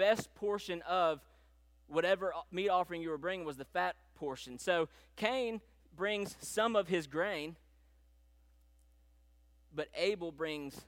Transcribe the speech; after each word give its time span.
best 0.00 0.34
portion 0.34 0.80
of 0.88 1.20
whatever 1.86 2.32
meat 2.50 2.70
offering 2.70 3.02
you 3.02 3.10
were 3.10 3.18
bringing 3.18 3.44
was 3.44 3.58
the 3.58 3.66
fat 3.66 3.96
portion. 4.14 4.58
So 4.58 4.88
Cain 5.16 5.60
brings 5.94 6.36
some 6.40 6.74
of 6.74 6.88
his 6.88 7.06
grain, 7.06 7.56
but 9.74 9.88
Abel 9.94 10.32
brings 10.32 10.80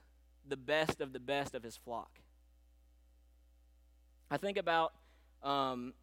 the 0.47 0.57
best 0.57 0.99
of 0.99 1.13
the 1.13 1.19
best 1.19 1.53
of 1.53 1.61
his 1.61 1.77
flock. 1.77 2.09
I 4.31 4.37
think 4.37 4.57
about 4.57 4.93
um, 5.43 5.93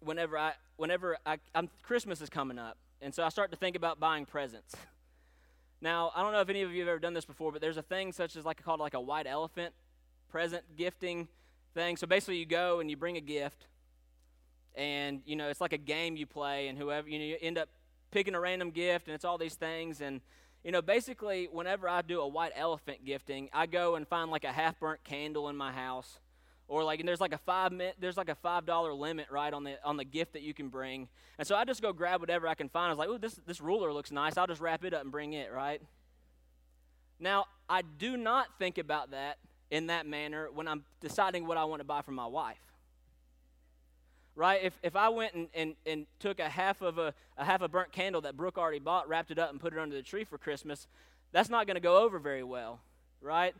whenever 0.00 0.38
I, 0.38 0.54
whenever 0.78 1.18
I, 1.26 1.36
I'm, 1.54 1.68
Christmas 1.82 2.22
is 2.22 2.30
coming 2.30 2.58
up, 2.58 2.78
and 3.02 3.14
so 3.14 3.22
I 3.22 3.28
start 3.28 3.50
to 3.50 3.58
think 3.58 3.76
about 3.76 4.00
buying 4.00 4.24
presents. 4.24 4.74
Now, 5.82 6.10
I 6.16 6.22
don't 6.22 6.32
know 6.32 6.40
if 6.40 6.48
any 6.48 6.62
of 6.62 6.72
you 6.72 6.80
have 6.80 6.88
ever 6.88 6.98
done 6.98 7.12
this 7.12 7.26
before, 7.26 7.52
but 7.52 7.60
there's 7.60 7.76
a 7.76 7.82
thing 7.82 8.10
such 8.10 8.34
as 8.34 8.46
like 8.46 8.64
called 8.64 8.80
like 8.80 8.94
a 8.94 9.00
white 9.00 9.26
elephant 9.26 9.74
present 10.36 10.62
gifting 10.76 11.28
thing. 11.72 11.96
So 11.96 12.06
basically, 12.06 12.36
you 12.36 12.44
go 12.44 12.80
and 12.80 12.90
you 12.90 12.96
bring 12.98 13.16
a 13.16 13.22
gift, 13.22 13.68
and 14.74 15.22
you 15.24 15.34
know 15.34 15.48
it's 15.48 15.62
like 15.62 15.72
a 15.72 15.78
game 15.78 16.14
you 16.14 16.26
play, 16.26 16.68
and 16.68 16.76
whoever 16.76 17.08
you 17.08 17.18
know 17.18 17.24
you 17.24 17.38
end 17.40 17.56
up 17.56 17.70
picking 18.10 18.34
a 18.34 18.40
random 18.40 18.70
gift, 18.70 19.08
and 19.08 19.14
it's 19.14 19.24
all 19.24 19.38
these 19.38 19.54
things, 19.54 20.02
and 20.02 20.20
you 20.62 20.72
know 20.72 20.82
basically 20.82 21.48
whenever 21.50 21.88
I 21.88 22.02
do 22.02 22.20
a 22.20 22.28
white 22.28 22.52
elephant 22.54 23.02
gifting, 23.06 23.48
I 23.50 23.64
go 23.64 23.94
and 23.94 24.06
find 24.06 24.30
like 24.30 24.44
a 24.44 24.52
half 24.52 24.78
burnt 24.78 25.02
candle 25.04 25.48
in 25.48 25.56
my 25.56 25.72
house 25.72 26.18
or 26.68 26.84
like 26.84 27.00
and 27.00 27.08
there's 27.08 27.20
like 27.20 27.32
a 27.32 27.38
five 27.38 27.72
minute 27.72 27.94
there's 27.98 28.18
like 28.18 28.28
a 28.28 28.34
five 28.34 28.66
dollar 28.66 28.92
limit 28.92 29.28
right 29.30 29.54
on 29.54 29.64
the 29.64 29.78
on 29.84 29.96
the 29.96 30.04
gift 30.04 30.34
that 30.34 30.42
you 30.42 30.52
can 30.52 30.68
bring. 30.68 31.08
And 31.38 31.48
so 31.48 31.56
i 31.56 31.64
just 31.64 31.80
go 31.80 31.94
grab 31.94 32.20
whatever 32.20 32.46
i 32.46 32.54
can 32.54 32.68
find. 32.68 32.86
I 32.86 32.90
was 32.90 32.98
like 32.98 33.08
oh 33.08 33.16
this 33.16 33.40
this 33.46 33.62
ruler 33.62 33.90
looks 33.90 34.10
nice. 34.10 34.36
I'll 34.36 34.46
just 34.46 34.60
wrap 34.60 34.84
it 34.84 34.92
up 34.92 35.00
and 35.00 35.10
bring 35.10 35.32
it 35.32 35.50
right? 35.50 35.80
Now 37.18 37.46
i 37.70 37.80
do 37.80 38.18
not 38.18 38.48
think 38.58 38.76
about 38.76 39.12
that 39.12 39.38
in 39.70 39.88
that 39.88 40.06
manner 40.06 40.48
when 40.54 40.68
i'm 40.68 40.84
deciding 41.00 41.46
what 41.46 41.56
i 41.56 41.64
want 41.64 41.80
to 41.80 41.84
buy 41.84 42.02
for 42.02 42.12
my 42.12 42.26
wife 42.26 42.60
right 44.34 44.60
if, 44.62 44.78
if 44.82 44.96
i 44.96 45.08
went 45.08 45.34
and, 45.34 45.48
and, 45.54 45.74
and 45.84 46.06
took 46.18 46.38
a 46.40 46.48
half 46.48 46.82
of 46.82 46.98
a, 46.98 47.12
a 47.36 47.44
half 47.44 47.62
a 47.62 47.68
burnt 47.68 47.92
candle 47.92 48.20
that 48.20 48.36
brooke 48.36 48.58
already 48.58 48.78
bought 48.78 49.08
wrapped 49.08 49.30
it 49.30 49.38
up 49.38 49.50
and 49.50 49.60
put 49.60 49.72
it 49.72 49.78
under 49.78 49.94
the 49.94 50.02
tree 50.02 50.24
for 50.24 50.38
christmas 50.38 50.86
that's 51.32 51.48
not 51.48 51.66
going 51.66 51.74
to 51.74 51.80
go 51.80 51.98
over 51.98 52.18
very 52.18 52.42
well 52.42 52.80
right 53.20 53.54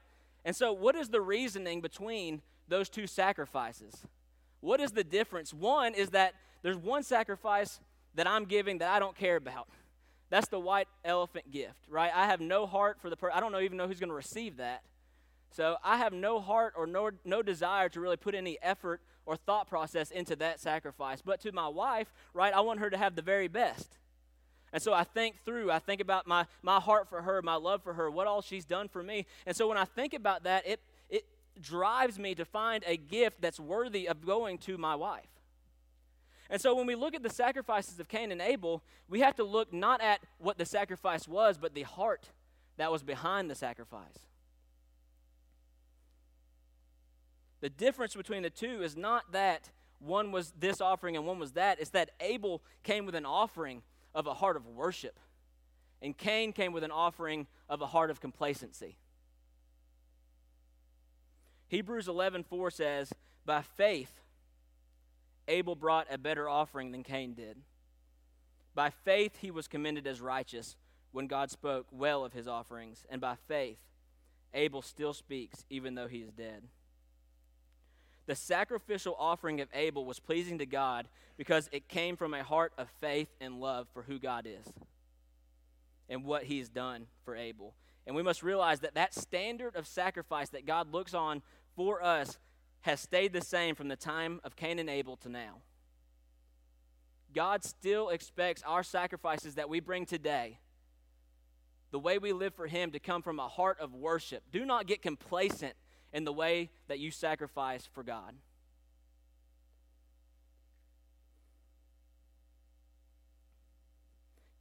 and 0.45 0.55
so 0.55 0.73
what 0.73 0.95
is 0.95 1.09
the 1.09 1.21
reasoning 1.21 1.81
between 1.81 2.41
those 2.69 2.89
two 2.89 3.07
sacrifices. 3.07 3.95
What 4.61 4.81
is 4.81 4.93
the 4.93 5.05
difference? 5.05 5.53
One 5.53 5.95
is 5.95 6.11
that 6.11 6.35
there's 6.63 6.77
one 6.77 7.03
sacrifice 7.03 7.81
that 8.15 8.27
I'm 8.27 8.45
giving 8.45 8.79
that 8.79 8.91
I 8.91 8.99
don't 8.99 9.17
care 9.17 9.37
about. 9.37 9.69
That's 10.31 10.49
the 10.49 10.59
white 10.59 10.89
elephant 11.05 11.51
gift, 11.53 11.87
right? 11.89 12.11
I 12.15 12.27
have 12.27 12.41
no 12.41 12.67
heart 12.67 12.99
for 13.01 13.11
the 13.11 13.17
person. 13.17 13.37
I 13.37 13.41
don't 13.41 13.55
even 13.63 13.77
know 13.77 13.87
who's 13.87 14.01
going 14.01 14.09
to 14.09 14.15
receive 14.15 14.57
that. 14.57 14.83
So 15.51 15.77
I 15.83 15.97
have 15.99 16.13
no 16.13 16.41
heart 16.41 16.75
or 16.77 16.87
no, 16.87 17.11
no 17.25 17.43
desire 17.43 17.89
to 17.91 18.01
really 18.01 18.17
put 18.17 18.35
any 18.35 18.59
effort 18.63 19.01
or 19.25 19.37
thought 19.37 19.69
process 19.69 20.11
into 20.11 20.37
that 20.37 20.61
sacrifice. 20.61 21.23
But 21.23 21.41
to 21.41 21.53
my 21.53 21.69
wife, 21.69 22.13
right, 22.35 22.53
I 22.53 22.61
want 22.61 22.81
her 22.81 22.91
to 22.91 22.97
have 22.97 23.17
the 23.17 23.23
very 23.23 23.49
best. 23.49 23.99
And 24.73 24.83
so 24.83 24.93
I 24.93 25.05
think 25.05 25.37
through, 25.45 25.71
I 25.71 25.79
think 25.79 26.01
about 26.01 26.27
my, 26.27 26.47
my 26.63 26.81
heart 26.81 27.09
for 27.09 27.23
her, 27.23 27.41
my 27.41 27.55
love 27.55 27.83
for 27.83 27.95
her, 27.95 28.11
what 28.11 28.27
all 28.27 28.43
she's 28.43 28.65
done 28.65 28.89
for 28.89 29.03
me. 29.03 29.27
And 29.47 29.57
so 29.57 29.69
when 29.69 29.79
I 29.79 29.85
think 29.85 30.13
about 30.13 30.45
that, 30.45 30.67
it, 30.67 30.81
drives 31.61 32.19
me 32.19 32.35
to 32.35 32.45
find 32.45 32.85
a 32.87 32.97
gift 32.97 33.41
that's 33.41 33.61
worthy 33.61 34.09
of 34.09 34.25
going 34.25 34.59
to 34.59 34.79
my 34.79 34.95
wife. 34.95 35.25
And 36.49 36.61
so 36.61 36.75
when 36.75 36.87
we 36.87 36.95
look 36.95 37.15
at 37.15 37.23
the 37.23 37.31
sacrifices 37.31 37.99
of 37.99 38.09
Cain 38.09 38.31
and 38.31 38.41
Abel, 38.41 38.83
we 39.09 39.21
have 39.21 39.35
to 39.37 39.45
look 39.45 39.73
not 39.73 40.01
at 40.01 40.21
what 40.39 40.59
the 40.59 40.65
sacrifice 40.65 41.27
was, 41.27 41.59
but 41.59 41.75
the 41.75 41.83
heart 41.83 42.31
that 42.77 42.93
was 42.93 43.03
behind 43.03 43.51
the 43.51 43.55
sacrifice. 43.55 44.27
The 47.61 47.71
difference 47.71 48.15
between 48.15 48.43
the 48.43 48.51
two 48.51 48.83
is 48.83 48.97
not 48.97 49.33
that 49.33 49.71
one 49.99 50.31
was 50.31 50.53
this 50.59 50.81
offering 50.81 51.17
and 51.17 51.27
one 51.27 51.39
was 51.39 51.53
that, 51.53 51.81
it's 51.81 51.91
that 51.91 52.11
Abel 52.21 52.63
came 52.83 53.07
with 53.07 53.15
an 53.15 53.25
offering 53.25 53.83
of 54.15 54.27
a 54.27 54.35
heart 54.35 54.57
of 54.57 54.67
worship, 54.67 55.19
and 56.03 56.17
Cain 56.17 56.53
came 56.53 56.73
with 56.73 56.85
an 56.85 56.91
offering 56.91 57.47
of 57.69 57.81
a 57.81 57.87
heart 57.87 58.11
of 58.11 58.21
complacency. 58.21 58.99
Hebrews 61.69 62.07
11:4 62.09 62.71
says, 62.71 63.13
"By 63.45 63.63
faith 63.63 64.21
Abel 65.49 65.75
brought 65.75 66.07
a 66.11 66.19
better 66.19 66.49
offering 66.49 66.93
than 66.93 67.03
Cain 67.03 67.35
did. 67.35 67.63
By 68.75 68.91
faith 68.91 69.37
he 69.39 69.51
was 69.51 69.69
commended 69.69 70.07
as 70.07 70.21
righteous 70.21 70.77
when 71.13 71.27
God 71.27 71.51
spoke 71.51 71.87
well 71.91 72.25
of 72.25 72.33
his 72.35 72.47
offerings, 72.47 73.07
and 73.09 73.21
by 73.21 73.37
faith 73.37 73.81
Abel 74.53 74.83
still 74.83 75.15
speaks 75.15 75.65
even 75.71 75.95
though 75.95 76.09
he 76.09 76.23
is 76.23 76.33
dead." 76.33 76.69
The 78.27 78.35
sacrificial 78.35 79.17
offering 79.19 79.61
of 79.61 79.69
Abel 79.73 80.05
was 80.05 80.19
pleasing 80.19 80.59
to 80.59 80.67
God 80.67 81.09
because 81.37 81.69
it 81.73 81.89
came 81.89 82.17
from 82.17 82.35
a 82.35 82.43
heart 82.43 82.73
of 82.77 82.89
faith 83.01 83.29
and 83.41 83.61
love 83.61 83.87
for 83.93 84.03
who 84.03 84.19
God 84.19 84.47
is 84.47 84.73
and 86.09 86.25
what 86.25 86.45
he 86.45 86.59
has 86.59 86.69
done 86.69 87.07
for 87.25 87.37
Abel. 87.37 87.75
And 88.07 88.15
we 88.15 88.23
must 88.23 88.43
realize 88.43 88.81
that 88.81 88.95
that 88.95 89.15
standard 89.15 89.77
of 89.77 89.87
sacrifice 89.87 90.49
that 90.51 90.67
God 90.67 90.93
looks 90.93 91.15
on 91.15 91.43
for 91.75 92.03
us 92.03 92.39
has 92.83 93.01
stayed 93.01 93.33
the 93.33 93.41
same 93.41 93.75
from 93.75 93.89
the 93.89 93.97
time 93.97 94.41
of 94.45 94.57
Cain 94.57 94.79
and 94.79 94.89
Abel 94.89 95.17
to 95.19 95.29
now. 95.29 95.63
God 97.35 97.65
still 97.65 98.09
expects 98.09 98.63
our 98.65 98.83
sacrifices 98.83 99.57
that 99.57 99.69
we 99.69 99.81
bring 99.81 100.07
today, 100.07 100.59
the 101.91 101.99
way 101.99 102.19
we 102.19 102.33
live 102.33 102.55
for 102.55 102.67
Him, 102.67 102.93
to 102.93 103.01
come 103.01 103.23
from 103.23 103.39
a 103.39 103.49
heart 103.49 103.79
of 103.81 103.93
worship. 103.93 104.45
Do 104.53 104.65
not 104.65 104.87
get 104.87 105.03
complacent 105.03 105.75
in 106.17 106.25
the 106.25 106.33
way 106.33 106.71
that 106.89 106.99
you 106.99 107.11
sacrifice 107.11 107.87
for 107.93 108.03
God. 108.03 108.33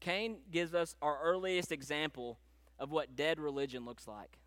Cain 0.01 0.39
gives 0.51 0.75
us 0.75 0.97
our 1.01 1.17
earliest 1.23 1.71
example 1.71 2.39
of 2.77 2.91
what 2.91 3.15
dead 3.15 3.39
religion 3.39 3.85
looks 3.85 4.05
like. 4.05 4.37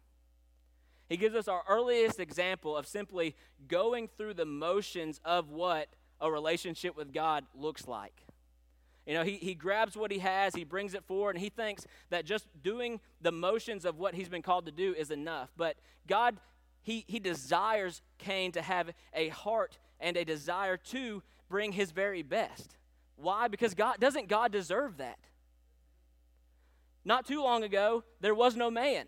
He 1.08 1.16
gives 1.16 1.34
us 1.34 1.48
our 1.48 1.62
earliest 1.66 2.20
example 2.20 2.76
of 2.76 2.86
simply 2.86 3.34
going 3.66 4.10
through 4.18 4.34
the 4.34 4.44
motions 4.44 5.18
of 5.24 5.48
what 5.48 5.88
a 6.20 6.30
relationship 6.30 6.94
with 6.94 7.14
God 7.14 7.46
looks 7.54 7.88
like. 7.88 8.26
You 9.06 9.14
know, 9.14 9.24
he, 9.24 9.38
he 9.38 9.54
grabs 9.54 9.96
what 9.96 10.12
he 10.12 10.18
has, 10.18 10.54
he 10.54 10.64
brings 10.64 10.92
it 10.92 11.04
forward, 11.04 11.36
and 11.36 11.42
he 11.42 11.48
thinks 11.48 11.86
that 12.10 12.26
just 12.26 12.46
doing 12.62 13.00
the 13.22 13.32
motions 13.32 13.86
of 13.86 13.96
what 13.96 14.14
he's 14.14 14.28
been 14.28 14.42
called 14.42 14.66
to 14.66 14.72
do 14.72 14.92
is 14.92 15.10
enough. 15.10 15.48
But 15.56 15.78
God, 16.06 16.36
he, 16.88 17.04
he 17.06 17.18
desires 17.18 18.00
Cain 18.16 18.50
to 18.52 18.62
have 18.62 18.90
a 19.12 19.28
heart 19.28 19.76
and 20.00 20.16
a 20.16 20.24
desire 20.24 20.78
to 20.78 21.22
bring 21.50 21.72
his 21.72 21.90
very 21.90 22.22
best. 22.22 22.78
Why? 23.16 23.46
Because 23.46 23.74
God 23.74 24.00
doesn't 24.00 24.26
God 24.26 24.52
deserve 24.52 24.96
that? 24.96 25.18
Not 27.04 27.26
too 27.26 27.42
long 27.42 27.62
ago, 27.62 28.04
there 28.22 28.34
was 28.34 28.56
no 28.56 28.70
man. 28.70 29.04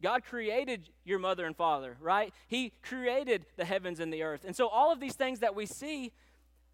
God 0.00 0.24
created 0.24 0.88
your 1.04 1.18
mother 1.18 1.44
and 1.44 1.54
father, 1.54 1.98
right? 2.00 2.32
He 2.46 2.72
created 2.80 3.44
the 3.58 3.66
heavens 3.66 4.00
and 4.00 4.10
the 4.10 4.22
earth. 4.22 4.46
And 4.46 4.56
so, 4.56 4.68
all 4.68 4.90
of 4.90 5.00
these 5.00 5.16
things 5.16 5.40
that 5.40 5.54
we 5.54 5.66
see, 5.66 6.12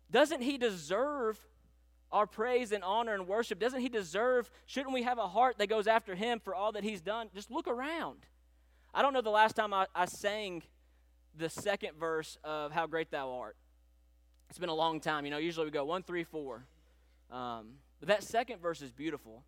doesn't 0.09 0.43
He 0.43 0.57
deserve 0.57 1.37
our 2.13 2.29
praise 2.29 2.71
and 2.71 2.85
honor 2.85 3.15
and 3.15 3.27
worship? 3.27 3.59
Doesn't 3.59 3.81
He 3.81 3.89
deserve, 3.89 4.51
shouldn't 4.67 4.95
we 4.95 5.03
have 5.03 5.19
a 5.19 5.27
heart 5.27 5.59
that 5.59 5.67
goes 5.67 5.89
after 5.89 6.15
Him 6.15 6.39
for 6.39 6.55
all 6.55 6.71
that 6.73 6.85
He's 6.85 7.01
done? 7.01 7.29
Just 7.35 7.51
look 7.51 7.67
around. 7.67 8.27
I 8.97 9.03
don't 9.03 9.13
know 9.13 9.23
the 9.23 9.31
last 9.31 9.57
time 9.57 9.75
I, 9.75 9.87
I 9.93 10.05
sang 10.05 10.63
the 11.37 11.51
second 11.51 11.99
verse 11.99 12.39
of 12.45 12.71
How 12.71 12.87
Great 12.87 13.11
Thou 13.11 13.29
Art. 13.33 13.57
It's 14.49 14.59
been 14.59 14.69
a 14.69 14.75
long 14.75 15.01
time. 15.01 15.25
You 15.25 15.33
know, 15.33 15.39
usually 15.39 15.67
we 15.67 15.73
go 15.73 15.85
one, 15.85 16.05
three, 16.05 16.23
four. 16.23 16.65
Um, 17.29 17.73
but 17.99 18.07
that 18.07 18.23
second 18.23 18.63
verse 18.63 18.83
is 18.83 18.93
beautiful. 18.93 19.43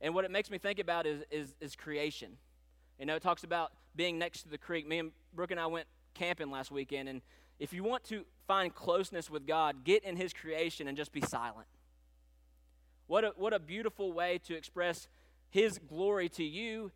And 0.00 0.14
what 0.14 0.24
it 0.24 0.30
makes 0.30 0.52
me 0.52 0.58
think 0.58 0.78
about 0.78 1.04
is, 1.04 1.24
is, 1.32 1.52
is 1.60 1.74
creation. 1.74 2.36
You 2.96 3.06
know, 3.06 3.16
it 3.16 3.22
talks 3.22 3.42
about 3.42 3.72
being 3.96 4.20
next 4.20 4.42
to 4.42 4.48
the 4.48 4.58
creek. 4.58 4.86
Me 4.86 5.00
and 5.00 5.10
Brooke 5.34 5.50
and 5.50 5.58
I 5.58 5.66
went 5.66 5.88
camping 6.14 6.52
last 6.52 6.70
weekend, 6.70 7.08
and 7.08 7.22
if 7.58 7.72
you 7.72 7.82
want 7.82 8.04
to 8.04 8.24
find 8.46 8.72
closeness 8.72 9.28
with 9.28 9.48
God, 9.48 9.84
get 9.84 10.04
in 10.04 10.16
His 10.16 10.32
creation 10.32 10.86
and 10.86 10.96
just 10.96 11.10
be 11.10 11.20
silent. 11.22 11.66
What 13.08 13.24
a, 13.24 13.32
what 13.36 13.52
a 13.52 13.58
beautiful 13.58 14.12
way 14.12 14.38
to 14.44 14.54
express 14.54 15.08
His 15.50 15.78
glory 15.78 16.28
to 16.30 16.44
you 16.44 16.92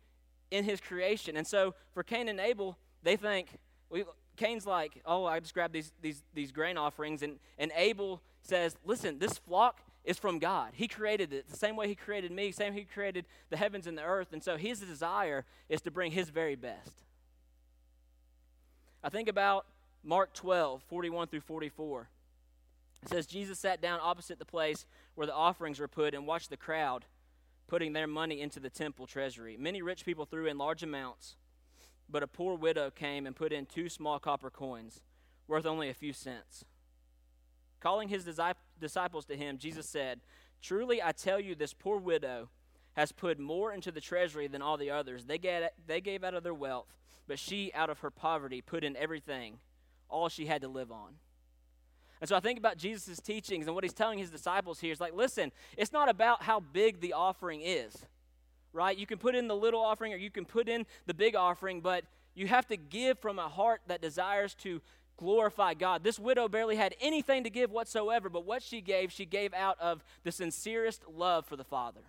in 0.51 0.63
His 0.63 0.79
creation. 0.79 1.37
And 1.37 1.45
so 1.45 1.75
for 1.93 2.03
Cain 2.03 2.27
and 2.29 2.39
Abel, 2.39 2.77
they 3.03 3.15
think, 3.15 3.59
well, 3.89 4.15
Cain's 4.35 4.65
like, 4.65 5.01
oh, 5.05 5.25
I 5.25 5.39
just 5.39 5.53
grabbed 5.53 5.73
these, 5.73 5.91
these, 6.01 6.23
these 6.33 6.51
grain 6.51 6.77
offerings. 6.77 7.21
And, 7.21 7.39
and 7.57 7.71
Abel 7.75 8.21
says, 8.41 8.75
listen, 8.85 9.19
this 9.19 9.37
flock 9.37 9.81
is 10.03 10.17
from 10.17 10.39
God. 10.39 10.71
He 10.73 10.87
created 10.87 11.33
it 11.33 11.47
the 11.49 11.57
same 11.57 11.75
way 11.75 11.87
He 11.87 11.95
created 11.95 12.31
me, 12.31 12.51
same 12.51 12.73
way 12.73 12.81
He 12.81 12.85
created 12.85 13.25
the 13.49 13.57
heavens 13.57 13.87
and 13.87 13.97
the 13.97 14.03
earth. 14.03 14.33
And 14.33 14.43
so 14.43 14.57
His 14.57 14.79
desire 14.79 15.45
is 15.69 15.81
to 15.81 15.91
bring 15.91 16.11
His 16.11 16.29
very 16.29 16.55
best. 16.55 17.03
I 19.03 19.09
think 19.09 19.29
about 19.29 19.65
Mark 20.03 20.33
12, 20.33 20.83
41 20.83 21.27
through 21.27 21.41
44. 21.41 22.09
It 23.03 23.09
says, 23.09 23.27
Jesus 23.27 23.59
sat 23.59 23.81
down 23.81 23.99
opposite 24.01 24.39
the 24.39 24.45
place 24.45 24.85
where 25.15 25.27
the 25.27 25.33
offerings 25.33 25.79
were 25.79 25.87
put 25.87 26.13
and 26.13 26.25
watched 26.25 26.49
the 26.49 26.57
crowd 26.57 27.05
putting 27.67 27.93
their 27.93 28.07
money 28.07 28.41
into 28.41 28.59
the 28.59 28.69
temple 28.69 29.07
treasury. 29.07 29.57
Many 29.57 29.81
rich 29.81 30.05
people 30.05 30.25
threw 30.25 30.45
in 30.47 30.57
large 30.57 30.83
amounts. 30.83 31.35
but 32.07 32.21
a 32.21 32.27
poor 32.27 32.55
widow 32.55 32.91
came 32.91 33.25
and 33.25 33.35
put 33.35 33.51
in 33.51 33.65
two 33.65 33.89
small 33.89 34.19
copper 34.19 34.51
coins, 34.51 35.01
worth 35.47 35.65
only 35.65 35.89
a 35.89 35.93
few 35.93 36.13
cents. 36.13 36.63
Calling 37.79 38.09
his 38.09 38.23
disciples 38.79 39.25
to 39.25 39.35
him, 39.35 39.57
Jesus 39.57 39.87
said, 39.87 40.21
Truly 40.61 41.01
I 41.01 41.11
tell 41.11 41.39
you, 41.39 41.55
this 41.55 41.73
poor 41.73 41.97
widow 41.97 42.49
has 42.93 43.11
put 43.11 43.39
more 43.39 43.73
into 43.73 43.91
the 43.91 44.01
treasury 44.01 44.47
than 44.47 44.61
all 44.61 44.77
the 44.77 44.91
others. 44.91 45.25
They, 45.25 45.37
get, 45.37 45.73
they 45.85 45.99
gave 45.99 46.23
out 46.23 46.33
of 46.33 46.43
their 46.43 46.53
wealth, 46.53 46.93
but 47.27 47.39
she, 47.39 47.71
out 47.73 47.89
of 47.89 47.99
her 47.99 48.11
poverty, 48.11 48.61
put 48.61 48.83
in 48.83 48.95
everything, 48.95 49.57
all 50.09 50.29
she 50.29 50.45
had 50.45 50.61
to 50.61 50.67
live 50.67 50.91
on. 50.91 51.15
And 52.25 52.29
so 52.29 52.35
I 52.35 52.39
think 52.39 52.57
about 52.57 52.77
Jesus' 52.77 53.19
teachings 53.19 53.67
and 53.67 53.75
what 53.75 53.83
he's 53.83 53.93
telling 53.93 54.17
his 54.17 54.31
disciples 54.31 54.79
here 54.79 54.91
is 54.91 54.99
like, 54.99 55.13
listen, 55.13 55.51
it's 55.77 55.93
not 55.93 56.09
about 56.09 56.41
how 56.41 56.59
big 56.59 56.99
the 56.99 57.13
offering 57.13 57.61
is, 57.61 57.95
right? 58.73 58.97
You 58.97 59.05
can 59.05 59.19
put 59.19 59.35
in 59.35 59.47
the 59.47 59.55
little 59.55 59.79
offering 59.79 60.11
or 60.11 60.15
you 60.15 60.31
can 60.31 60.43
put 60.43 60.67
in 60.67 60.87
the 61.05 61.13
big 61.13 61.35
offering, 61.35 61.81
but 61.81 62.03
you 62.33 62.47
have 62.47 62.65
to 62.69 62.77
give 62.77 63.19
from 63.19 63.37
a 63.37 63.47
heart 63.47 63.81
that 63.85 64.01
desires 64.01 64.55
to 64.61 64.81
glorify 65.17 65.75
God. 65.75 66.03
This 66.03 66.17
widow 66.17 66.47
barely 66.47 66.75
had 66.75 66.95
anything 66.99 67.43
to 67.43 67.51
give 67.51 67.69
whatsoever, 67.69 68.27
but 68.27 68.43
what 68.43 68.63
she 68.63 68.81
gave, 68.81 69.11
she 69.11 69.27
gave 69.27 69.53
out 69.53 69.79
of 69.79 70.03
the 70.23 70.31
sincerest 70.31 71.03
love 71.07 71.45
for 71.45 71.55
the 71.55 71.63
Father. 71.63 72.01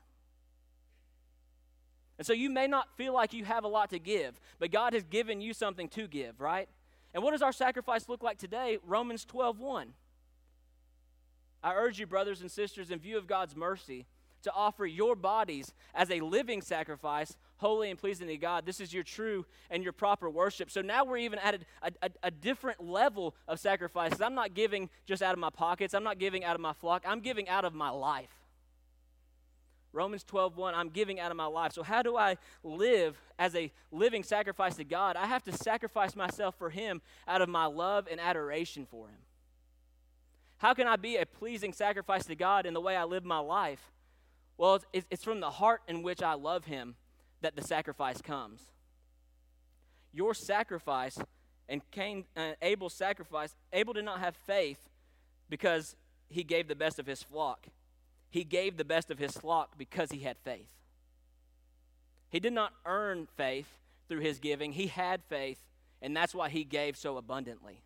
And 2.17 2.27
so 2.27 2.33
you 2.33 2.49
may 2.49 2.67
not 2.67 2.97
feel 2.97 3.13
like 3.13 3.35
you 3.35 3.45
have 3.45 3.65
a 3.65 3.69
lot 3.69 3.91
to 3.91 3.99
give, 3.99 4.41
but 4.59 4.71
God 4.71 4.95
has 4.95 5.05
given 5.05 5.43
you 5.43 5.53
something 5.53 5.91
to 5.91 6.09
give, 6.09 6.41
right? 6.41 6.71
And 7.13 7.23
what 7.23 7.33
does 7.33 7.43
our 7.43 7.53
sacrifice 7.53 8.09
look 8.09 8.23
like 8.23 8.39
today? 8.39 8.79
Romans 8.83 9.27
12 9.27 9.59
1. 9.59 9.93
I 11.63 11.75
urge 11.75 11.99
you, 11.99 12.07
brothers 12.07 12.41
and 12.41 12.51
sisters, 12.51 12.91
in 12.91 12.99
view 12.99 13.19
of 13.19 13.27
God's 13.27 13.57
mercy, 13.57 14.07
to 14.43 14.53
offer 14.53 14.87
your 14.87 15.17
bodies 15.17 15.75
as 15.95 16.11
a 16.11 16.21
living 16.21 16.63
sacrifice, 16.63 17.37
holy 17.57 17.91
and 17.91 17.99
pleasing 17.99 18.29
to 18.29 18.37
God. 18.37 18.65
This 18.65 18.81
is 18.81 18.95
your 18.95 19.03
true 19.03 19.45
and 19.71 19.83
your 19.83 19.93
proper 19.93 20.31
worship. 20.31 20.71
So 20.71 20.83
now 20.83 21.05
we're 21.05 21.19
even 21.19 21.41
at 21.41 21.63
a, 21.83 21.91
a, 22.03 22.11
a 22.25 22.31
different 22.31 22.81
level 22.81 23.35
of 23.49 23.59
sacrifices. 23.59 24.21
I'm 24.21 24.35
not 24.35 24.55
giving 24.55 24.89
just 25.05 25.23
out 25.23 25.33
of 25.33 25.41
my 25.41 25.51
pockets, 25.51 25.95
I'm 25.95 26.05
not 26.05 26.19
giving 26.19 26.45
out 26.45 26.55
of 26.55 26.61
my 26.61 26.73
flock, 26.75 27.05
I'm 27.07 27.21
giving 27.21 27.49
out 27.49 27.65
of 27.65 27.75
my 27.75 27.91
life. 27.91 28.31
Romans 29.93 30.23
12, 30.25 30.57
1, 30.59 30.75
I'm 30.75 30.91
giving 30.91 31.19
out 31.19 31.31
of 31.31 31.37
my 31.37 31.47
life. 31.47 31.73
So, 31.73 31.83
how 31.83 32.03
do 32.03 32.17
I 32.17 32.37
live 32.63 33.19
as 33.39 33.57
a 33.57 33.73
living 33.91 34.23
sacrifice 34.23 34.77
to 34.77 34.85
God? 34.85 35.17
I 35.17 35.27
have 35.27 35.43
to 35.45 35.53
sacrifice 35.53 36.15
myself 36.15 36.55
for 36.57 36.69
Him 36.71 37.01
out 37.27 37.41
of 37.41 37.49
my 37.49 37.65
love 37.65 38.07
and 38.11 38.21
adoration 38.21 38.87
for 38.89 39.09
Him. 39.09 39.17
How 40.59 40.75
can 40.75 40.87
I 40.87 40.97
be 40.97 41.17
a 41.17 41.27
pleasing 41.27 41.73
sacrifice 41.73 42.25
to 42.27 42.35
God 42.35 42.67
in 42.67 42.75
the 42.75 42.81
way 42.81 42.97
I 42.97 43.05
live 43.05 43.25
my 43.25 43.39
life? 43.39 43.93
Well, 44.57 44.81
it's, 44.93 45.07
it's 45.11 45.25
from 45.25 45.41
the 45.41 45.51
heart 45.51 45.83
in 45.87 46.03
which 46.03 46.23
I 46.23 46.35
love 46.35 46.65
Him 46.65 46.95
that 47.43 47.57
the 47.57 47.63
sacrifice 47.63 48.23
comes. 48.23 48.63
Your 50.13 50.33
sacrifice 50.33 51.19
and 51.69 51.83
Cain, 51.91 52.25
uh, 52.37 52.53
Abel's 52.63 52.95
sacrifice, 52.95 53.55
Abel 53.73 53.93
did 53.93 54.05
not 54.05 54.21
have 54.21 54.35
faith 54.35 54.89
because 55.49 55.97
he 56.29 56.43
gave 56.43 56.69
the 56.69 56.75
best 56.75 56.99
of 56.99 57.07
his 57.07 57.23
flock. 57.23 57.67
He 58.31 58.45
gave 58.45 58.77
the 58.77 58.85
best 58.85 59.11
of 59.11 59.19
his 59.19 59.33
flock 59.33 59.77
because 59.77 60.11
he 60.11 60.21
had 60.21 60.37
faith. 60.39 60.69
He 62.29 62.41
did 62.41 62.53
not 62.53 62.73
earn 62.85 63.29
faith 63.37 63.79
through 64.09 64.21
his 64.21 64.39
giving, 64.39 64.73
he 64.73 64.87
had 64.87 65.23
faith, 65.25 65.59
and 66.01 66.17
that's 66.17 66.35
why 66.35 66.49
he 66.49 66.65
gave 66.65 66.97
so 66.97 67.17
abundantly. 67.17 67.83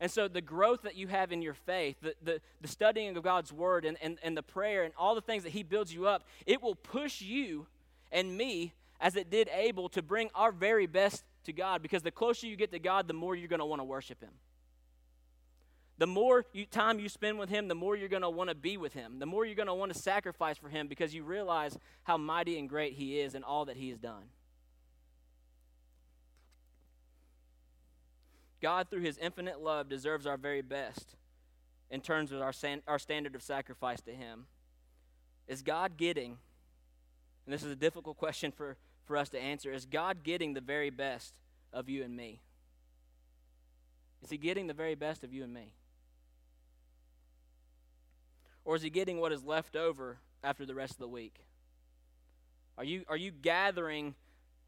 And 0.00 0.10
so, 0.10 0.28
the 0.28 0.40
growth 0.40 0.82
that 0.82 0.94
you 0.94 1.08
have 1.08 1.32
in 1.32 1.42
your 1.42 1.54
faith, 1.54 1.96
the, 2.00 2.14
the, 2.22 2.40
the 2.60 2.68
studying 2.68 3.16
of 3.16 3.22
God's 3.22 3.52
word, 3.52 3.84
and, 3.84 3.96
and, 4.00 4.18
and 4.22 4.36
the 4.36 4.42
prayer, 4.42 4.84
and 4.84 4.94
all 4.96 5.14
the 5.14 5.20
things 5.20 5.42
that 5.42 5.50
He 5.50 5.64
builds 5.64 5.92
you 5.92 6.06
up, 6.06 6.24
it 6.46 6.62
will 6.62 6.76
push 6.76 7.20
you 7.20 7.66
and 8.12 8.36
me, 8.36 8.74
as 9.00 9.16
it 9.16 9.28
did 9.28 9.48
Abel, 9.52 9.88
to 9.90 10.02
bring 10.02 10.30
our 10.34 10.52
very 10.52 10.86
best 10.86 11.24
to 11.44 11.52
God. 11.52 11.82
Because 11.82 12.02
the 12.02 12.12
closer 12.12 12.46
you 12.46 12.54
get 12.54 12.70
to 12.72 12.78
God, 12.78 13.08
the 13.08 13.14
more 13.14 13.34
you're 13.34 13.48
going 13.48 13.58
to 13.58 13.66
want 13.66 13.80
to 13.80 13.84
worship 13.84 14.22
Him. 14.22 14.32
The 15.98 16.06
more 16.06 16.46
you, 16.52 16.64
time 16.64 17.00
you 17.00 17.08
spend 17.08 17.40
with 17.40 17.48
Him, 17.48 17.66
the 17.66 17.74
more 17.74 17.96
you're 17.96 18.08
going 18.08 18.22
to 18.22 18.30
want 18.30 18.50
to 18.50 18.54
be 18.54 18.76
with 18.76 18.94
Him. 18.94 19.18
The 19.18 19.26
more 19.26 19.44
you're 19.44 19.56
going 19.56 19.66
to 19.66 19.74
want 19.74 19.92
to 19.92 19.98
sacrifice 19.98 20.56
for 20.56 20.68
Him 20.68 20.86
because 20.86 21.12
you 21.12 21.24
realize 21.24 21.76
how 22.04 22.16
mighty 22.16 22.56
and 22.56 22.68
great 22.68 22.92
He 22.92 23.18
is 23.18 23.34
and 23.34 23.44
all 23.44 23.64
that 23.64 23.76
He 23.76 23.88
has 23.88 23.98
done. 23.98 24.22
God, 28.60 28.88
through 28.90 29.02
His 29.02 29.18
infinite 29.18 29.60
love, 29.60 29.88
deserves 29.88 30.26
our 30.26 30.36
very 30.36 30.62
best 30.62 31.16
in 31.90 32.00
terms 32.00 32.32
of 32.32 32.40
our, 32.40 32.52
san- 32.52 32.82
our 32.86 32.98
standard 32.98 33.34
of 33.34 33.42
sacrifice 33.42 34.00
to 34.02 34.12
Him. 34.12 34.46
Is 35.46 35.62
God 35.62 35.96
getting, 35.96 36.38
and 37.46 37.52
this 37.54 37.62
is 37.62 37.72
a 37.72 37.76
difficult 37.76 38.16
question 38.16 38.52
for, 38.52 38.76
for 39.06 39.16
us 39.16 39.28
to 39.30 39.40
answer, 39.40 39.72
is 39.72 39.86
God 39.86 40.22
getting 40.22 40.54
the 40.54 40.60
very 40.60 40.90
best 40.90 41.34
of 41.72 41.88
you 41.88 42.02
and 42.02 42.16
me? 42.16 42.40
Is 44.22 44.30
He 44.30 44.36
getting 44.36 44.66
the 44.66 44.74
very 44.74 44.94
best 44.94 45.24
of 45.24 45.32
you 45.32 45.44
and 45.44 45.54
me? 45.54 45.72
Or 48.68 48.76
is 48.76 48.82
he 48.82 48.90
getting 48.90 49.18
what 49.18 49.32
is 49.32 49.42
left 49.42 49.76
over 49.76 50.18
after 50.44 50.66
the 50.66 50.74
rest 50.74 50.92
of 50.92 50.98
the 50.98 51.08
week? 51.08 51.42
Are 52.76 52.84
you, 52.84 53.02
are 53.08 53.16
you 53.16 53.30
gathering 53.30 54.14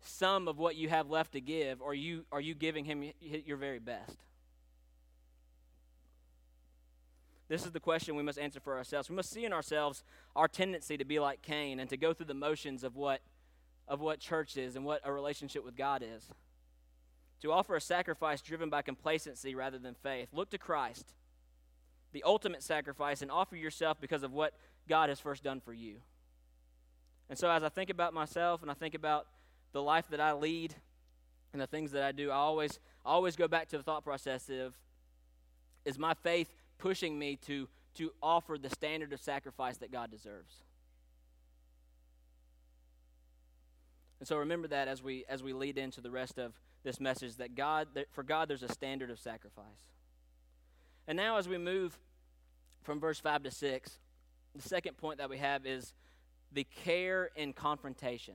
some 0.03 0.49
of 0.49 0.59
what 0.59 0.77
you 0.77 0.89
have 0.89 1.11
left 1.11 1.33
to 1.33 1.41
give, 1.41 1.81
or 1.81 1.95
you, 1.95 2.25
are 2.33 2.41
you 2.41 2.55
giving 2.55 2.85
him 2.85 3.05
your 3.21 3.57
very 3.57 3.79
best? 3.79 4.17
This 7.49 7.67
is 7.67 7.73
the 7.73 7.81
question 7.81 8.15
we 8.15 8.23
must 8.23 8.39
answer 8.39 8.61
for 8.61 8.77
ourselves. 8.77 9.11
We 9.11 9.17
must 9.17 9.31
see 9.31 9.45
in 9.45 9.53
ourselves 9.53 10.05
our 10.37 10.47
tendency 10.47 10.97
to 10.97 11.05
be 11.05 11.19
like 11.19 11.43
Cain 11.43 11.81
and 11.81 11.91
to 11.91 11.97
go 11.97 12.13
through 12.13 12.27
the 12.27 12.35
motions 12.35 12.85
of 12.85 12.95
what, 12.95 13.21
of 13.89 14.01
what 14.01 14.21
church 14.21 14.57
is 14.57 14.77
and 14.77 14.85
what 14.85 15.01
a 15.05 15.13
relationship 15.13 15.65
with 15.65 15.77
God 15.77 16.03
is. 16.03 16.29
To 17.43 17.51
offer 17.51 17.75
a 17.75 17.81
sacrifice 17.81 18.41
driven 18.41 18.71
by 18.71 18.83
complacency 18.83 19.55
rather 19.55 19.79
than 19.79 19.95
faith. 19.95 20.29
Look 20.33 20.51
to 20.51 20.59
Christ 20.59 21.13
the 22.13 22.23
ultimate 22.25 22.63
sacrifice 22.63 23.23
and 23.23 23.31
offer 23.31 23.57
yourself 23.57 24.01
because 24.01 24.23
of 24.23 24.33
what 24.33 24.55
God 24.89 25.09
has 25.09 25.21
first 25.21 25.43
done 25.43 25.61
for 25.61 25.73
you. 25.73 25.97
And 27.29 27.39
so, 27.39 27.51
as 27.51 27.63
I 27.63 27.69
think 27.69 27.91
about 27.91 28.13
myself 28.13 28.63
and 28.63 28.71
I 28.71 28.75
think 28.75 28.95
about 28.95 29.27
the 29.73 29.83
life 29.83 30.07
that 30.11 30.21
I 30.21 30.33
lead 30.33 30.75
and 31.53 31.61
the 31.61 31.67
things 31.67 31.93
that 31.93 32.03
I 32.03 32.13
do, 32.13 32.31
I 32.31 32.37
always, 32.37 32.79
always 33.05 33.37
go 33.37 33.49
back 33.49 33.69
to 33.69 33.77
the 33.77 33.83
thought 33.83 34.05
process 34.05 34.49
of 34.49 34.75
is 35.85 35.99
my 35.99 36.15
faith 36.15 36.53
pushing 36.79 37.19
me 37.19 37.37
to, 37.47 37.69
to 37.95 38.13
offer 38.23 38.59
the 38.59 38.71
standard 38.71 39.13
of 39.13 39.21
sacrifice 39.21 39.77
that 39.79 39.91
God 39.91 40.11
deserves? 40.11 40.55
And 44.21 44.29
so 44.29 44.37
remember 44.37 44.69
that 44.69 44.87
as 44.87 45.03
we 45.03 45.25
as 45.31 45.43
we 45.43 45.55
lead 45.55 45.79
into 45.79 46.03
the 46.03 46.11
rest 46.11 46.39
of 46.39 46.53
this 46.85 47.01
message 47.01 47.37
that 47.37 47.55
God 47.55 47.89
that 47.95 48.13
for 48.13 48.23
God 48.23 48.49
there's 48.49 48.63
a 48.63 48.69
standard 48.69 49.11
of 49.11 49.19
sacrifice. 49.19 49.65
And 51.09 51.17
now, 51.17 51.39
as 51.39 51.49
we 51.49 51.59
move 51.59 51.99
from 52.83 53.01
verse 53.01 53.19
5 53.19 53.45
to 53.45 53.51
6, 53.51 53.99
the 54.55 54.63
second 54.63 54.97
point 54.97 55.19
that 55.19 55.31
we 55.31 55.39
have 55.39 55.67
is 55.67 55.93
the 56.53 56.65
care 56.85 57.31
in 57.35 57.53
confrontation. 57.53 58.35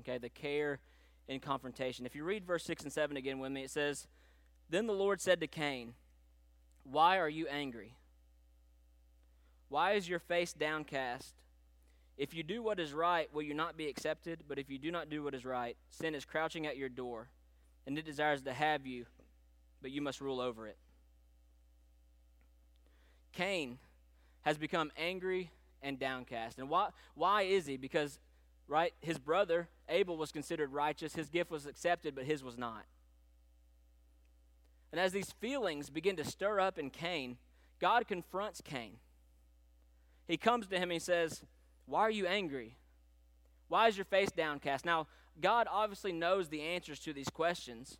Okay, 0.00 0.18
the 0.18 0.28
care 0.28 0.80
and 1.28 1.42
confrontation. 1.42 2.06
If 2.06 2.14
you 2.14 2.24
read 2.24 2.46
verse 2.46 2.64
6 2.64 2.84
and 2.84 2.92
7 2.92 3.16
again 3.16 3.38
with 3.38 3.52
me, 3.52 3.64
it 3.64 3.70
says, 3.70 4.06
Then 4.70 4.86
the 4.86 4.92
Lord 4.92 5.20
said 5.20 5.40
to 5.40 5.46
Cain, 5.46 5.94
Why 6.84 7.18
are 7.18 7.28
you 7.28 7.46
angry? 7.48 7.94
Why 9.68 9.92
is 9.92 10.08
your 10.08 10.18
face 10.18 10.52
downcast? 10.52 11.34
If 12.16 12.34
you 12.34 12.42
do 12.42 12.62
what 12.62 12.80
is 12.80 12.92
right, 12.92 13.32
will 13.32 13.42
you 13.42 13.54
not 13.54 13.76
be 13.76 13.86
accepted? 13.86 14.40
But 14.48 14.58
if 14.58 14.70
you 14.70 14.78
do 14.78 14.90
not 14.90 15.08
do 15.08 15.22
what 15.22 15.34
is 15.34 15.44
right, 15.44 15.76
sin 15.90 16.14
is 16.14 16.24
crouching 16.24 16.66
at 16.66 16.76
your 16.76 16.88
door, 16.88 17.28
and 17.86 17.96
it 17.98 18.04
desires 18.04 18.42
to 18.42 18.52
have 18.52 18.86
you, 18.86 19.06
but 19.80 19.90
you 19.90 20.00
must 20.00 20.20
rule 20.20 20.40
over 20.40 20.66
it. 20.66 20.76
Cain 23.32 23.78
has 24.42 24.58
become 24.58 24.90
angry 24.96 25.50
and 25.80 25.98
downcast. 25.98 26.58
And 26.58 26.68
why, 26.68 26.88
why 27.14 27.42
is 27.42 27.66
he? 27.66 27.76
Because, 27.76 28.18
right, 28.66 28.92
his 29.00 29.18
brother 29.18 29.68
Abel 29.88 30.16
was 30.16 30.32
considered 30.32 30.72
righteous, 30.72 31.14
his 31.14 31.28
gift 31.28 31.50
was 31.50 31.66
accepted, 31.66 32.14
but 32.14 32.24
his 32.24 32.42
was 32.42 32.58
not. 32.58 32.84
And 34.92 35.00
as 35.00 35.12
these 35.12 35.32
feelings 35.32 35.90
begin 35.90 36.16
to 36.16 36.24
stir 36.24 36.60
up 36.60 36.78
in 36.78 36.90
Cain, 36.90 37.36
God 37.78 38.08
confronts 38.08 38.60
Cain. 38.60 38.96
He 40.26 40.36
comes 40.36 40.66
to 40.66 40.76
him 40.76 40.84
and 40.84 40.92
he 40.92 40.98
says, 40.98 41.42
Why 41.86 42.00
are 42.00 42.10
you 42.10 42.26
angry? 42.26 42.76
Why 43.68 43.88
is 43.88 43.96
your 43.96 44.04
face 44.04 44.30
downcast? 44.30 44.84
Now, 44.84 45.06
God 45.40 45.66
obviously 45.70 46.12
knows 46.12 46.48
the 46.48 46.62
answers 46.62 47.00
to 47.00 47.12
these 47.12 47.28
questions. 47.28 47.98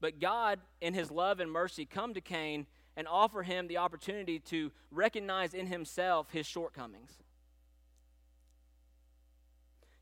But 0.00 0.18
God, 0.18 0.60
in 0.80 0.94
his 0.94 1.10
love 1.10 1.38
and 1.38 1.50
mercy, 1.50 1.84
come 1.86 2.14
to 2.14 2.20
Cain 2.20 2.66
and 2.96 3.06
offer 3.06 3.42
him 3.42 3.68
the 3.68 3.76
opportunity 3.76 4.38
to 4.38 4.72
recognize 4.90 5.54
in 5.54 5.66
himself 5.66 6.30
his 6.30 6.46
shortcomings. 6.46 7.22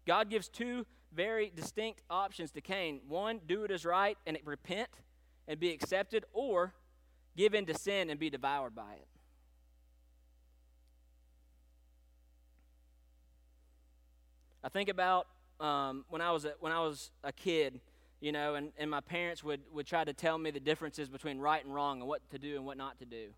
God 0.07 0.31
gives 0.31 0.49
two 0.49 0.87
very 1.13 1.53
distinct 1.55 2.03
options 2.09 2.51
to 2.53 2.61
Cain. 2.61 3.01
One, 3.09 3.41
do 3.47 3.63
what 3.63 3.71
is 3.71 3.85
right 3.85 4.17
and 4.27 4.39
repent 4.45 4.89
and 5.49 5.59
be 5.59 5.73
accepted, 5.73 6.25
or 6.33 6.75
give 7.37 7.55
in 7.55 7.67
to 7.67 7.75
sin 7.75 8.11
and 8.11 8.21
be 8.21 8.31
devoured 8.31 8.75
by 8.75 8.93
it. 8.93 9.09
I 14.63 14.69
think 14.69 14.89
about 14.89 15.27
um, 15.59 16.05
when 16.09 16.21
I 16.21 16.31
was 16.31 16.45
a, 16.45 16.55
when 16.61 16.71
I 16.71 16.81
was 16.81 17.11
a 17.25 17.33
kid, 17.33 17.81
you 18.21 18.31
know, 18.31 18.55
and, 18.55 18.73
and 18.79 18.91
my 18.91 19.01
parents 19.01 19.43
would, 19.43 19.63
would 19.73 19.87
try 19.87 20.05
to 20.05 20.13
tell 20.13 20.39
me 20.39 20.51
the 20.51 20.61
differences 20.61 21.09
between 21.09 21.39
right 21.39 21.65
and 21.65 21.75
wrong 21.75 22.01
and 22.01 22.09
what 22.09 22.21
to 22.31 22.39
do 22.39 22.57
and 22.57 22.67
what 22.67 22.77
not 22.77 22.99
to 22.99 23.07
do. 23.07 23.31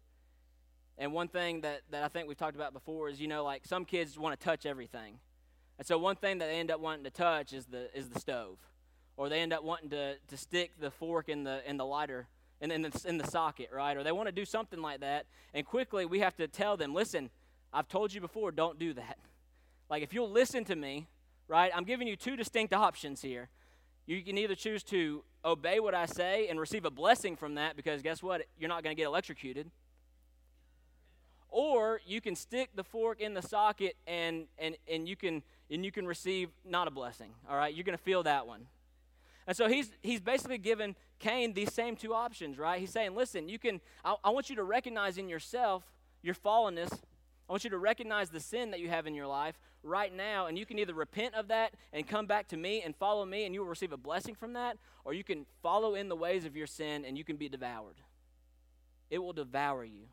And 0.98 1.12
one 1.12 1.28
thing 1.28 1.62
that, 1.62 1.82
that 1.90 2.02
I 2.02 2.08
think 2.08 2.28
we've 2.28 2.36
talked 2.36 2.56
about 2.56 2.72
before 2.72 3.08
is, 3.08 3.20
you 3.20 3.28
know, 3.28 3.44
like 3.44 3.64
some 3.64 3.84
kids 3.84 4.18
want 4.18 4.38
to 4.38 4.44
touch 4.44 4.66
everything. 4.66 5.18
And 5.82 5.86
so 5.88 5.98
one 5.98 6.14
thing 6.14 6.38
that 6.38 6.46
they 6.46 6.60
end 6.60 6.70
up 6.70 6.78
wanting 6.78 7.02
to 7.02 7.10
touch 7.10 7.52
is 7.52 7.66
the, 7.66 7.88
is 7.92 8.08
the 8.08 8.20
stove. 8.20 8.56
Or 9.16 9.28
they 9.28 9.40
end 9.40 9.52
up 9.52 9.64
wanting 9.64 9.90
to, 9.90 10.14
to 10.28 10.36
stick 10.36 10.70
the 10.78 10.92
fork 10.92 11.28
in 11.28 11.42
the, 11.42 11.60
in 11.68 11.76
the 11.76 11.84
lighter, 11.84 12.28
in, 12.60 12.70
in, 12.70 12.82
the, 12.82 13.04
in 13.04 13.18
the 13.18 13.26
socket, 13.26 13.68
right? 13.74 13.96
Or 13.96 14.04
they 14.04 14.12
want 14.12 14.28
to 14.28 14.32
do 14.32 14.44
something 14.44 14.80
like 14.80 15.00
that. 15.00 15.26
And 15.52 15.66
quickly 15.66 16.06
we 16.06 16.20
have 16.20 16.36
to 16.36 16.46
tell 16.46 16.76
them, 16.76 16.94
listen, 16.94 17.30
I've 17.72 17.88
told 17.88 18.14
you 18.14 18.20
before, 18.20 18.52
don't 18.52 18.78
do 18.78 18.92
that. 18.92 19.18
Like 19.90 20.04
if 20.04 20.14
you'll 20.14 20.30
listen 20.30 20.64
to 20.66 20.76
me, 20.76 21.08
right? 21.48 21.72
I'm 21.74 21.82
giving 21.82 22.06
you 22.06 22.14
two 22.14 22.36
distinct 22.36 22.72
options 22.72 23.20
here. 23.20 23.48
You 24.06 24.22
can 24.22 24.38
either 24.38 24.54
choose 24.54 24.84
to 24.84 25.24
obey 25.44 25.80
what 25.80 25.96
I 25.96 26.06
say 26.06 26.46
and 26.46 26.60
receive 26.60 26.84
a 26.84 26.92
blessing 26.92 27.34
from 27.34 27.56
that 27.56 27.74
because 27.74 28.02
guess 28.02 28.22
what? 28.22 28.42
You're 28.56 28.68
not 28.68 28.84
going 28.84 28.94
to 28.94 29.00
get 29.00 29.06
electrocuted. 29.08 29.68
Or 31.52 32.00
you 32.06 32.20
can 32.20 32.34
stick 32.34 32.70
the 32.74 32.82
fork 32.82 33.20
in 33.20 33.34
the 33.34 33.42
socket 33.42 33.96
and, 34.06 34.46
and, 34.58 34.76
and, 34.88 35.08
you 35.08 35.16
can, 35.16 35.42
and 35.70 35.84
you 35.84 35.92
can 35.92 36.06
receive 36.06 36.48
not 36.64 36.88
a 36.88 36.90
blessing. 36.90 37.30
All 37.48 37.56
right? 37.56 37.74
You're 37.74 37.84
going 37.84 37.96
to 37.96 38.02
feel 38.02 38.22
that 38.24 38.46
one. 38.46 38.66
And 39.46 39.56
so 39.56 39.68
he's, 39.68 39.90
he's 40.02 40.20
basically 40.20 40.58
given 40.58 40.96
Cain 41.18 41.52
these 41.52 41.72
same 41.72 41.96
two 41.96 42.14
options, 42.14 42.58
right? 42.58 42.80
He's 42.80 42.90
saying, 42.90 43.14
listen, 43.14 43.48
you 43.48 43.58
can, 43.58 43.80
I, 44.04 44.16
I 44.24 44.30
want 44.30 44.50
you 44.50 44.56
to 44.56 44.64
recognize 44.64 45.18
in 45.18 45.28
yourself 45.28 45.84
your 46.22 46.34
fallenness 46.34 47.00
I 47.48 47.52
want 47.52 47.64
you 47.64 47.70
to 47.70 47.78
recognize 47.78 48.30
the 48.30 48.40
sin 48.40 48.70
that 48.70 48.80
you 48.80 48.88
have 48.88 49.06
in 49.06 49.14
your 49.14 49.26
life 49.26 49.58
right 49.82 50.10
now, 50.10 50.46
and 50.46 50.56
you 50.56 50.64
can 50.64 50.78
either 50.78 50.94
repent 50.94 51.34
of 51.34 51.48
that 51.48 51.74
and 51.92 52.06
come 52.08 52.26
back 52.26 52.48
to 52.48 52.56
me 52.56 52.80
and 52.82 52.96
follow 52.96 53.26
me, 53.26 53.44
and 53.44 53.54
you 53.54 53.60
will 53.60 53.68
receive 53.68 53.92
a 53.92 53.96
blessing 53.98 54.34
from 54.34 54.54
that, 54.54 54.78
or 55.04 55.12
you 55.12 55.22
can 55.22 55.44
follow 55.62 55.94
in 55.94 56.08
the 56.08 56.16
ways 56.16 56.46
of 56.46 56.56
your 56.56 56.66
sin 56.66 57.04
and 57.04 57.18
you 57.18 57.24
can 57.24 57.36
be 57.36 57.50
devoured. 57.50 57.96
It 59.10 59.18
will 59.18 59.34
devour 59.34 59.84
you. 59.84 60.06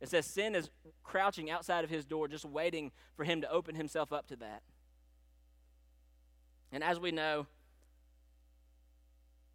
It 0.00 0.08
says 0.08 0.26
sin 0.26 0.54
is 0.54 0.70
crouching 1.02 1.50
outside 1.50 1.84
of 1.84 1.90
his 1.90 2.04
door, 2.04 2.28
just 2.28 2.44
waiting 2.44 2.92
for 3.16 3.24
him 3.24 3.40
to 3.40 3.50
open 3.50 3.74
himself 3.74 4.12
up 4.12 4.28
to 4.28 4.36
that. 4.36 4.62
And 6.70 6.84
as 6.84 7.00
we 7.00 7.10
know, 7.10 7.46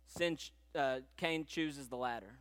sin, 0.07 0.37
uh, 0.75 0.99
Cain 1.17 1.45
chooses 1.45 1.87
the 1.87 1.95
latter. 1.95 2.39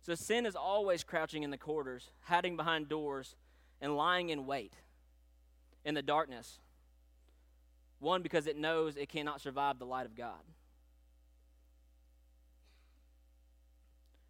So 0.00 0.14
sin 0.14 0.46
is 0.46 0.56
always 0.56 1.04
crouching 1.04 1.42
in 1.42 1.50
the 1.50 1.58
corners, 1.58 2.10
hiding 2.22 2.56
behind 2.56 2.88
doors, 2.88 3.36
and 3.80 3.96
lying 3.96 4.30
in 4.30 4.46
wait 4.46 4.72
in 5.84 5.94
the 5.94 6.02
darkness. 6.02 6.60
One, 7.98 8.22
because 8.22 8.46
it 8.46 8.56
knows 8.56 8.96
it 8.96 9.08
cannot 9.08 9.40
survive 9.40 9.78
the 9.78 9.86
light 9.86 10.06
of 10.06 10.14
God. 10.14 10.40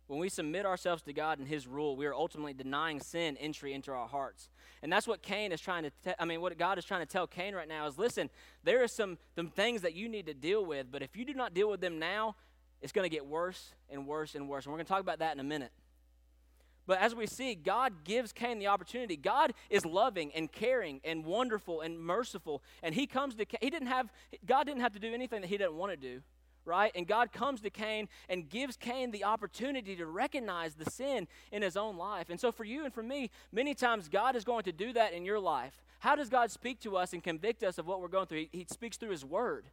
When 0.09 0.19
we 0.19 0.31
submit 0.31 0.65
ourselves 0.65 1.03
to 1.03 1.13
God 1.13 1.39
and 1.39 1.47
His 1.47 1.67
rule, 1.67 1.95
we 1.95 2.07
are 2.07 2.15
ultimately 2.15 2.55
denying 2.55 2.99
sin 2.99 3.37
entry 3.37 3.75
into 3.75 3.93
our 3.93 4.09
hearts. 4.09 4.49
And 4.83 4.91
that's 4.91 5.07
what 5.07 5.23
Cain 5.23 5.53
is 5.53 5.61
trying 5.61 5.85
to, 5.85 5.91
te- 6.03 6.15
I 6.19 6.25
mean, 6.25 6.41
what 6.41 6.57
God 6.57 6.79
is 6.79 6.85
trying 6.85 7.01
to 7.01 7.07
tell 7.07 7.27
Cain 7.27 7.55
right 7.55 7.69
now 7.69 7.87
is 7.87 7.99
listen, 7.99 8.31
there 8.65 8.83
are 8.83 8.89
some, 8.89 9.19
some 9.37 9.49
things 9.49 9.83
that 9.83 9.95
you 9.95 10.09
need 10.09 10.27
to 10.27 10.35
deal 10.35 10.65
with, 10.65 10.87
but 10.91 11.03
if 11.03 11.15
you 11.15 11.27
do 11.27 11.35
not 11.35 11.53
deal 11.53 11.71
with 11.71 11.83
them 11.83 11.99
now, 11.99 12.37
it's 12.81 12.93
going 12.93 13.05
to 13.05 13.15
get 13.15 13.27
worse 13.27 13.75
and 13.91 14.07
worse 14.07 14.35
and 14.35 14.49
worse. 14.49 14.65
And 14.65 14.73
we're 14.73 14.79
going 14.79 14.87
to 14.87 14.93
talk 14.93 15.01
about 15.01 15.19
that 15.19 15.35
in 15.35 15.41
a 15.41 15.45
minute. 15.45 15.73
But 16.87 17.01
as 17.01 17.15
we 17.15 17.27
see, 17.27 17.55
God 17.55 18.05
gives 18.05 18.33
Cain 18.33 18.59
the 18.59 18.69
opportunity. 18.69 19.15
God 19.15 19.53
is 19.69 19.85
loving 19.85 20.33
and 20.35 20.51
caring 20.51 21.03
and 21.05 21.23
wonderful 21.23 21.83
and 21.83 22.01
merciful. 22.01 22.63
And 22.83 22.95
he 22.95 23.07
comes 23.07 23.35
to 23.35 23.45
Cain. 23.45 23.59
He 23.61 23.69
didn't 23.69 23.89
have, 23.89 24.11
God 24.47 24.65
didn't 24.65 24.81
have 24.81 24.95
to 24.95 24.99
do 24.99 25.13
anything 25.13 25.43
that 25.43 25.49
he 25.49 25.59
didn't 25.59 25.75
want 25.75 25.93
to 25.93 25.99
do, 25.99 26.23
right? 26.69 26.93
And 26.95 27.07
God 27.07 27.33
comes 27.33 27.61
to 27.63 27.71
Cain 27.71 28.09
and 28.29 28.49
gives 28.49 28.77
Cain 28.77 29.11
the 29.11 29.25
opportunity 29.25 29.97
to 29.97 30.07
recognize 30.07 30.75
the 30.75 30.89
sin 30.89 31.27
in 31.51 31.63
his 31.63 31.77
own 31.77 31.97
life. 31.97 32.31
And 32.31 32.39
so 32.39 32.53
for 32.53 32.65
you 32.65 32.85
and 32.85 32.95
for 32.95 33.03
me, 33.03 33.31
many 33.51 33.75
times 33.75 34.09
God 34.09 34.37
is 34.37 34.45
going 34.45 34.65
to 34.65 34.73
do 34.73 34.93
that 34.93 35.13
in 35.13 35.25
your 35.25 35.41
life. 35.41 35.81
How 36.01 36.15
does 36.15 36.29
God 36.29 36.51
speak 36.51 36.79
to 36.81 36.97
us 36.97 37.13
and 37.13 37.25
convict 37.25 37.65
us 37.65 37.79
of 37.79 37.87
what 37.87 38.01
we're 38.01 38.09
going 38.09 38.27
through? 38.27 38.47
He, 38.53 38.59
he 38.59 38.67
speaks 38.71 38.97
through 38.97 39.11
his 39.11 39.25
word, 39.25 39.67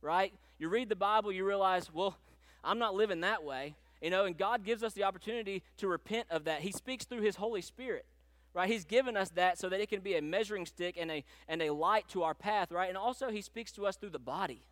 right? 0.00 0.32
You 0.58 0.68
read 0.68 0.88
the 0.88 0.96
Bible, 0.96 1.30
you 1.30 1.44
realize, 1.44 1.92
well, 1.92 2.16
I'm 2.64 2.78
not 2.78 2.94
living 2.94 3.20
that 3.20 3.44
way. 3.44 3.76
You 4.00 4.10
know, 4.10 4.24
and 4.24 4.36
God 4.36 4.64
gives 4.64 4.82
us 4.82 4.94
the 4.94 5.04
opportunity 5.04 5.62
to 5.76 5.86
repent 5.86 6.26
of 6.30 6.44
that. 6.44 6.62
He 6.62 6.72
speaks 6.72 7.04
through 7.04 7.20
His 7.20 7.36
Holy 7.36 7.60
Spirit, 7.60 8.06
right? 8.54 8.68
He's 8.68 8.84
given 8.84 9.16
us 9.16 9.28
that 9.30 9.58
so 9.58 9.68
that 9.68 9.80
it 9.80 9.90
can 9.90 10.00
be 10.00 10.16
a 10.16 10.22
measuring 10.22 10.64
stick 10.64 10.96
and 10.98 11.10
a, 11.10 11.24
and 11.48 11.60
a 11.60 11.70
light 11.70 12.08
to 12.08 12.22
our 12.22 12.34
path, 12.34 12.72
right? 12.72 12.88
And 12.88 12.96
also, 12.96 13.30
He 13.30 13.42
speaks 13.42 13.72
to 13.72 13.86
us 13.86 13.96
through 13.96 14.10
the 14.10 14.18
body. 14.18 14.62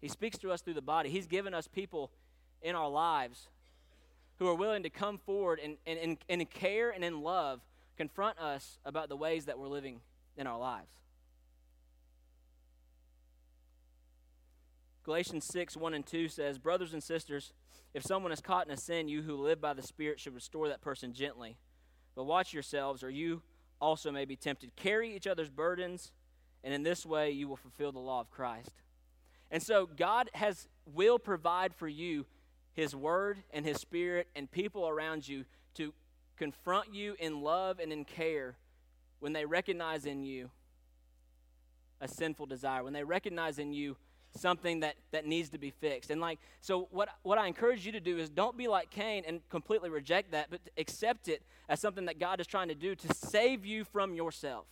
He 0.00 0.08
speaks 0.08 0.38
to 0.38 0.50
us 0.50 0.62
through 0.62 0.74
the 0.74 0.82
body. 0.82 1.10
He's 1.10 1.26
given 1.26 1.54
us 1.54 1.68
people 1.68 2.10
in 2.62 2.74
our 2.74 2.88
lives 2.88 3.48
who 4.38 4.48
are 4.48 4.54
willing 4.54 4.82
to 4.82 4.90
come 4.90 5.18
forward 5.18 5.60
and, 5.62 5.76
and, 5.86 5.98
and, 5.98 6.18
and 6.28 6.40
in 6.40 6.46
care 6.46 6.90
and 6.90 7.04
in 7.04 7.20
love 7.22 7.60
confront 7.96 8.38
us 8.38 8.78
about 8.84 9.08
the 9.08 9.16
ways 9.16 9.44
that 9.44 9.58
we're 9.58 9.68
living 9.68 10.00
in 10.36 10.46
our 10.46 10.58
lives. 10.58 10.88
Galatians 15.04 15.44
6, 15.46 15.76
1 15.76 15.94
and 15.94 16.06
2 16.06 16.28
says, 16.28 16.58
Brothers 16.58 16.92
and 16.92 17.02
sisters, 17.02 17.52
if 17.92 18.02
someone 18.02 18.32
is 18.32 18.40
caught 18.40 18.66
in 18.66 18.72
a 18.72 18.76
sin, 18.76 19.08
you 19.08 19.22
who 19.22 19.34
live 19.36 19.60
by 19.60 19.74
the 19.74 19.82
Spirit 19.82 20.20
should 20.20 20.34
restore 20.34 20.68
that 20.68 20.80
person 20.80 21.12
gently. 21.12 21.56
But 22.14 22.24
watch 22.24 22.52
yourselves, 22.52 23.02
or 23.02 23.10
you 23.10 23.42
also 23.80 24.12
may 24.12 24.24
be 24.24 24.36
tempted. 24.36 24.76
Carry 24.76 25.14
each 25.14 25.26
other's 25.26 25.50
burdens, 25.50 26.12
and 26.62 26.72
in 26.72 26.82
this 26.82 27.04
way 27.04 27.30
you 27.30 27.48
will 27.48 27.56
fulfill 27.56 27.92
the 27.92 27.98
law 27.98 28.20
of 28.20 28.30
Christ. 28.30 28.70
And 29.50 29.62
so 29.62 29.86
God 29.86 30.30
has 30.34 30.68
will 30.86 31.18
provide 31.18 31.74
for 31.74 31.88
you 31.88 32.26
his 32.72 32.94
word 32.94 33.38
and 33.52 33.64
his 33.64 33.78
spirit 33.78 34.28
and 34.34 34.50
people 34.50 34.88
around 34.88 35.28
you 35.28 35.44
to 35.74 35.92
confront 36.36 36.94
you 36.94 37.14
in 37.18 37.42
love 37.42 37.78
and 37.78 37.92
in 37.92 38.04
care 38.04 38.56
when 39.18 39.32
they 39.32 39.44
recognize 39.44 40.06
in 40.06 40.22
you 40.22 40.50
a 42.00 42.08
sinful 42.08 42.46
desire, 42.46 42.82
when 42.82 42.92
they 42.92 43.04
recognize 43.04 43.58
in 43.58 43.72
you 43.72 43.96
something 44.36 44.80
that, 44.80 44.94
that 45.10 45.26
needs 45.26 45.50
to 45.50 45.58
be 45.58 45.70
fixed. 45.70 46.10
And 46.10 46.20
like, 46.20 46.38
so 46.60 46.88
what, 46.90 47.08
what 47.22 47.36
I 47.36 47.46
encourage 47.46 47.84
you 47.84 47.92
to 47.92 48.00
do 48.00 48.16
is 48.18 48.30
don't 48.30 48.56
be 48.56 48.68
like 48.68 48.90
Cain 48.90 49.24
and 49.26 49.40
completely 49.50 49.90
reject 49.90 50.32
that, 50.32 50.48
but 50.50 50.60
accept 50.78 51.28
it 51.28 51.42
as 51.68 51.80
something 51.80 52.06
that 52.06 52.18
God 52.18 52.40
is 52.40 52.46
trying 52.46 52.68
to 52.68 52.74
do 52.74 52.94
to 52.94 53.14
save 53.14 53.66
you 53.66 53.84
from 53.84 54.14
yourself. 54.14 54.66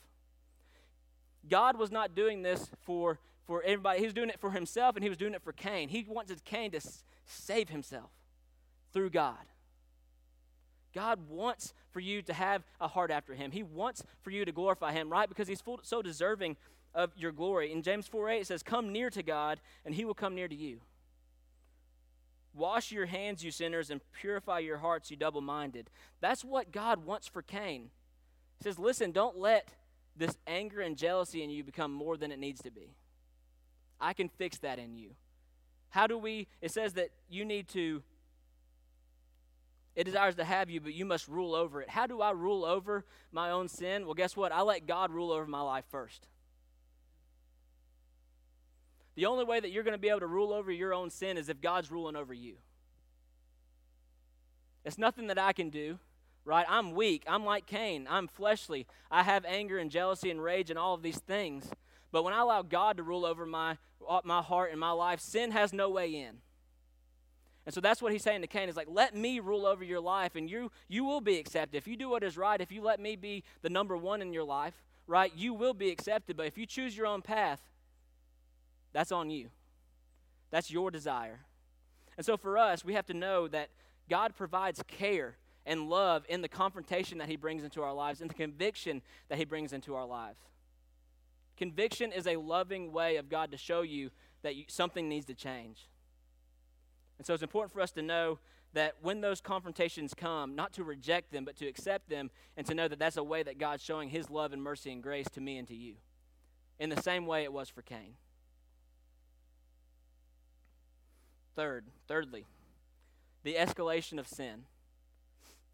God 1.49 1.77
was 1.77 1.91
not 1.91 2.15
doing 2.15 2.43
this 2.43 2.71
for, 2.83 3.19
for 3.49 3.63
everybody. 3.63 3.99
He 3.99 4.05
was 4.05 4.15
doing 4.15 4.29
it 4.29 4.39
for 4.39 4.51
himself 4.51 4.95
and 4.95 5.03
he 5.03 5.09
was 5.09 5.19
doing 5.19 5.35
it 5.35 5.43
for 5.43 5.53
Cain. 5.53 5.89
He 5.89 6.05
wanted 6.07 6.45
Cain 6.45 6.71
to 6.73 6.81
save 7.27 7.71
himself 7.71 8.11
through 8.93 9.11
God. 9.11 9.39
God 10.95 11.29
wants 11.29 11.73
for 11.91 12.01
you 12.01 12.23
to 12.23 12.35
have 12.35 12.63
a 12.81 12.89
heart 12.89 13.11
after 13.11 13.35
him. 13.35 13.51
He 13.51 13.63
wants 13.63 14.05
for 14.23 14.31
you 14.31 14.45
to 14.45 14.53
glorify 14.53 14.93
him, 14.93 15.11
right? 15.11 15.29
Because 15.29 15.49
he's 15.49 15.61
full, 15.61 15.81
so 15.83 16.03
deserving 16.03 16.57
of 16.95 17.11
your 17.17 17.33
glory. 17.33 17.73
In 17.73 17.83
James 17.83 18.07
4 18.07 18.29
8, 18.31 18.41
it 18.41 18.47
says, 18.47 18.63
Come 18.63 18.93
near 18.93 19.11
to 19.11 19.23
God, 19.23 19.61
and 19.85 19.95
he 19.95 20.05
will 20.05 20.15
come 20.15 20.35
near 20.35 20.49
to 20.49 20.55
you. 20.55 20.81
Wash 22.55 22.91
your 22.91 23.07
hands, 23.07 23.45
you 23.45 23.51
sinners, 23.51 23.91
and 23.91 24.01
purify 24.13 24.59
your 24.59 24.79
hearts, 24.79 25.11
you 25.11 25.17
double 25.17 25.41
minded. 25.41 25.91
That's 26.21 26.45
what 26.45 26.73
God 26.73 27.05
wants 27.05 27.29
for 27.29 27.43
Cain. 27.43 27.91
He 28.59 28.65
says, 28.65 28.79
Listen, 28.79 29.13
don't 29.13 29.39
let 29.39 29.69
this 30.17 30.37
anger 30.47 30.81
and 30.81 30.97
jealousy 30.97 31.43
in 31.43 31.51
you 31.51 31.63
become 31.63 31.93
more 31.93 32.17
than 32.17 32.33
it 32.33 32.39
needs 32.39 32.63
to 32.63 32.71
be. 32.71 32.95
I 34.01 34.13
can 34.13 34.29
fix 34.29 34.59
that 34.59 34.79
in 34.79 34.97
you. 34.97 35.11
How 35.91 36.07
do 36.07 36.19
we? 36.19 36.49
It 36.61 36.71
says 36.71 36.95
that 36.95 37.11
you 37.29 37.45
need 37.45 37.69
to, 37.69 38.03
it 39.97 40.05
desires 40.05 40.35
to 40.37 40.45
have 40.45 40.71
you, 40.71 40.81
but 40.81 40.95
you 40.95 41.05
must 41.05 41.27
rule 41.29 41.55
over 41.55 41.81
it. 41.81 41.89
How 41.89 42.07
do 42.07 42.21
I 42.21 42.31
rule 42.31 42.65
over 42.65 43.05
my 43.33 43.51
own 43.51 43.69
sin? 43.69 44.05
Well, 44.05 44.15
guess 44.15 44.37
what? 44.37 44.53
I 44.53 44.63
let 44.63 44.87
God 44.87 45.11
rule 45.11 45.33
over 45.33 45.47
my 45.47 45.63
life 45.63 45.85
first. 45.91 46.29
The 49.15 49.27
only 49.27 49.45
way 49.45 49.59
that 49.59 49.71
you're 49.71 49.83
going 49.83 49.97
to 49.97 50.01
be 50.01 50.11
able 50.11 50.21
to 50.21 50.29
rule 50.29 50.53
over 50.53 50.71
your 50.71 50.95
own 50.95 51.11
sin 51.11 51.37
is 51.37 51.49
if 51.49 51.61
God's 51.61 51.91
ruling 51.91 52.15
over 52.15 52.33
you. 52.33 52.55
It's 54.85 54.97
nothing 54.97 55.27
that 55.27 55.39
I 55.39 55.53
can 55.53 55.71
do, 55.71 55.99
right? 56.45 56.65
I'm 56.69 56.93
weak. 56.93 57.25
I'm 57.27 57.45
like 57.45 57.67
Cain. 57.67 58.07
I'm 58.09 58.29
fleshly. 58.29 58.87
I 59.11 59.25
have 59.25 59.45
anger 59.45 59.77
and 59.77 59.91
jealousy 59.91 60.31
and 60.31 60.41
rage 60.41 60.71
and 60.71 60.79
all 60.79 60.95
of 60.95 61.03
these 61.03 61.19
things. 61.19 61.69
But 62.11 62.25
when 62.25 62.33
I 62.33 62.41
allow 62.41 62.63
God 62.63 62.97
to 62.97 63.03
rule 63.03 63.27
over 63.27 63.45
my, 63.45 63.77
uh, 64.09 64.21
my 64.25 64.43
heart 64.43 64.71
and 64.71 64.81
my 64.81 64.93
life, 64.93 65.21
sin 65.21 65.51
has 65.51 65.73
no 65.73 65.91
way 65.91 66.15
in. 66.15 66.39
And 67.67 67.75
so 67.75 67.83
that's 67.83 68.01
what 68.01 68.13
he's 68.13 68.23
saying 68.23 68.41
to 68.41 68.47
Cain 68.47 68.71
is 68.71 68.77
like, 68.77 68.89
let 68.91 69.15
me 69.15 69.41
rule 69.41 69.67
over 69.67 69.85
your 69.85 70.01
life 70.01 70.37
and 70.37 70.49
you, 70.49 70.71
you 70.89 71.05
will 71.05 71.21
be 71.21 71.39
accepted. 71.39 71.77
If 71.77 71.87
you 71.87 71.97
do 71.97 72.09
what 72.09 72.23
is 72.23 72.39
right, 72.39 72.61
if 72.61 72.73
you 72.73 72.81
let 72.81 72.99
me 72.99 73.15
be 73.15 73.45
the 73.61 73.69
number 73.69 73.95
one 73.95 74.23
in 74.23 74.33
your 74.33 74.45
life, 74.45 74.83
right, 75.07 75.31
you 75.37 75.53
will 75.53 75.75
be 75.75 75.91
accepted. 75.91 76.37
But 76.37 76.47
if 76.47 76.57
you 76.57 76.65
choose 76.65 76.97
your 76.97 77.07
own 77.07 77.21
path, 77.21 77.61
that's 78.95 79.13
on 79.13 79.29
you. 79.29 79.51
That's 80.51 80.71
your 80.71 80.91
desire. 80.91 81.41
And 82.17 82.25
so 82.25 82.39
for 82.39 82.57
us, 82.57 82.85
we 82.87 82.95
have 82.95 83.05
to 83.07 83.15
know 83.15 83.49
that 83.49 83.69
God 84.09 84.35
provides 84.35 84.83
care 84.87 85.37
and 85.67 85.91
love 85.91 86.25
in 86.29 86.41
the 86.41 86.49
confrontation 86.49 87.19
that 87.19 87.29
He 87.29 87.37
brings 87.37 87.65
into 87.65 87.83
our 87.83 87.93
lives, 87.93 88.23
in 88.23 88.29
the 88.29 88.35
conviction 88.35 89.03
that 89.29 89.37
He 89.37 89.45
brings 89.45 89.75
into 89.75 89.95
our 89.95 90.07
lives. 90.07 90.39
Conviction 91.59 92.13
is 92.13 92.29
a 92.29 92.37
loving 92.37 92.93
way 92.93 93.17
of 93.17 93.29
God 93.29 93.51
to 93.51 93.57
show 93.57 93.83
you 93.83 94.11
that 94.43 94.55
you, 94.55 94.65
something 94.69 95.09
needs 95.09 95.27
to 95.27 95.35
change. 95.35 95.89
And 97.19 97.27
so 97.27 97.35
it's 97.35 97.43
important 97.43 97.73
for 97.73 97.81
us 97.81 97.91
to 97.93 98.03
know 98.03 98.39
that 98.75 98.95
when 99.03 99.21
those 99.21 99.41
confrontations 99.41 100.15
come, 100.15 100.55
not 100.55 100.73
to 100.75 100.85
reject 100.85 101.33
them, 101.33 101.45
but 101.45 101.57
to 101.57 101.67
accept 101.67 102.09
them 102.09 102.31
and 102.57 102.65
to 102.69 102.75
know 102.75 102.87
that 102.87 103.01
that's 103.01 103.17
a 103.17 103.25
way 103.25 103.43
that 103.43 103.59
God's 103.59 103.83
showing 103.83 104.09
his 104.09 104.31
love 104.31 104.53
and 104.53 104.63
mercy 104.63 104.93
and 104.93 105.03
grace 105.03 105.29
to 105.31 105.41
me 105.41 105.59
and 105.59 105.67
to 105.67 105.75
you. 105.75 105.95
In 106.79 106.91
the 106.91 107.03
same 107.03 107.27
way 107.27 107.43
it 107.43 107.53
was 107.53 107.69
for 107.69 107.83
Cain. 107.83 108.15
Third, 111.57 111.87
thirdly, 112.07 112.47
the 113.43 113.57
escalation 113.57 114.21
of 114.21 114.29
sin. 114.29 114.63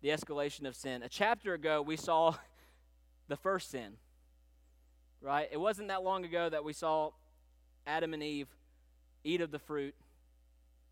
The 0.00 0.08
escalation 0.08 0.66
of 0.66 0.74
sin. 0.74 1.02
A 1.02 1.10
chapter 1.10 1.52
ago, 1.52 1.82
we 1.82 1.98
saw 1.98 2.36
the 3.28 3.36
first 3.36 3.70
sin, 3.70 3.98
right? 5.24 5.48
It 5.50 5.56
wasn't 5.56 5.88
that 5.88 6.02
long 6.02 6.24
ago 6.24 6.48
that 6.50 6.64
we 6.64 6.74
saw 6.74 7.10
Adam 7.86 8.12
and 8.12 8.22
Eve 8.22 8.48
eat 9.24 9.40
of 9.40 9.50
the 9.50 9.58
fruit 9.58 9.94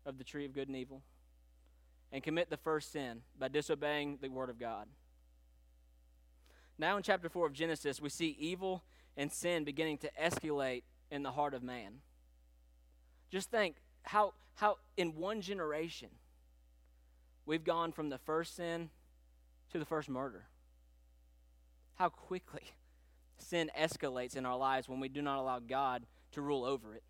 of 0.05 0.17
the 0.17 0.23
tree 0.23 0.45
of 0.45 0.53
good 0.53 0.67
and 0.67 0.75
evil 0.75 1.03
and 2.11 2.23
commit 2.23 2.49
the 2.49 2.57
first 2.57 2.91
sin 2.91 3.21
by 3.39 3.47
disobeying 3.47 4.17
the 4.21 4.29
word 4.29 4.49
of 4.49 4.59
God. 4.59 4.87
Now, 6.79 6.97
in 6.97 7.03
chapter 7.03 7.29
4 7.29 7.45
of 7.47 7.53
Genesis, 7.53 8.01
we 8.01 8.09
see 8.09 8.35
evil 8.39 8.83
and 9.15 9.31
sin 9.31 9.63
beginning 9.63 9.99
to 9.99 10.09
escalate 10.19 10.81
in 11.11 11.21
the 11.21 11.31
heart 11.31 11.53
of 11.53 11.61
man. 11.61 11.99
Just 13.31 13.51
think 13.51 13.75
how, 14.01 14.33
how 14.55 14.77
in 14.97 15.15
one 15.15 15.41
generation, 15.41 16.09
we've 17.45 17.63
gone 17.63 17.91
from 17.91 18.09
the 18.09 18.17
first 18.17 18.55
sin 18.55 18.89
to 19.71 19.77
the 19.77 19.85
first 19.85 20.09
murder. 20.09 20.45
How 21.95 22.09
quickly 22.09 22.73
sin 23.53 23.69
escalates 23.79 24.35
in 24.35 24.47
our 24.47 24.57
lives 24.57 24.89
when 24.89 24.99
we 24.99 25.07
do 25.07 25.21
not 25.21 25.37
allow 25.37 25.59
God 25.59 26.07
to 26.31 26.41
rule 26.41 26.65
over 26.65 26.95
it. 26.95 27.03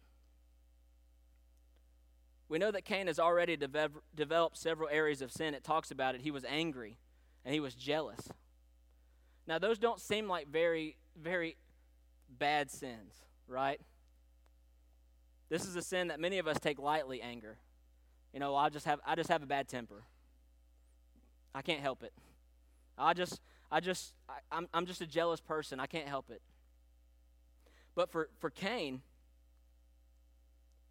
We 2.50 2.58
know 2.58 2.70
that 2.70 2.84
Cain 2.84 3.08
has 3.08 3.18
already 3.18 3.56
de- 3.56 3.90
developed 4.14 4.58
several 4.58 4.90
areas 4.90 5.22
of 5.22 5.32
sin. 5.32 5.54
It 5.54 5.64
talks 5.64 5.90
about 5.90 6.16
it. 6.16 6.22
He 6.22 6.32
was 6.32 6.44
angry 6.44 6.98
and 7.46 7.54
he 7.54 7.62
was 7.62 7.76
jealous. 7.76 8.28
Now, 9.48 9.58
those 9.58 9.80
don't 9.80 10.02
seem 10.02 10.28
like 10.28 10.50
very, 10.50 10.98
very 11.18 11.56
bad 12.30 12.70
sins, 12.70 13.14
right? 13.48 13.80
This 15.48 15.66
is 15.66 15.78
a 15.78 15.82
sin 15.82 16.10
that 16.10 16.20
many 16.20 16.40
of 16.40 16.48
us 16.48 16.60
take 16.60 16.78
lightly, 16.78 17.22
anger. 17.22 17.58
You 18.34 18.42
know, 18.42 18.54
I 18.54 18.68
just 18.68 18.86
have 18.86 19.00
I 19.06 19.16
just 19.16 19.30
have 19.30 19.44
a 19.44 19.46
bad 19.46 19.70
temper. 19.70 20.04
I 21.56 21.62
can't 21.62 21.82
help 21.82 22.04
it. 22.04 22.14
I 22.98 23.14
just 23.14 23.40
I 23.74 23.80
just 23.80 24.14
I, 24.30 24.34
I'm 24.52 24.68
I'm 24.74 24.86
just 24.86 25.02
a 25.02 25.08
jealous 25.08 25.42
person. 25.42 25.80
I 25.80 25.88
can't 25.88 26.08
help 26.08 26.30
it. 26.30 26.42
But 27.96 28.12
for, 28.12 28.30
for 28.40 28.50
Cain, 28.50 29.02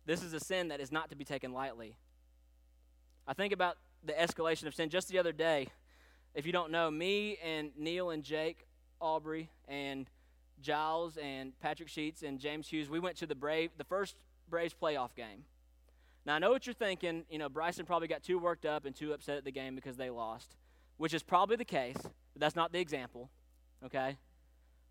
this 0.05 0.23
is 0.23 0.33
a 0.35 0.41
sin 0.41 0.69
that 0.69 0.81
is 0.81 0.93
not 0.93 1.11
to 1.11 1.17
be 1.17 1.25
taken 1.25 1.53
lightly. 1.53 1.97
I 3.27 3.35
think 3.35 3.53
about 3.53 3.77
the 4.05 4.13
escalation 4.13 4.67
of 4.67 4.75
sin 4.75 4.89
just 4.89 5.09
the 5.09 5.19
other 5.19 5.33
day. 5.33 5.69
If 6.35 6.47
you 6.47 6.53
don't 6.53 6.71
know, 6.71 6.91
me 6.91 7.39
and 7.45 7.71
Neil 7.77 8.11
and 8.11 8.23
Jake 8.23 8.67
Aubrey 9.01 9.51
and 9.69 10.09
Giles 10.61 11.17
and 11.17 11.59
Patrick 11.61 11.89
Sheets 11.89 12.23
and 12.23 12.39
James 12.39 12.69
Hughes, 12.69 12.89
we 12.89 13.01
went 13.01 13.17
to 13.19 13.27
the 13.27 13.35
Brave, 13.35 13.71
the 13.77 13.85
first 13.85 14.17
Braves 14.49 14.75
playoff 14.81 15.15
game. 15.15 15.45
Now 16.25 16.37
I 16.37 16.39
know 16.39 16.51
what 16.51 16.67
you're 16.67 16.75
thinking. 16.75 17.25
You 17.29 17.39
know, 17.39 17.49
Bryson 17.49 17.85
probably 17.85 18.09
got 18.09 18.23
too 18.23 18.39
worked 18.39 18.65
up 18.65 18.87
and 18.87 18.95
too 18.95 19.13
upset 19.13 19.39
at 19.39 19.45
the 19.45 19.53
game 19.53 19.75
because 19.75 19.97
they 19.97 20.11
lost, 20.11 20.57
which 20.97 21.15
is 21.15 21.23
probably 21.23 21.57
the 21.57 21.65
case, 21.65 21.97
but 22.33 22.41
that's 22.41 22.57
not 22.57 22.73
the 22.73 22.79
example. 22.79 23.31
Okay? 23.85 24.19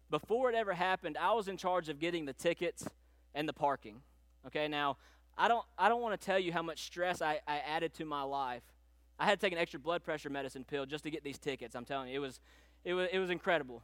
Before 0.10 0.50
it 0.50 0.56
ever 0.56 0.74
happened, 0.74 1.18
I 1.18 1.34
was 1.34 1.48
in 1.48 1.58
charge 1.58 1.90
of 1.90 2.00
getting 2.00 2.26
the 2.26 2.34
tickets 2.34 2.86
and 3.34 3.48
the 3.48 3.54
parking. 3.54 4.02
Okay, 4.48 4.68
now 4.68 4.98
I 5.38 5.48
don't 5.48 5.66
I 5.78 5.88
don't 5.88 6.02
want 6.02 6.20
to 6.20 6.26
tell 6.26 6.40
you 6.40 6.52
how 6.52 6.62
much 6.62 6.84
stress 6.84 7.22
I, 7.22 7.40
I 7.48 7.60
added 7.60 7.94
to 7.96 8.06
my 8.06 8.24
life. 8.24 8.64
I 9.18 9.26
had 9.26 9.40
to 9.40 9.46
take 9.46 9.54
an 9.54 9.60
extra 9.60 9.80
blood 9.80 10.04
pressure 10.04 10.30
medicine 10.30 10.64
pill 10.64 10.86
just 10.86 11.04
to 11.04 11.12
get 11.12 11.24
these 11.24 11.38
tickets. 11.38 11.76
I'm 11.76 11.86
telling 11.86 12.10
you, 12.10 12.16
it 12.16 12.20
was 12.20 12.40
it 12.84 12.94
was 12.94 13.08
it 13.12 13.20
was 13.20 13.30
incredible. 13.30 13.84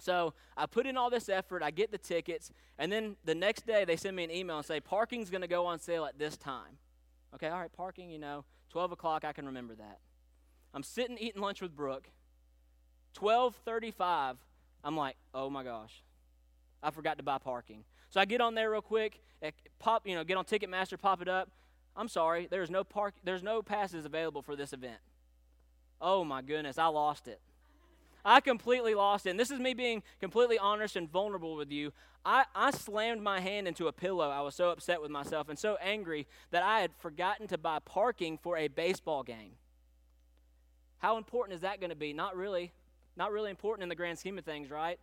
So 0.00 0.34
I 0.56 0.66
put 0.66 0.86
in 0.86 0.96
all 0.96 1.10
this 1.10 1.28
effort, 1.28 1.62
I 1.62 1.70
get 1.70 1.92
the 1.92 1.98
tickets, 1.98 2.50
and 2.78 2.90
then 2.90 3.16
the 3.24 3.34
next 3.34 3.66
day 3.66 3.84
they 3.84 3.96
send 3.96 4.16
me 4.16 4.24
an 4.24 4.30
email 4.30 4.56
and 4.56 4.66
say, 4.66 4.80
parking's 4.80 5.28
going 5.30 5.42
to 5.42 5.48
go 5.48 5.66
on 5.66 5.78
sale 5.78 6.06
at 6.06 6.18
this 6.18 6.38
time. 6.38 6.78
Okay, 7.34 7.48
all 7.48 7.60
right, 7.60 7.72
parking, 7.72 8.10
you 8.10 8.18
know, 8.18 8.44
12 8.70 8.92
o'clock, 8.92 9.24
I 9.26 9.32
can 9.32 9.44
remember 9.44 9.74
that. 9.74 9.98
I'm 10.72 10.82
sitting 10.82 11.18
eating 11.18 11.42
lunch 11.42 11.60
with 11.60 11.76
Brooke. 11.76 12.08
12:35, 13.14 14.36
I'm 14.84 14.96
like, 14.96 15.16
oh 15.34 15.50
my 15.50 15.62
gosh, 15.62 16.02
I 16.82 16.90
forgot 16.90 17.18
to 17.18 17.22
buy 17.22 17.38
parking. 17.38 17.84
So 18.10 18.20
I 18.20 18.24
get 18.24 18.40
on 18.40 18.54
there 18.54 18.70
real 18.70 18.82
quick, 18.82 19.20
eh, 19.42 19.50
pop, 19.78 20.06
you 20.06 20.14
know, 20.14 20.24
get 20.24 20.36
on 20.36 20.44
Ticketmaster, 20.44 20.98
pop 20.98 21.22
it 21.22 21.28
up. 21.28 21.50
I'm 21.96 22.08
sorry, 22.08 22.46
there's 22.50 22.70
no 22.70 22.84
park, 22.84 23.14
there's 23.24 23.42
no 23.42 23.62
passes 23.62 24.04
available 24.04 24.42
for 24.42 24.56
this 24.56 24.72
event. 24.72 25.00
Oh 26.00 26.24
my 26.24 26.42
goodness, 26.42 26.78
I 26.78 26.86
lost 26.86 27.28
it. 27.28 27.40
I 28.24 28.40
completely 28.40 28.94
lost 28.94 29.26
it. 29.26 29.30
And 29.30 29.40
this 29.40 29.50
is 29.50 29.58
me 29.58 29.74
being 29.74 30.02
completely 30.20 30.58
honest 30.58 30.96
and 30.96 31.10
vulnerable 31.10 31.56
with 31.56 31.70
you. 31.70 31.92
I, 32.24 32.44
I 32.54 32.70
slammed 32.70 33.22
my 33.22 33.40
hand 33.40 33.66
into 33.66 33.86
a 33.86 33.92
pillow. 33.92 34.28
I 34.28 34.42
was 34.42 34.54
so 34.54 34.70
upset 34.70 35.00
with 35.00 35.10
myself 35.10 35.48
and 35.48 35.58
so 35.58 35.76
angry 35.80 36.26
that 36.50 36.62
I 36.62 36.80
had 36.80 36.90
forgotten 36.98 37.46
to 37.48 37.58
buy 37.58 37.78
parking 37.78 38.38
for 38.38 38.58
a 38.58 38.68
baseball 38.68 39.22
game. 39.22 39.52
How 40.98 41.16
important 41.16 41.54
is 41.54 41.62
that 41.62 41.80
going 41.80 41.90
to 41.90 41.96
be? 41.96 42.12
Not 42.12 42.36
really. 42.36 42.72
Not 43.20 43.32
really 43.32 43.50
important 43.50 43.82
in 43.82 43.90
the 43.90 43.94
grand 43.94 44.18
scheme 44.18 44.38
of 44.38 44.46
things, 44.46 44.70
right? 44.70 44.98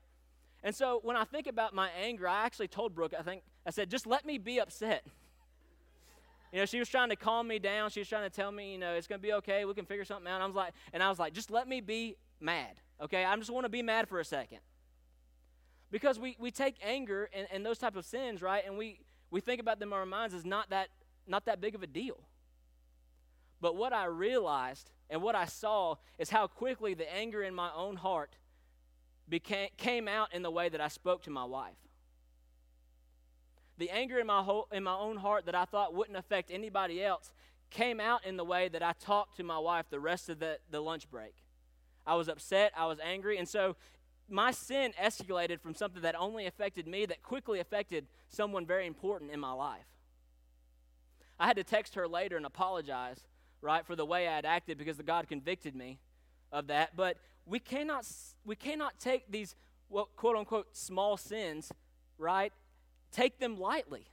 And 0.63 0.73
so 0.73 1.01
when 1.03 1.15
I 1.15 1.23
think 1.23 1.45
about 1.45 1.75
my 1.75 1.89
anger, 2.01 2.27
I 2.27 2.45
actually 2.45 2.67
told 2.67 2.95
Brooke, 2.95 3.13
I 3.17 3.21
think, 3.21 3.43
I 3.63 3.69
said, 3.69 3.91
just 3.91 4.07
let 4.07 4.25
me 4.25 4.39
be 4.39 4.59
upset. 4.59 5.05
You 6.53 6.59
know, 6.59 6.65
she 6.65 6.79
was 6.79 6.87
trying 6.87 7.09
to 7.09 7.17
calm 7.17 7.45
me 7.45 7.59
down. 7.59 7.89
She 7.89 7.99
was 7.99 8.07
trying 8.07 8.23
to 8.23 8.29
tell 8.29 8.53
me, 8.53 8.71
you 8.71 8.77
know, 8.77 8.93
it's 8.93 9.05
going 9.05 9.19
to 9.19 9.21
be 9.21 9.33
okay. 9.33 9.65
We 9.65 9.73
can 9.73 9.85
figure 9.85 10.05
something 10.05 10.31
out. 10.31 10.39
I 10.39 10.45
was 10.45 10.55
like, 10.55 10.71
and 10.93 11.03
I 11.03 11.09
was 11.09 11.19
like, 11.19 11.33
just 11.33 11.51
let 11.51 11.67
me 11.67 11.81
be 11.81 12.15
mad. 12.39 12.79
Okay, 13.01 13.25
I 13.25 13.35
just 13.35 13.51
want 13.51 13.65
to 13.65 13.69
be 13.69 13.81
mad 13.81 14.07
for 14.07 14.21
a 14.21 14.23
second. 14.23 14.59
Because 15.91 16.17
we, 16.17 16.37
we 16.39 16.49
take 16.49 16.75
anger 16.81 17.29
and, 17.33 17.47
and 17.51 17.65
those 17.65 17.77
type 17.77 17.97
of 17.97 18.05
sins, 18.05 18.41
right, 18.41 18.63
and 18.65 18.77
we, 18.77 19.01
we 19.29 19.41
think 19.41 19.59
about 19.59 19.79
them 19.79 19.89
in 19.89 19.99
our 19.99 20.05
minds 20.05 20.33
as 20.33 20.45
not 20.45 20.69
that 20.69 20.87
not 21.27 21.43
that 21.45 21.59
big 21.59 21.75
of 21.75 21.83
a 21.83 21.87
deal. 21.87 22.17
But 23.59 23.75
what 23.75 23.91
I 23.91 24.05
realized 24.05 24.89
and 25.09 25.21
what 25.21 25.35
I 25.35 25.45
saw 25.45 25.95
is 26.17 26.29
how 26.29 26.47
quickly 26.47 26.93
the 26.93 27.11
anger 27.13 27.43
in 27.43 27.53
my 27.53 27.71
own 27.73 27.95
heart 27.95 28.37
became, 29.29 29.69
came 29.77 30.07
out 30.07 30.33
in 30.33 30.41
the 30.41 30.51
way 30.51 30.69
that 30.69 30.81
I 30.81 30.87
spoke 30.87 31.23
to 31.23 31.29
my 31.29 31.45
wife. 31.45 31.77
The 33.77 33.89
anger 33.89 34.19
in 34.19 34.27
my, 34.27 34.61
in 34.71 34.83
my 34.83 34.95
own 34.95 35.17
heart 35.17 35.45
that 35.45 35.55
I 35.55 35.65
thought 35.65 35.93
wouldn't 35.93 36.17
affect 36.17 36.49
anybody 36.51 37.03
else 37.03 37.31
came 37.69 37.99
out 37.99 38.25
in 38.25 38.37
the 38.37 38.45
way 38.45 38.69
that 38.69 38.81
I 38.81 38.93
talked 38.93 39.37
to 39.37 39.43
my 39.43 39.59
wife 39.59 39.85
the 39.89 39.99
rest 39.99 40.29
of 40.29 40.39
the, 40.39 40.57
the 40.71 40.81
lunch 40.81 41.09
break. 41.09 41.35
I 42.05 42.15
was 42.15 42.29
upset, 42.29 42.71
I 42.75 42.85
was 42.85 42.99
angry, 43.03 43.37
and 43.37 43.47
so 43.47 43.75
my 44.29 44.51
sin 44.51 44.93
escalated 45.01 45.61
from 45.61 45.75
something 45.75 46.01
that 46.01 46.15
only 46.15 46.45
affected 46.45 46.87
me 46.87 47.05
that 47.05 47.21
quickly 47.21 47.59
affected 47.59 48.07
someone 48.29 48.65
very 48.65 48.87
important 48.87 49.31
in 49.31 49.39
my 49.39 49.51
life. 49.51 49.85
I 51.39 51.47
had 51.47 51.57
to 51.57 51.63
text 51.63 51.95
her 51.95 52.07
later 52.07 52.35
and 52.35 52.45
apologize, 52.45 53.27
right, 53.61 53.85
for 53.85 53.95
the 53.95 54.05
way 54.05 54.27
I 54.27 54.35
had 54.35 54.45
acted 54.45 54.77
because 54.77 54.97
the 54.97 55.03
God 55.03 55.27
convicted 55.27 55.75
me 55.75 55.99
of 56.51 56.67
that. 56.67 56.95
But 56.95 57.17
we 57.45 57.59
cannot 57.59 58.05
we 58.45 58.55
cannot 58.55 58.99
take 58.99 59.31
these 59.31 59.55
well, 59.89 60.09
quote 60.15 60.35
unquote 60.35 60.75
small 60.75 61.17
sins, 61.17 61.71
right? 62.17 62.51
Take 63.11 63.39
them 63.39 63.59
lightly. 63.59 64.05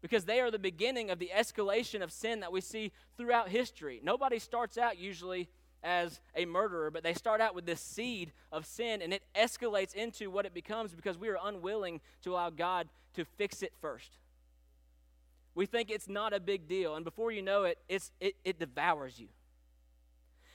Because 0.00 0.26
they 0.26 0.40
are 0.40 0.50
the 0.50 0.58
beginning 0.58 1.10
of 1.10 1.18
the 1.18 1.30
escalation 1.34 2.02
of 2.02 2.12
sin 2.12 2.40
that 2.40 2.52
we 2.52 2.60
see 2.60 2.92
throughout 3.16 3.48
history. 3.48 4.00
Nobody 4.02 4.38
starts 4.38 4.76
out 4.76 4.98
usually 4.98 5.48
as 5.82 6.20
a 6.34 6.44
murderer, 6.44 6.90
but 6.90 7.02
they 7.02 7.14
start 7.14 7.40
out 7.40 7.54
with 7.54 7.64
this 7.64 7.80
seed 7.80 8.32
of 8.52 8.66
sin 8.66 9.00
and 9.00 9.12
it 9.12 9.22
escalates 9.34 9.94
into 9.94 10.30
what 10.30 10.44
it 10.44 10.52
becomes 10.52 10.94
because 10.94 11.18
we 11.18 11.28
are 11.28 11.38
unwilling 11.42 12.00
to 12.22 12.32
allow 12.32 12.50
God 12.50 12.88
to 13.14 13.24
fix 13.24 13.62
it 13.62 13.72
first. 13.80 14.18
We 15.54 15.66
think 15.66 15.90
it's 15.90 16.08
not 16.08 16.32
a 16.32 16.40
big 16.40 16.66
deal, 16.66 16.96
and 16.96 17.04
before 17.04 17.30
you 17.30 17.42
know 17.42 17.64
it, 17.64 17.78
it's, 17.88 18.10
it, 18.20 18.34
it 18.44 18.58
devours 18.58 19.20
you. 19.20 19.28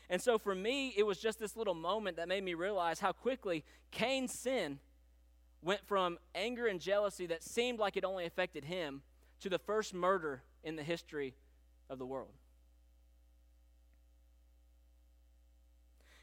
And 0.10 0.22
so 0.22 0.38
for 0.38 0.56
me, 0.56 0.94
it 0.98 1.04
was 1.04 1.20
just 1.20 1.40
this 1.40 1.56
little 1.56 1.76
moment 1.76 2.18
that 2.18 2.28
made 2.28 2.44
me 2.44 2.56
realize 2.56 3.00
how 3.00 3.12
quickly 3.12 3.64
Cain's 3.92 4.34
sin 4.34 4.80
went 5.62 5.86
from 5.86 6.18
anger 6.34 6.68
and 6.68 6.80
jealousy 6.80 7.28
that 7.28 7.44
seemed 7.44 7.80
like 7.80 7.96
it 7.96 8.04
only 8.04 8.26
affected 8.26 8.66
him 8.66 9.04
to 9.42 9.50
the 9.50 9.60
first 9.60 9.94
murder 9.94 10.42
in 10.64 10.76
the 10.76 10.84
history 10.84 11.36
of 11.90 12.00
the 12.00 12.06
world. 12.06 12.34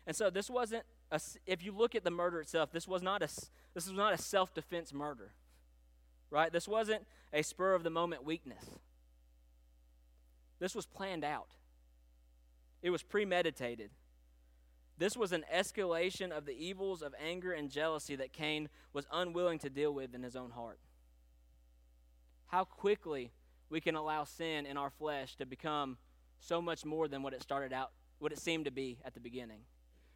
And 0.07 0.15
so 0.15 0.31
this 0.31 0.49
wasn't 0.49 0.85
a, 1.11 1.21
if 1.47 1.65
you 1.65 1.73
look 1.73 1.95
at 1.95 2.05
the 2.05 2.11
murder 2.11 2.41
itself, 2.41 2.71
this 2.73 2.87
was 2.87 3.03
not 3.03 3.23
a 3.23 3.29
this 3.75 3.87
was 3.87 3.93
not 3.93 4.15
a 4.15 4.19
self-defense 4.19 4.93
murder. 4.93 5.33
Right? 6.31 6.53
This 6.53 6.69
wasn't 6.69 7.07
a 7.33 7.43
spur 7.43 7.75
of 7.75 7.83
the 7.83 7.91
moment 7.91 8.25
weakness. 8.25 8.65
This 10.59 10.75
was 10.75 10.87
planned 10.87 11.25
out. 11.25 11.51
It 12.83 12.91
was 12.91 13.03
premeditated. 13.03 13.91
This 14.99 15.17
was 15.17 15.33
an 15.33 15.45
escalation 15.55 16.31
of 16.31 16.47
the 16.47 16.57
evils 16.57 17.03
of 17.03 17.15
anger 17.23 17.53
and 17.53 17.71
jealousy 17.71 18.17
that 18.17 18.33
Cain 18.33 18.69
was 18.93 19.07
unwilling 19.13 19.59
to 19.61 19.71
deal 19.71 19.93
with 19.93 20.15
in 20.15 20.23
his 20.23 20.37
own 20.37 20.51
heart. 20.53 20.79
How 22.47 22.65
quickly 22.65 23.33
we 23.69 23.81
can 23.81 23.95
allow 23.95 24.25
sin 24.25 24.65
in 24.65 24.77
our 24.77 24.91
flesh 24.91 25.37
to 25.37 25.47
become 25.47 25.99
so 26.39 26.63
much 26.63 26.85
more 26.85 27.09
than 27.09 27.23
what 27.23 27.35
it 27.35 27.43
started 27.43 27.73
out, 27.73 27.91
what 28.19 28.33
it 28.33 28.39
seemed 28.39 28.65
to 28.65 28.71
be 28.71 28.99
at 29.05 29.15
the 29.15 29.21
beginning. 29.21 29.61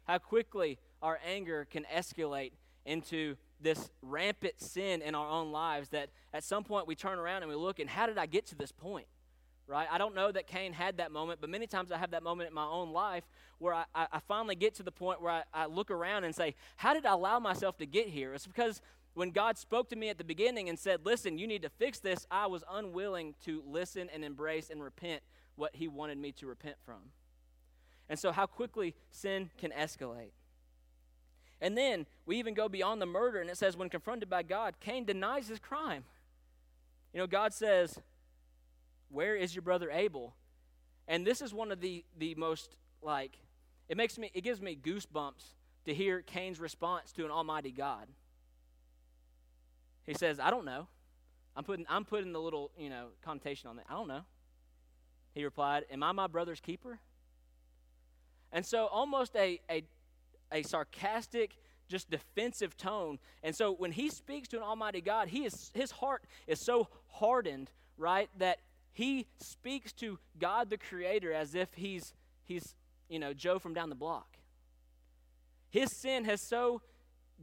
How 0.05 0.17
quickly 0.17 0.79
our 1.01 1.19
anger 1.25 1.67
can 1.69 1.85
escalate 1.93 2.53
into 2.85 3.35
this 3.61 3.89
rampant 4.01 4.59
sin 4.59 5.01
in 5.01 5.15
our 5.15 5.27
own 5.27 5.51
lives 5.51 5.89
that 5.89 6.09
at 6.33 6.43
some 6.43 6.63
point 6.63 6.87
we 6.87 6.95
turn 6.95 7.19
around 7.19 7.43
and 7.43 7.49
we 7.49 7.55
look 7.55 7.79
and 7.79 7.89
how 7.89 8.05
did 8.05 8.17
I 8.17 8.25
get 8.25 8.45
to 8.47 8.55
this 8.55 8.71
point? 8.71 9.07
Right? 9.67 9.87
I 9.89 9.97
don't 9.97 10.15
know 10.15 10.31
that 10.31 10.47
Cain 10.47 10.73
had 10.73 10.97
that 10.97 11.11
moment, 11.11 11.39
but 11.39 11.49
many 11.49 11.65
times 11.65 11.91
I 11.91 11.97
have 11.97 12.11
that 12.11 12.23
moment 12.23 12.49
in 12.49 12.53
my 12.53 12.65
own 12.65 12.91
life 12.91 13.23
where 13.59 13.73
I, 13.73 13.85
I, 13.95 14.19
finally 14.27 14.55
get 14.55 14.75
to 14.75 14.83
the 14.83 14.91
point 14.91 15.21
where 15.21 15.31
I, 15.31 15.43
I 15.53 15.65
look 15.67 15.91
around 15.91 16.25
and 16.25 16.35
say, 16.35 16.55
How 16.75 16.93
did 16.93 17.05
I 17.05 17.13
allow 17.13 17.39
myself 17.39 17.77
to 17.77 17.85
get 17.85 18.09
here? 18.09 18.33
It's 18.33 18.47
because 18.47 18.81
when 19.13 19.31
God 19.31 19.57
spoke 19.57 19.89
to 19.89 19.95
me 19.95 20.09
at 20.09 20.17
the 20.17 20.23
beginning 20.25 20.67
and 20.67 20.77
said, 20.77 21.05
Listen, 21.05 21.37
you 21.37 21.47
need 21.47 21.61
to 21.61 21.69
fix 21.69 21.99
this, 21.99 22.27
I 22.29 22.47
was 22.47 22.63
unwilling 22.69 23.35
to 23.45 23.63
listen 23.65 24.09
and 24.13 24.25
embrace 24.25 24.69
and 24.69 24.83
repent 24.83 25.21
what 25.55 25.75
He 25.75 25.87
wanted 25.87 26.17
me 26.17 26.33
to 26.33 26.47
repent 26.47 26.75
from. 26.85 27.11
And 28.09 28.19
so, 28.19 28.33
how 28.33 28.45
quickly 28.45 28.95
sin 29.09 29.51
can 29.57 29.71
escalate. 29.71 30.31
And 31.61 31.77
then 31.77 32.07
we 32.25 32.37
even 32.37 32.55
go 32.55 32.67
beyond 32.67 33.01
the 33.01 33.05
murder, 33.05 33.39
and 33.39 33.49
it 33.49 33.57
says, 33.57 33.77
when 33.77 33.87
confronted 33.87 34.29
by 34.29 34.41
God, 34.41 34.75
Cain 34.79 35.05
denies 35.05 35.47
his 35.47 35.59
crime. 35.59 36.03
You 37.13 37.19
know, 37.19 37.27
God 37.27 37.53
says, 37.53 37.99
Where 39.09 39.35
is 39.35 39.53
your 39.53 39.61
brother 39.61 39.91
Abel? 39.91 40.33
And 41.07 41.25
this 41.25 41.41
is 41.41 41.53
one 41.53 41.71
of 41.71 41.81
the, 41.81 42.03
the 42.17 42.35
most, 42.35 42.75
like, 43.01 43.37
it 43.89 43.97
makes 43.97 44.17
me, 44.17 44.31
it 44.33 44.41
gives 44.41 44.61
me 44.61 44.77
goosebumps 44.81 45.53
to 45.85 45.93
hear 45.93 46.21
Cain's 46.21 46.59
response 46.59 47.11
to 47.13 47.25
an 47.25 47.31
almighty 47.31 47.71
God. 47.71 48.07
He 50.05 50.13
says, 50.13 50.39
I 50.39 50.49
don't 50.49 50.65
know. 50.65 50.87
I'm 51.55 51.63
putting, 51.63 51.85
I'm 51.89 52.05
putting 52.05 52.31
the 52.31 52.39
little, 52.39 52.71
you 52.77 52.89
know, 52.89 53.07
connotation 53.21 53.69
on 53.69 53.75
that. 53.75 53.85
I 53.89 53.93
don't 53.93 54.07
know. 54.07 54.21
He 55.33 55.43
replied, 55.43 55.85
Am 55.91 56.01
I 56.01 56.11
my 56.11 56.27
brother's 56.27 56.59
keeper? 56.59 56.99
And 58.51 58.65
so, 58.65 58.87
almost 58.87 59.35
a, 59.35 59.59
a, 59.69 59.83
a 60.51 60.63
sarcastic, 60.63 61.57
just 61.87 62.09
defensive 62.09 62.77
tone. 62.77 63.19
And 63.43 63.55
so, 63.55 63.73
when 63.73 63.91
he 63.91 64.09
speaks 64.09 64.47
to 64.49 64.57
an 64.57 64.63
Almighty 64.63 65.01
God, 65.01 65.27
he 65.27 65.45
is, 65.45 65.71
his 65.73 65.91
heart 65.91 66.23
is 66.47 66.63
so 66.63 66.87
hardened, 67.07 67.71
right, 67.97 68.29
that 68.37 68.59
he 68.93 69.27
speaks 69.41 69.93
to 69.93 70.19
God 70.39 70.69
the 70.69 70.77
Creator 70.77 71.33
as 71.33 71.55
if 71.55 71.69
he's, 71.75 72.13
he's 72.43 72.75
you 73.09 73.19
know, 73.19 73.33
Joe 73.33 73.59
from 73.59 73.73
down 73.73 73.89
the 73.89 73.95
block. 73.95 74.37
His 75.69 75.89
sin 76.01 76.25
has 76.25 76.41
so 76.47 76.81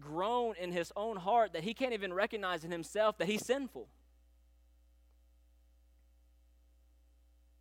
grown 0.01 0.55
in 0.61 0.73
his 0.73 0.93
own 0.95 1.17
heart 1.17 1.53
that 1.55 1.65
he 1.65 1.75
can't 1.75 1.93
even 1.93 2.13
recognize 2.13 2.65
in 2.65 2.71
himself 2.71 3.19
that 3.19 3.27
he's 3.27 3.45
sinful. 3.45 3.89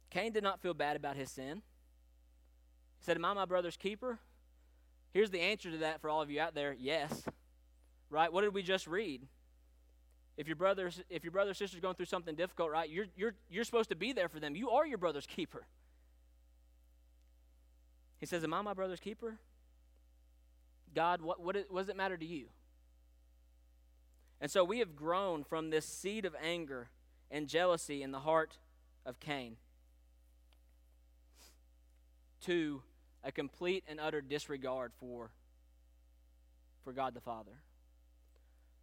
Cain 0.10 0.32
did 0.32 0.44
not 0.44 0.62
feel 0.62 0.74
bad 0.74 0.96
about 0.96 1.16
his 1.16 1.32
sin. 1.32 1.62
He 3.00 3.06
said, 3.06 3.18
Am 3.18 3.26
I 3.26 3.34
my 3.34 3.46
brother's 3.46 3.78
keeper? 3.78 4.20
Here's 5.14 5.30
the 5.32 5.42
answer 5.42 5.72
to 5.72 5.78
that 5.80 6.02
for 6.02 6.10
all 6.10 6.22
of 6.22 6.30
you 6.30 6.40
out 6.40 6.56
there 6.56 6.76
yes. 6.78 7.24
Right? 8.10 8.32
What 8.32 8.42
did 8.42 8.54
we 8.54 8.64
just 8.64 8.88
read? 8.88 9.28
If 10.38 10.48
your 10.48 10.56
brother's 10.56 11.02
if 11.10 11.24
your 11.24 11.32
brother 11.32 11.52
or 11.52 11.54
sister's 11.54 11.82
going 11.82 11.96
through 11.96 12.06
something 12.06 12.36
difficult, 12.36 12.72
right, 12.72 12.90
you're 12.90 13.08
you're 13.16 13.34
you're 13.50 13.64
supposed 13.64 13.90
to 13.90 13.96
be 13.96 14.14
there 14.14 14.30
for 14.30 14.40
them. 14.40 14.56
You 14.56 14.70
are 14.70 14.86
your 14.86 14.98
brother's 14.98 15.26
keeper. 15.26 15.66
He 18.20 18.26
says, 18.26 18.44
Am 18.44 18.54
I 18.54 18.62
my 18.62 18.74
brother's 18.74 19.00
keeper? 19.00 19.40
God, 20.96 21.22
what, 21.22 21.40
what, 21.40 21.56
what 21.70 21.82
does 21.82 21.90
it 21.90 21.96
matter 21.96 22.18
to 22.18 22.26
you? 22.26 22.46
And 24.40 24.50
so 24.50 24.64
we 24.64 24.80
have 24.80 24.96
grown 24.96 25.44
from 25.44 25.70
this 25.70 25.86
seed 25.86 26.26
of 26.26 26.36
anger 26.42 26.90
and 27.30 27.48
jealousy 27.48 28.04
in 28.04 28.12
the 28.12 28.20
heart 28.20 28.58
of 29.06 29.20
Cain 29.20 29.58
to 32.42 32.82
a 33.28 33.32
complete 33.32 33.84
and 33.90 34.00
utter 34.00 34.22
disregard 34.22 34.94
for, 35.02 35.30
for 36.86 36.94
God 36.94 37.14
the 37.14 37.20
Father. 37.20 37.52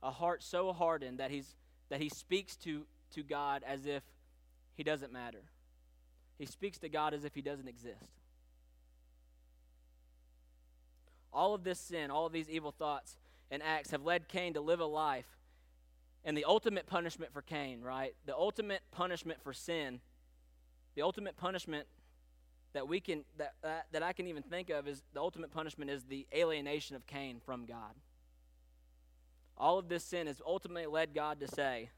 A 0.03 0.11
heart 0.11 0.43
so 0.43 0.71
hardened 0.75 1.19
that, 1.19 1.31
he's, 1.31 1.57
that 1.89 1.99
he 1.99 2.11
speaks 2.11 2.55
to, 2.57 2.85
to 3.15 3.23
God 3.23 3.63
as 3.67 3.87
if 3.87 4.03
he 4.75 4.83
doesn't 4.83 5.11
matter. 5.11 5.45
He 6.39 6.45
speaks 6.45 6.79
to 6.81 6.91
God 6.91 7.15
as 7.15 7.25
if 7.25 7.35
he 7.35 7.41
doesn't 7.41 7.69
exist. 7.69 8.21
All 11.33 11.55
of 11.55 11.65
this 11.65 11.81
sin, 11.81 12.11
all 12.11 12.27
of 12.27 12.33
these 12.33 12.51
evil 12.51 12.71
thoughts 12.71 13.17
and 13.51 13.63
acts 13.63 13.93
have 13.93 14.05
led 14.05 14.29
Cain 14.29 14.53
to 14.55 14.61
live 14.61 14.81
a 14.81 14.85
life. 14.85 15.39
And 16.23 16.37
the 16.37 16.45
ultimate 16.45 16.87
punishment 16.87 17.33
for 17.33 17.41
Cain, 17.41 17.81
right? 17.81 18.15
The 18.27 18.37
ultimate 18.37 18.83
punishment 18.93 19.43
for 19.43 19.55
sin, 19.55 20.01
the 20.97 21.03
ultimate 21.03 21.39
punishment 21.39 21.87
that 22.75 22.87
we 22.87 23.01
can 23.01 23.25
that, 23.39 23.55
that, 23.63 23.87
that 23.93 24.03
I 24.03 24.13
can 24.13 24.27
even 24.27 24.43
think 24.43 24.69
of 24.69 24.87
is 24.87 25.03
the 25.15 25.21
ultimate 25.21 25.51
punishment 25.51 25.91
is 25.91 26.05
the 26.05 26.27
alienation 26.35 26.95
of 26.95 27.07
Cain 27.07 27.41
from 27.45 27.65
God. 27.65 27.95
All 29.57 29.79
of 29.79 29.89
this 29.89 30.05
sin 30.05 30.27
has 30.27 30.43
ultimately 30.45 30.87
led 30.87 31.15
God 31.15 31.41
to 31.41 31.49
say, 31.49 31.91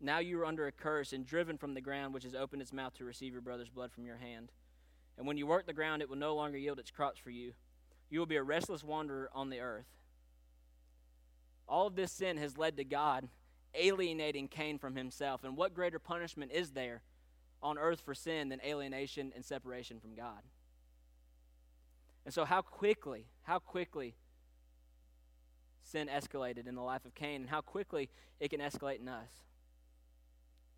Now 0.00 0.18
you 0.18 0.38
are 0.40 0.46
under 0.46 0.66
a 0.66 0.72
curse 0.72 1.12
and 1.12 1.26
driven 1.26 1.56
from 1.56 1.74
the 1.74 1.80
ground 1.80 2.12
which 2.12 2.24
has 2.24 2.34
opened 2.34 2.62
its 2.62 2.72
mouth 2.72 2.94
to 2.98 3.04
receive 3.04 3.32
your 3.32 3.40
brother's 3.40 3.70
blood 3.70 3.90
from 3.90 4.04
your 4.04 4.18
hand. 4.18 4.52
And 5.16 5.26
when 5.26 5.38
you 5.38 5.46
work 5.46 5.66
the 5.66 5.72
ground, 5.72 6.02
it 6.02 6.10
will 6.10 6.16
no 6.16 6.34
longer 6.34 6.58
yield 6.58 6.78
its 6.78 6.90
crops 6.90 7.18
for 7.18 7.30
you. 7.30 7.54
You 8.10 8.18
will 8.18 8.26
be 8.26 8.36
a 8.36 8.42
restless 8.42 8.84
wanderer 8.84 9.30
on 9.34 9.48
the 9.48 9.60
earth. 9.60 9.86
All 11.66 11.86
of 11.86 11.96
this 11.96 12.12
sin 12.12 12.36
has 12.36 12.58
led 12.58 12.76
to 12.76 12.84
God 12.84 13.28
alienating 13.74 14.48
Cain 14.48 14.78
from 14.78 14.94
himself. 14.94 15.42
And 15.42 15.56
what 15.56 15.74
greater 15.74 15.98
punishment 15.98 16.52
is 16.52 16.72
there 16.72 17.00
on 17.62 17.78
earth 17.78 18.00
for 18.00 18.14
sin 18.14 18.48
than 18.48 18.60
alienation 18.64 19.32
and 19.34 19.44
separation 19.44 20.00
from 20.00 20.14
God. 20.14 20.42
And 22.24 22.34
so, 22.34 22.44
how 22.44 22.62
quickly, 22.62 23.26
how 23.42 23.58
quickly 23.58 24.14
sin 25.82 26.08
escalated 26.08 26.66
in 26.66 26.74
the 26.74 26.82
life 26.82 27.04
of 27.04 27.14
Cain, 27.14 27.42
and 27.42 27.50
how 27.50 27.60
quickly 27.60 28.10
it 28.40 28.50
can 28.50 28.60
escalate 28.60 29.00
in 29.00 29.08
us. 29.08 29.30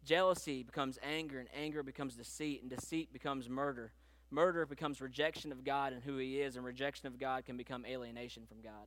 Jealousy 0.05 0.63
becomes 0.63 0.99
anger, 1.03 1.41
and 1.41 1.49
anger 1.55 1.83
becomes 1.83 2.15
deceit, 2.15 2.61
and 2.61 2.71
deceit 2.71 3.13
becomes 3.13 3.49
murder. 3.49 3.93
Murder 4.31 4.67
becomes 4.67 5.01
rejection 5.01 5.51
of 5.51 5.65
God 5.65 5.93
and 5.93 6.03
who 6.03 6.19
He 6.19 6.41
is, 6.41 6.57
and 6.57 6.65
rejection 6.65 7.07
of 7.07 7.19
God 7.19 7.47
can 7.47 7.57
become 7.57 7.87
alienation 7.87 8.45
from 8.47 8.61
God. 8.61 8.87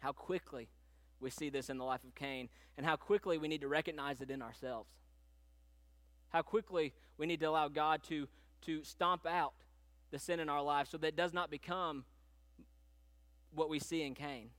How 0.00 0.12
quickly 0.12 0.68
we 1.20 1.30
see 1.30 1.48
this 1.48 1.70
in 1.70 1.78
the 1.78 1.84
life 1.84 2.04
of 2.04 2.14
Cain, 2.14 2.48
and 2.76 2.84
how 2.84 2.96
quickly 2.96 3.38
we 3.38 3.48
need 3.48 3.60
to 3.60 3.68
recognize 3.68 4.20
it 4.20 4.30
in 4.30 4.42
ourselves 4.42 4.90
how 6.30 6.42
quickly 6.42 6.92
we 7.16 7.26
need 7.26 7.40
to 7.40 7.46
allow 7.46 7.68
God 7.68 8.02
to, 8.04 8.28
to 8.62 8.84
stomp 8.84 9.26
out 9.26 9.54
the 10.10 10.18
sin 10.18 10.40
in 10.40 10.48
our 10.48 10.62
life 10.62 10.88
so 10.90 10.96
that 10.98 11.08
it 11.08 11.16
does 11.16 11.32
not 11.32 11.50
become 11.50 12.04
what 13.54 13.68
we 13.68 13.78
see 13.78 14.02
in 14.02 14.14
Cain. 14.14 14.50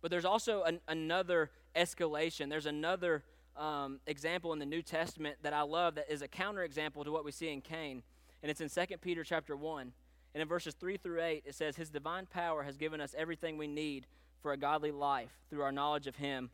But 0.00 0.10
there's 0.10 0.24
also 0.24 0.62
an, 0.62 0.80
another 0.88 1.50
escalation. 1.76 2.48
There's 2.48 2.66
another 2.66 3.22
um, 3.56 4.00
example 4.06 4.52
in 4.52 4.58
the 4.58 4.66
New 4.66 4.82
Testament 4.82 5.36
that 5.42 5.52
I 5.52 5.62
love 5.62 5.94
that 5.94 6.10
is 6.10 6.22
a 6.22 6.28
counterexample 6.28 7.04
to 7.04 7.12
what 7.12 7.24
we 7.24 7.32
see 7.32 7.52
in 7.52 7.60
Cain. 7.60 8.02
And 8.42 8.50
it's 8.50 8.60
in 8.60 8.68
2 8.68 8.96
Peter 8.98 9.22
chapter 9.22 9.56
1. 9.56 9.92
And 10.34 10.42
in 10.42 10.48
verses 10.48 10.74
3 10.74 10.96
through 10.96 11.22
8, 11.22 11.44
it 11.46 11.54
says, 11.54 11.76
His 11.76 11.90
divine 11.90 12.26
power 12.26 12.62
has 12.62 12.76
given 12.76 13.00
us 13.00 13.14
everything 13.16 13.58
we 13.58 13.66
need 13.66 14.06
for 14.40 14.52
a 14.52 14.56
godly 14.56 14.90
life 14.90 15.30
through 15.50 15.62
our 15.62 15.72
knowledge 15.72 16.06
of 16.06 16.16
Him 16.16 16.50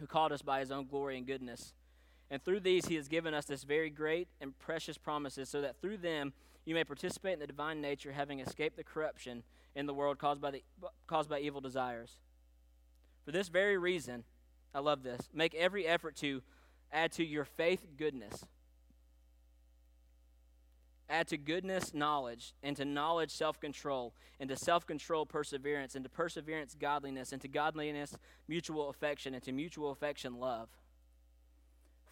who 0.00 0.06
called 0.06 0.32
us 0.32 0.42
by 0.42 0.60
His 0.60 0.70
own 0.70 0.86
glory 0.86 1.16
and 1.16 1.26
goodness. 1.26 1.72
And 2.30 2.42
through 2.42 2.60
these, 2.60 2.86
he 2.86 2.96
has 2.96 3.08
given 3.08 3.34
us 3.34 3.44
this 3.44 3.64
very 3.64 3.90
great 3.90 4.28
and 4.40 4.58
precious 4.58 4.98
promises, 4.98 5.48
so 5.48 5.60
that 5.60 5.80
through 5.80 5.98
them 5.98 6.32
you 6.64 6.74
may 6.74 6.84
participate 6.84 7.34
in 7.34 7.38
the 7.38 7.46
divine 7.46 7.80
nature, 7.80 8.12
having 8.12 8.40
escaped 8.40 8.76
the 8.76 8.84
corruption 8.84 9.42
in 9.74 9.86
the 9.86 9.94
world 9.94 10.18
caused 10.18 10.40
by, 10.40 10.50
the, 10.50 10.62
caused 11.06 11.28
by 11.28 11.40
evil 11.40 11.60
desires. 11.60 12.16
For 13.24 13.32
this 13.32 13.48
very 13.48 13.76
reason, 13.76 14.24
I 14.74 14.80
love 14.80 15.02
this, 15.02 15.28
make 15.32 15.54
every 15.54 15.86
effort 15.86 16.16
to 16.16 16.42
add 16.92 17.12
to 17.12 17.24
your 17.24 17.44
faith 17.44 17.86
goodness. 17.96 18.44
Add 21.08 21.28
to 21.28 21.36
goodness 21.36 21.92
knowledge, 21.92 22.54
and 22.62 22.74
to 22.76 22.84
knowledge 22.84 23.30
self 23.30 23.60
control, 23.60 24.14
and 24.40 24.48
to 24.48 24.56
self 24.56 24.86
control 24.86 25.26
perseverance, 25.26 25.94
and 25.94 26.02
to 26.02 26.08
perseverance 26.08 26.74
godliness, 26.74 27.32
and 27.32 27.42
to 27.42 27.48
godliness 27.48 28.16
mutual 28.48 28.88
affection, 28.88 29.34
and 29.34 29.42
to 29.42 29.52
mutual 29.52 29.90
affection 29.90 30.40
love. 30.40 30.70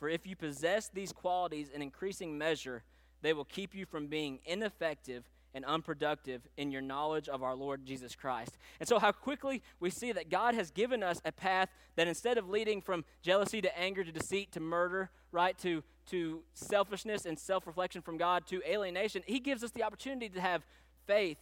For 0.02 0.08
if 0.08 0.26
you 0.26 0.34
possess 0.34 0.88
these 0.88 1.12
qualities 1.12 1.68
in 1.72 1.80
increasing 1.80 2.36
measure, 2.36 2.82
they 3.20 3.32
will 3.32 3.44
keep 3.44 3.72
you 3.72 3.86
from 3.86 4.08
being 4.08 4.40
ineffective 4.44 5.30
and 5.54 5.64
unproductive 5.64 6.42
in 6.56 6.72
your 6.72 6.82
knowledge 6.82 7.28
of 7.28 7.44
our 7.44 7.54
Lord 7.54 7.86
Jesus 7.86 8.16
Christ. 8.16 8.58
And 8.80 8.88
so, 8.88 8.98
how 8.98 9.12
quickly 9.12 9.62
we 9.78 9.90
see 9.90 10.10
that 10.10 10.28
God 10.28 10.56
has 10.56 10.72
given 10.72 11.04
us 11.04 11.22
a 11.24 11.30
path 11.30 11.68
that 11.94 12.08
instead 12.08 12.36
of 12.36 12.48
leading 12.48 12.82
from 12.82 13.04
jealousy 13.22 13.62
to 13.62 13.78
anger 13.78 14.02
to 14.02 14.10
deceit 14.10 14.50
to 14.50 14.60
murder, 14.60 15.08
right, 15.30 15.56
to, 15.58 15.84
to 16.06 16.42
selfishness 16.52 17.24
and 17.24 17.38
self 17.38 17.64
reflection 17.64 18.02
from 18.02 18.16
God 18.16 18.44
to 18.48 18.60
alienation, 18.68 19.22
He 19.24 19.38
gives 19.38 19.62
us 19.62 19.70
the 19.70 19.84
opportunity 19.84 20.28
to 20.30 20.40
have 20.40 20.66
faith 21.06 21.38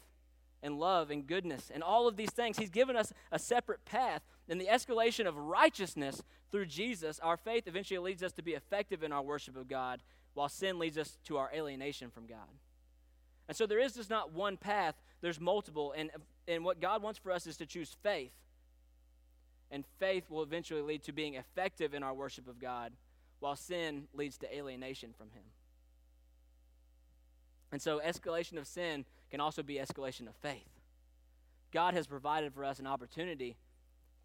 and 0.62 0.78
love 0.78 1.10
and 1.10 1.26
goodness 1.26 1.70
and 1.72 1.82
all 1.82 2.06
of 2.06 2.16
these 2.16 2.30
things. 2.30 2.58
He's 2.58 2.70
given 2.70 2.96
us 2.96 3.12
a 3.32 3.38
separate 3.38 3.84
path. 3.84 4.22
And 4.48 4.60
the 4.60 4.66
escalation 4.66 5.26
of 5.26 5.36
righteousness 5.36 6.22
through 6.50 6.66
Jesus, 6.66 7.20
our 7.20 7.36
faith 7.36 7.66
eventually 7.66 7.98
leads 7.98 8.22
us 8.22 8.32
to 8.32 8.42
be 8.42 8.52
effective 8.52 9.02
in 9.02 9.12
our 9.12 9.22
worship 9.22 9.56
of 9.56 9.68
God, 9.68 10.02
while 10.34 10.48
sin 10.48 10.78
leads 10.78 10.98
us 10.98 11.18
to 11.24 11.36
our 11.36 11.50
alienation 11.54 12.10
from 12.10 12.26
God. 12.26 12.48
And 13.48 13.56
so 13.56 13.66
there 13.66 13.78
is 13.78 13.94
just 13.94 14.10
not 14.10 14.32
one 14.32 14.56
path, 14.56 14.94
there's 15.20 15.40
multiple. 15.40 15.92
And, 15.96 16.10
and 16.46 16.64
what 16.64 16.80
God 16.80 17.02
wants 17.02 17.18
for 17.18 17.32
us 17.32 17.46
is 17.46 17.56
to 17.58 17.66
choose 17.66 17.96
faith. 18.02 18.32
And 19.70 19.84
faith 19.98 20.28
will 20.28 20.42
eventually 20.42 20.82
lead 20.82 21.04
to 21.04 21.12
being 21.12 21.34
effective 21.34 21.94
in 21.94 22.02
our 22.02 22.14
worship 22.14 22.48
of 22.48 22.58
God, 22.58 22.92
while 23.38 23.56
sin 23.56 24.08
leads 24.12 24.36
to 24.38 24.54
alienation 24.54 25.12
from 25.16 25.30
Him. 25.30 25.44
And 27.72 27.80
so, 27.80 28.00
escalation 28.04 28.58
of 28.58 28.66
sin 28.66 29.04
can 29.30 29.40
also 29.40 29.62
be 29.62 29.76
escalation 29.76 30.26
of 30.26 30.34
faith. 30.36 30.68
God 31.72 31.94
has 31.94 32.06
provided 32.06 32.52
for 32.52 32.64
us 32.64 32.78
an 32.78 32.86
opportunity 32.86 33.56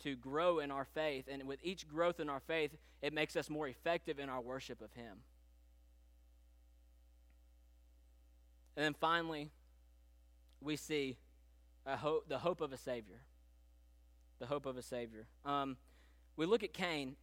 to 0.03 0.15
grow 0.15 0.59
in 0.59 0.71
our 0.71 0.85
faith, 0.85 1.25
and 1.31 1.43
with 1.43 1.59
each 1.63 1.87
growth 1.87 2.19
in 2.19 2.29
our 2.29 2.39
faith, 2.39 2.71
it 3.01 3.13
makes 3.13 3.35
us 3.35 3.49
more 3.49 3.67
effective 3.67 4.19
in 4.19 4.29
our 4.29 4.41
worship 4.41 4.81
of 4.81 4.91
Him. 4.93 5.19
And 8.75 8.83
then 8.83 8.95
finally, 8.99 9.51
we 10.59 10.75
see 10.75 11.17
hope, 11.87 12.27
the 12.27 12.39
hope 12.39 12.61
of 12.61 12.73
a 12.73 12.77
Savior. 12.77 13.21
The 14.39 14.47
hope 14.47 14.65
of 14.65 14.77
a 14.77 14.81
Savior. 14.81 15.27
Um, 15.45 15.77
we 16.35 16.45
look 16.45 16.63
at 16.63 16.73
Cain 16.73 17.15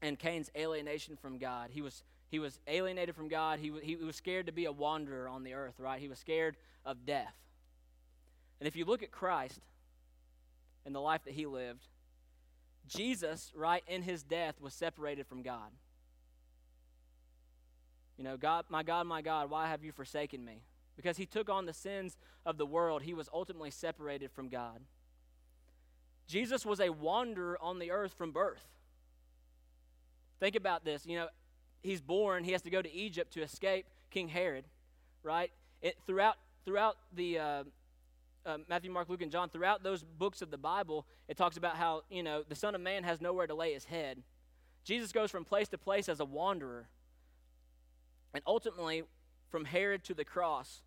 and 0.00 0.18
Cain's 0.18 0.50
alienation 0.56 1.16
from 1.16 1.38
God. 1.38 1.70
He 1.70 1.82
was, 1.82 2.02
he 2.32 2.38
was 2.38 2.58
alienated 2.66 3.14
from 3.14 3.28
God. 3.28 3.58
He, 3.58 3.70
he 3.82 3.94
was 3.94 4.16
scared 4.16 4.46
to 4.46 4.52
be 4.52 4.64
a 4.64 4.72
wanderer 4.72 5.28
on 5.28 5.44
the 5.44 5.52
earth, 5.52 5.74
right? 5.78 6.00
He 6.00 6.08
was 6.08 6.18
scared 6.18 6.56
of 6.82 7.04
death. 7.04 7.34
And 8.58 8.66
if 8.66 8.74
you 8.74 8.86
look 8.86 9.02
at 9.02 9.10
Christ 9.10 9.60
and 10.86 10.94
the 10.94 11.00
life 11.00 11.24
that 11.26 11.34
he 11.34 11.44
lived, 11.44 11.86
Jesus, 12.88 13.52
right, 13.54 13.84
in 13.86 14.00
his 14.00 14.22
death 14.22 14.62
was 14.62 14.72
separated 14.72 15.26
from 15.26 15.42
God. 15.42 15.72
You 18.16 18.24
know, 18.24 18.38
God, 18.38 18.64
my 18.70 18.82
God, 18.82 19.06
my 19.06 19.20
God, 19.20 19.50
why 19.50 19.68
have 19.68 19.84
you 19.84 19.92
forsaken 19.92 20.42
me? 20.42 20.62
Because 20.96 21.18
he 21.18 21.26
took 21.26 21.50
on 21.50 21.66
the 21.66 21.74
sins 21.74 22.16
of 22.46 22.56
the 22.56 22.64
world, 22.64 23.02
he 23.02 23.12
was 23.12 23.28
ultimately 23.30 23.70
separated 23.70 24.32
from 24.32 24.48
God. 24.48 24.80
Jesus 26.26 26.64
was 26.64 26.80
a 26.80 26.88
wanderer 26.88 27.58
on 27.60 27.78
the 27.78 27.90
earth 27.90 28.14
from 28.14 28.32
birth. 28.32 28.64
Think 30.40 30.56
about 30.56 30.82
this. 30.82 31.04
You 31.04 31.18
know, 31.18 31.28
he's 31.82 32.00
born, 32.00 32.44
he 32.44 32.52
has 32.52 32.62
to 32.62 32.70
go 32.70 32.80
to 32.80 32.92
Egypt 32.92 33.32
to 33.34 33.42
escape 33.42 33.86
King 34.10 34.28
Herod, 34.28 34.64
right? 35.22 35.50
It, 35.80 35.96
throughout 36.06 36.36
throughout 36.64 36.96
the 37.14 37.38
uh, 37.38 37.64
uh, 38.44 38.58
Matthew, 38.68 38.90
Mark, 38.90 39.08
Luke, 39.08 39.22
and 39.22 39.30
John, 39.30 39.48
throughout 39.48 39.82
those 39.82 40.02
books 40.02 40.42
of 40.42 40.50
the 40.50 40.58
Bible, 40.58 41.06
it 41.28 41.36
talks 41.36 41.56
about 41.56 41.76
how, 41.76 42.02
you 42.10 42.22
know, 42.22 42.42
the 42.48 42.54
Son 42.54 42.74
of 42.74 42.80
Man 42.80 43.04
has 43.04 43.20
nowhere 43.20 43.46
to 43.46 43.54
lay 43.54 43.72
his 43.72 43.84
head. 43.84 44.22
Jesus 44.84 45.12
goes 45.12 45.30
from 45.30 45.44
place 45.44 45.68
to 45.68 45.78
place 45.78 46.08
as 46.08 46.20
a 46.20 46.24
wanderer. 46.24 46.88
And 48.34 48.42
ultimately, 48.46 49.04
from 49.50 49.64
Herod 49.64 50.02
to 50.04 50.14
the 50.14 50.24
cross, 50.24 50.82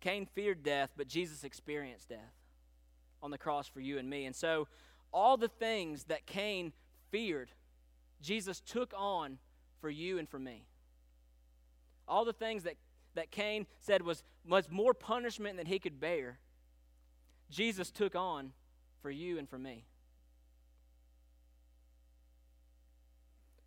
Cain 0.00 0.26
feared 0.26 0.62
death, 0.62 0.90
but 0.96 1.08
Jesus 1.08 1.44
experienced 1.44 2.08
death 2.08 2.34
on 3.22 3.30
the 3.30 3.38
cross 3.38 3.68
for 3.68 3.80
you 3.80 3.98
and 3.98 4.08
me. 4.08 4.24
And 4.24 4.34
so, 4.34 4.68
all 5.12 5.36
the 5.36 5.48
things 5.48 6.04
that 6.04 6.26
Cain 6.26 6.72
feared, 7.10 7.50
Jesus 8.20 8.60
took 8.60 8.92
on 8.96 9.38
for 9.80 9.90
you 9.90 10.18
and 10.18 10.28
for 10.28 10.38
me. 10.38 10.66
All 12.08 12.24
the 12.24 12.32
things 12.32 12.62
that, 12.64 12.76
that 13.14 13.30
Cain 13.30 13.66
said 13.80 14.02
was, 14.02 14.22
was 14.46 14.70
more 14.70 14.94
punishment 14.94 15.56
than 15.56 15.66
he 15.66 15.78
could 15.78 16.00
bear, 16.00 16.38
Jesus 17.50 17.90
took 17.90 18.16
on 18.16 18.52
for 19.02 19.10
you 19.10 19.38
and 19.38 19.48
for 19.48 19.58
me. 19.58 19.84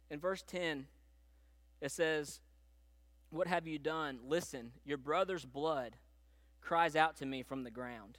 In 0.10 0.20
verse 0.20 0.44
10, 0.48 0.88
it 1.82 1.92
says, 1.92 2.42
What 3.30 3.48
have 3.48 3.68
you 3.68 3.78
done? 3.78 4.20
Listen, 4.28 4.72
your 4.86 4.98
brother's 4.98 5.46
blood 5.46 5.96
cries 6.62 6.96
out 6.96 7.18
to 7.18 7.26
me 7.26 7.44
from 7.44 7.64
the 7.64 7.72
ground. 7.72 8.18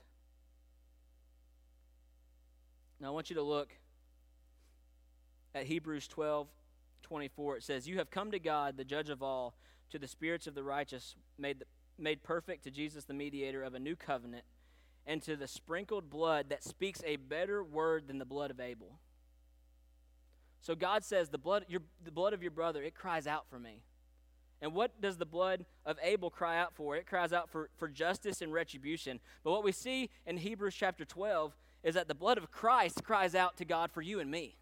Now 3.01 3.09
I 3.09 3.11
want 3.11 3.31
you 3.31 3.37
to 3.37 3.43
look 3.43 3.71
at 5.55 5.67
Hebrews 5.67 6.09
12 6.09 6.49
24. 7.03 7.57
It 7.57 7.63
says, 7.63 7.89
You 7.89 7.99
have 7.99 8.11
come 8.11 8.31
to 8.31 8.39
God, 8.39 8.77
the 8.77 8.85
judge 8.85 9.11
of 9.11 9.23
all 9.23 9.55
to 9.91 9.99
the 9.99 10.07
spirits 10.07 10.47
of 10.47 10.55
the 10.55 10.63
righteous, 10.63 11.17
made, 11.39 11.65
made 11.99 12.23
perfect 12.23 12.65
to 12.65 12.71
Jesus, 12.71 13.05
the 13.05 13.15
mediator 13.15 13.63
of 13.63 13.75
a 13.75 13.79
new 13.79 13.97
covenant, 13.97 14.45
and 15.07 15.21
to 15.23 15.37
the 15.37 15.49
sprinkled 15.49 16.09
blood 16.09 16.49
that 16.51 16.63
speaks 16.63 17.03
a 17.05 17.17
better 17.17 17.65
word 17.65 18.07
than 18.07 18.19
the 18.19 18.25
blood 18.25 18.51
of 18.51 18.61
Abel. 18.61 19.01
So 20.61 20.75
God 20.75 21.05
says, 21.05 21.31
the 21.31 21.39
blood, 21.39 21.65
your, 21.69 21.81
the 22.05 22.13
blood 22.13 22.33
of 22.33 22.43
your 22.43 22.51
brother, 22.51 22.83
it 22.83 22.95
cries 22.95 23.27
out 23.27 23.47
for 23.49 23.59
me. 23.59 23.83
And 24.63 24.75
what 24.75 25.01
does 25.01 25.17
the 25.17 25.27
blood 25.27 25.65
of 25.87 25.97
Abel 26.03 26.29
cry 26.29 26.59
out 26.59 26.75
for? 26.75 26.95
It 26.95 27.07
cries 27.07 27.33
out 27.33 27.49
for, 27.49 27.71
for 27.79 27.89
justice 27.89 28.43
and 28.43 28.53
retribution. 28.53 29.19
But 29.43 29.53
what 29.53 29.65
we 29.65 29.73
see 29.73 30.11
in 30.27 30.37
Hebrews 30.37 30.75
chapter 30.75 31.07
12 31.07 31.57
is 31.83 31.95
that 31.95 32.09
the 32.09 32.15
blood 32.15 32.37
of 32.37 32.51
Christ 32.51 33.03
cries 33.03 33.35
out 33.35 33.57
to 33.57 33.65
God 33.65 33.91
for 33.91 34.03
you 34.03 34.21
and 34.21 34.31
me. 34.31 34.59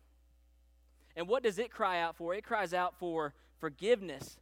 And 1.19 1.29
what 1.29 1.43
does 1.43 1.59
it 1.59 1.71
cry 1.71 2.01
out 2.01 2.17
for? 2.17 2.35
It 2.35 2.45
cries 2.45 2.73
out 2.73 2.95
for 2.99 3.35
forgiveness 3.59 4.39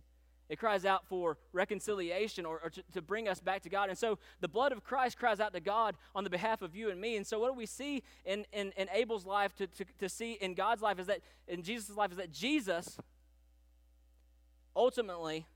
it 0.49 0.59
cries 0.59 0.85
out 0.85 1.07
for 1.07 1.39
reconciliation 1.53 2.47
or, 2.47 2.61
or 2.62 2.71
to, 2.71 2.83
to, 2.93 3.03
bring 3.03 3.29
us 3.29 3.41
back 3.41 3.62
to 3.62 3.69
God. 3.69 3.89
And 3.89 3.99
so 3.99 4.19
the 4.41 4.49
blood 4.49 4.71
of 4.71 4.85
Christ 4.85 5.19
cries 5.19 5.41
out 5.41 5.53
to 5.55 5.61
God 5.61 5.97
on 6.15 6.23
the 6.23 6.31
behalf 6.31 6.62
of 6.62 6.77
you 6.77 6.91
and 6.91 7.01
me. 7.01 7.17
And 7.17 7.27
so 7.27 7.41
what 7.41 7.49
do 7.49 7.55
we 7.55 7.67
see 7.67 8.03
in, 8.25 8.47
in, 8.53 8.73
in 8.77 8.89
Abel's 8.93 9.27
life 9.27 9.55
to, 9.57 9.67
to, 9.67 9.85
to 9.99 10.09
see 10.09 10.33
in 10.35 10.55
God's 10.55 10.83
life 10.83 11.01
is 11.01 11.09
that, 11.09 11.21
in 11.49 11.62
Jesus' 11.62 11.97
life, 11.97 12.12
is 12.12 12.17
that 12.19 12.31
Jesus 12.31 12.97
ultimately 14.77 15.47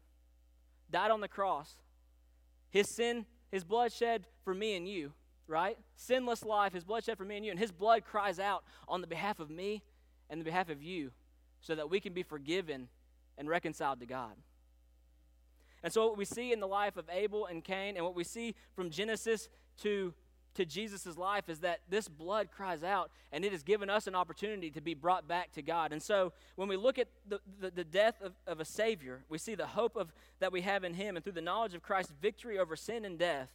died 0.91 1.13
on 1.13 1.21
the 1.21 1.29
cross. 1.29 1.77
His 2.71 2.89
sin, 2.89 3.27
his 3.53 3.63
blood 3.63 3.93
shed 3.93 4.27
for 4.43 4.55
me 4.55 4.75
and 4.75 4.89
you, 4.89 5.13
right? 5.47 5.79
Sinless 5.95 6.45
life, 6.45 6.73
his 6.73 6.85
blood 6.85 7.05
shed 7.05 7.17
for 7.17 7.25
me 7.25 7.37
and 7.37 7.45
you. 7.45 7.53
And 7.53 7.61
his 7.61 7.71
blood 7.71 8.05
cries 8.05 8.41
out 8.41 8.65
on 8.89 9.03
the 9.03 9.07
behalf 9.07 9.39
of 9.39 9.51
me 9.51 9.83
and 10.31 10.40
the 10.40 10.45
behalf 10.45 10.71
of 10.71 10.83
you 10.83 11.11
so 11.61 11.75
that 11.75 11.90
we 11.90 12.01
can 12.01 12.14
be 12.14 12.23
forgiven 12.23 12.88
and 13.37 13.49
reconciled 13.49 14.01
to 14.01 14.07
God. 14.07 14.33
And 15.83 15.93
so, 15.93 16.07
what 16.07 16.19
we 16.19 16.25
see 16.25 16.53
in 16.53 16.61
the 16.61 16.69
life 16.69 16.97
of 16.97 17.07
Abel 17.11 17.47
and 17.47 17.64
Cain, 17.64 17.97
and 17.97 18.05
what 18.05 18.14
we 18.14 18.25
see 18.25 18.55
from 18.75 18.90
Genesis 18.90 19.49
to, 19.83 20.12
to 20.55 20.66
Jesus' 20.66 21.16
life, 21.16 21.49
is 21.49 21.61
that 21.61 21.81
this 21.88 22.07
blood 22.07 22.51
cries 22.51 22.83
out, 22.83 23.11
and 23.33 23.45
it 23.45 23.53
has 23.53 23.62
given 23.62 23.88
us 23.88 24.07
an 24.07 24.14
opportunity 24.14 24.71
to 24.71 24.81
be 24.83 24.93
brought 24.93 25.27
back 25.27 25.53
to 25.53 25.62
God. 25.62 25.93
And 25.93 26.03
so, 26.03 26.33
when 26.57 26.69
we 26.69 26.77
look 26.77 26.99
at 26.99 27.09
the, 27.27 27.40
the, 27.61 27.71
the 27.71 27.85
death 27.85 28.21
of, 28.23 28.35
of 28.47 28.61
a 28.61 28.64
Savior, 28.64 29.25
we 29.31 29.38
see 29.38 29.55
the 29.55 29.69
hope 29.69 29.97
of, 29.97 30.12
that 30.38 30.53
we 30.53 30.61
have 30.61 30.85
in 30.85 30.95
Him, 30.95 31.16
and 31.16 31.25
through 31.25 31.33
the 31.33 31.40
knowledge 31.40 31.75
of 31.75 31.83
Christ's 31.83 32.12
victory 32.21 32.59
over 32.59 32.77
sin 32.77 33.07
and 33.07 33.19
death, 33.19 33.49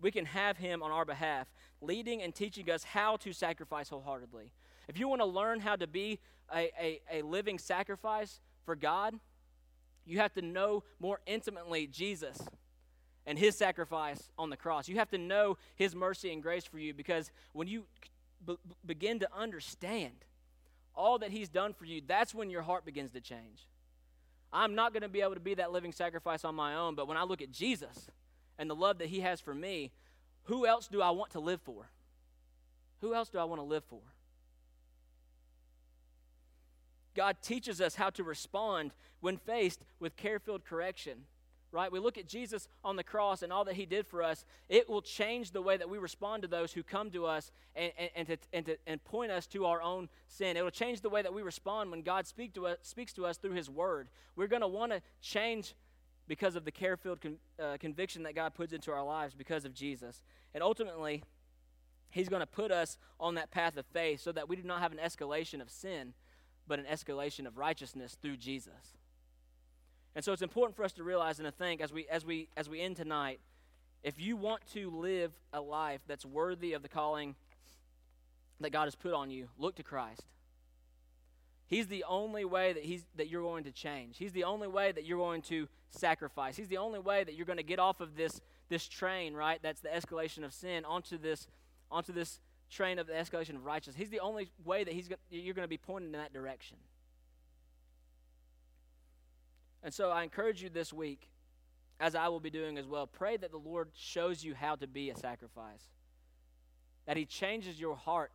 we 0.00 0.10
can 0.10 0.24
have 0.24 0.56
Him 0.56 0.82
on 0.82 0.90
our 0.90 1.04
behalf, 1.04 1.46
leading 1.80 2.20
and 2.20 2.34
teaching 2.34 2.68
us 2.68 2.82
how 2.82 3.16
to 3.18 3.32
sacrifice 3.32 3.90
wholeheartedly. 3.90 4.50
If 4.88 4.98
you 4.98 5.08
want 5.08 5.20
to 5.20 5.26
learn 5.26 5.60
how 5.60 5.76
to 5.76 5.86
be 5.86 6.20
a, 6.54 6.70
a, 6.80 7.00
a 7.10 7.22
living 7.22 7.58
sacrifice 7.58 8.40
for 8.64 8.76
God, 8.76 9.18
you 10.04 10.18
have 10.18 10.34
to 10.34 10.42
know 10.42 10.84
more 11.00 11.20
intimately 11.26 11.86
Jesus 11.86 12.38
and 13.26 13.38
his 13.38 13.56
sacrifice 13.56 14.30
on 14.38 14.50
the 14.50 14.56
cross. 14.56 14.88
You 14.88 14.96
have 14.96 15.10
to 15.10 15.18
know 15.18 15.56
his 15.76 15.94
mercy 15.94 16.32
and 16.32 16.42
grace 16.42 16.64
for 16.64 16.78
you 16.78 16.92
because 16.92 17.30
when 17.52 17.68
you 17.68 17.84
b- 18.46 18.58
begin 18.84 19.20
to 19.20 19.28
understand 19.34 20.12
all 20.94 21.18
that 21.18 21.30
he's 21.30 21.48
done 21.48 21.72
for 21.72 21.86
you, 21.86 22.02
that's 22.06 22.34
when 22.34 22.50
your 22.50 22.62
heart 22.62 22.84
begins 22.84 23.12
to 23.12 23.20
change. 23.20 23.66
I'm 24.52 24.74
not 24.74 24.92
going 24.92 25.02
to 25.02 25.08
be 25.08 25.22
able 25.22 25.34
to 25.34 25.40
be 25.40 25.54
that 25.54 25.72
living 25.72 25.92
sacrifice 25.92 26.44
on 26.44 26.54
my 26.54 26.76
own, 26.76 26.94
but 26.94 27.08
when 27.08 27.16
I 27.16 27.24
look 27.24 27.42
at 27.42 27.50
Jesus 27.50 28.08
and 28.58 28.70
the 28.70 28.74
love 28.74 28.98
that 28.98 29.08
he 29.08 29.20
has 29.20 29.40
for 29.40 29.54
me, 29.54 29.90
who 30.44 30.66
else 30.66 30.86
do 30.86 31.02
I 31.02 31.10
want 31.10 31.32
to 31.32 31.40
live 31.40 31.60
for? 31.62 31.90
Who 33.00 33.14
else 33.14 33.30
do 33.30 33.38
I 33.38 33.44
want 33.44 33.60
to 33.60 33.64
live 33.64 33.84
for? 33.84 34.00
God 37.14 37.36
teaches 37.42 37.80
us 37.80 37.94
how 37.94 38.10
to 38.10 38.24
respond 38.24 38.92
when 39.20 39.36
faced 39.36 39.84
with 40.00 40.16
care 40.16 40.38
filled 40.38 40.64
correction. 40.64 41.24
Right? 41.72 41.90
We 41.90 41.98
look 41.98 42.16
at 42.16 42.28
Jesus 42.28 42.68
on 42.84 42.94
the 42.94 43.02
cross 43.02 43.42
and 43.42 43.52
all 43.52 43.64
that 43.64 43.74
he 43.74 43.84
did 43.84 44.06
for 44.06 44.22
us. 44.22 44.44
It 44.68 44.88
will 44.88 45.02
change 45.02 45.50
the 45.50 45.60
way 45.60 45.76
that 45.76 45.90
we 45.90 45.98
respond 45.98 46.42
to 46.42 46.48
those 46.48 46.72
who 46.72 46.84
come 46.84 47.10
to 47.10 47.26
us 47.26 47.50
and, 47.74 47.90
and, 47.98 48.10
and, 48.14 48.28
to, 48.28 48.36
and, 48.52 48.66
to, 48.66 48.76
and 48.86 49.02
point 49.02 49.32
us 49.32 49.48
to 49.48 49.66
our 49.66 49.82
own 49.82 50.08
sin. 50.28 50.56
It 50.56 50.62
will 50.62 50.70
change 50.70 51.00
the 51.00 51.10
way 51.10 51.20
that 51.20 51.34
we 51.34 51.42
respond 51.42 51.90
when 51.90 52.02
God 52.02 52.28
speak 52.28 52.54
to 52.54 52.68
us, 52.68 52.78
speaks 52.82 53.12
to 53.14 53.26
us 53.26 53.38
through 53.38 53.54
his 53.54 53.68
word. 53.68 54.08
We're 54.36 54.46
going 54.46 54.62
to 54.62 54.68
want 54.68 54.92
to 54.92 55.02
change 55.20 55.74
because 56.28 56.54
of 56.54 56.64
the 56.64 56.70
care 56.70 56.96
filled 56.96 57.20
con- 57.20 57.38
uh, 57.60 57.76
conviction 57.78 58.22
that 58.22 58.36
God 58.36 58.54
puts 58.54 58.72
into 58.72 58.92
our 58.92 59.04
lives 59.04 59.34
because 59.34 59.64
of 59.64 59.74
Jesus. 59.74 60.22
And 60.54 60.62
ultimately, 60.62 61.24
He's 62.14 62.28
going 62.28 62.40
to 62.40 62.46
put 62.46 62.70
us 62.70 62.96
on 63.18 63.34
that 63.34 63.50
path 63.50 63.76
of 63.76 63.84
faith 63.86 64.20
so 64.20 64.30
that 64.30 64.48
we 64.48 64.54
do 64.54 64.62
not 64.62 64.80
have 64.80 64.92
an 64.92 64.98
escalation 64.98 65.60
of 65.60 65.68
sin, 65.68 66.14
but 66.66 66.78
an 66.78 66.86
escalation 66.86 67.46
of 67.46 67.58
righteousness 67.58 68.16
through 68.20 68.36
Jesus. 68.36 68.96
And 70.14 70.24
so 70.24 70.32
it's 70.32 70.42
important 70.42 70.76
for 70.76 70.84
us 70.84 70.92
to 70.92 71.04
realize 71.04 71.38
and 71.38 71.46
to 71.46 71.52
think 71.52 71.80
as 71.80 71.92
we 71.92 72.06
as 72.08 72.24
we 72.24 72.48
as 72.56 72.68
we 72.68 72.80
end 72.80 72.96
tonight, 72.96 73.40
if 74.02 74.20
you 74.20 74.36
want 74.36 74.62
to 74.72 74.90
live 74.90 75.32
a 75.52 75.60
life 75.60 76.00
that's 76.06 76.24
worthy 76.24 76.72
of 76.72 76.82
the 76.82 76.88
calling 76.88 77.34
that 78.60 78.70
God 78.70 78.84
has 78.84 78.94
put 78.94 79.12
on 79.12 79.30
you, 79.30 79.48
look 79.58 79.74
to 79.76 79.82
Christ. 79.82 80.22
He's 81.66 81.86
the 81.88 82.04
only 82.04 82.44
way 82.44 82.72
that 82.72 82.84
he's 82.84 83.04
that 83.16 83.28
you're 83.28 83.42
going 83.42 83.64
to 83.64 83.72
change. 83.72 84.18
He's 84.18 84.32
the 84.32 84.44
only 84.44 84.68
way 84.68 84.92
that 84.92 85.04
you're 85.04 85.18
going 85.18 85.42
to 85.42 85.68
sacrifice. 85.90 86.56
He's 86.56 86.68
the 86.68 86.76
only 86.78 87.00
way 87.00 87.24
that 87.24 87.34
you're 87.34 87.46
going 87.46 87.56
to 87.56 87.64
get 87.64 87.78
off 87.78 88.00
of 88.00 88.16
this 88.16 88.40
this 88.68 88.86
train, 88.86 89.34
right? 89.34 89.58
That's 89.62 89.80
the 89.80 89.88
escalation 89.88 90.44
of 90.44 90.52
sin 90.52 90.84
onto 90.84 91.18
this 91.18 91.48
onto 91.90 92.12
this 92.12 92.40
train 92.74 92.98
of 92.98 93.06
the 93.06 93.12
escalation 93.12 93.56
of 93.56 93.64
righteousness. 93.64 93.96
He's 93.96 94.10
the 94.10 94.20
only 94.20 94.50
way 94.64 94.84
that 94.84 94.92
he's 94.92 95.08
you're 95.30 95.54
going 95.54 95.64
to 95.64 95.68
be 95.68 95.78
pointed 95.78 96.06
in 96.06 96.12
that 96.12 96.32
direction. 96.32 96.76
And 99.82 99.92
so 99.92 100.10
I 100.10 100.22
encourage 100.22 100.62
you 100.62 100.70
this 100.70 100.92
week, 100.92 101.28
as 102.00 102.14
I 102.14 102.28
will 102.28 102.40
be 102.40 102.50
doing 102.50 102.78
as 102.78 102.86
well, 102.86 103.06
pray 103.06 103.36
that 103.36 103.50
the 103.50 103.58
Lord 103.58 103.90
shows 103.94 104.42
you 104.42 104.54
how 104.54 104.76
to 104.76 104.86
be 104.86 105.10
a 105.10 105.16
sacrifice. 105.16 105.82
That 107.06 107.16
He 107.16 107.26
changes 107.26 107.78
your 107.78 107.94
heart 107.94 108.32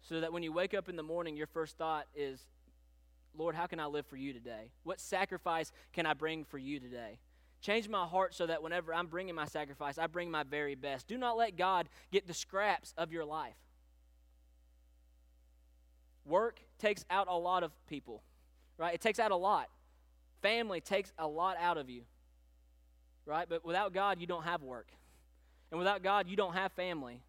so 0.00 0.20
that 0.20 0.32
when 0.32 0.42
you 0.42 0.52
wake 0.52 0.72
up 0.72 0.88
in 0.88 0.96
the 0.96 1.02
morning, 1.02 1.36
your 1.36 1.46
first 1.46 1.76
thought 1.76 2.06
is, 2.14 2.40
Lord, 3.36 3.54
how 3.54 3.66
can 3.66 3.80
I 3.80 3.86
live 3.86 4.06
for 4.06 4.16
you 4.16 4.32
today? 4.32 4.70
What 4.82 5.00
sacrifice 5.00 5.72
can 5.92 6.06
I 6.06 6.14
bring 6.14 6.44
for 6.44 6.58
you 6.58 6.80
today? 6.80 7.18
Change 7.66 7.88
my 7.88 8.06
heart 8.06 8.32
so 8.32 8.46
that 8.46 8.62
whenever 8.62 8.94
I'm 8.94 9.08
bringing 9.08 9.34
my 9.34 9.44
sacrifice, 9.44 9.98
I 9.98 10.06
bring 10.06 10.30
my 10.30 10.44
very 10.44 10.76
best. 10.76 11.08
Do 11.08 11.18
not 11.18 11.36
let 11.36 11.56
God 11.56 11.88
get 12.12 12.28
the 12.28 12.32
scraps 12.32 12.94
of 12.96 13.10
your 13.10 13.24
life. 13.24 13.56
Work 16.24 16.60
takes 16.78 17.04
out 17.10 17.26
a 17.26 17.34
lot 17.34 17.64
of 17.64 17.72
people, 17.88 18.22
right? 18.78 18.94
It 18.94 19.00
takes 19.00 19.18
out 19.18 19.32
a 19.32 19.36
lot. 19.36 19.66
Family 20.42 20.80
takes 20.80 21.12
a 21.18 21.26
lot 21.26 21.56
out 21.58 21.76
of 21.76 21.90
you, 21.90 22.02
right? 23.24 23.48
But 23.48 23.64
without 23.64 23.92
God, 23.92 24.20
you 24.20 24.28
don't 24.28 24.44
have 24.44 24.62
work. 24.62 24.92
And 25.72 25.78
without 25.80 26.04
God, 26.04 26.28
you 26.28 26.36
don't 26.36 26.54
have 26.54 26.70
family. 26.70 27.20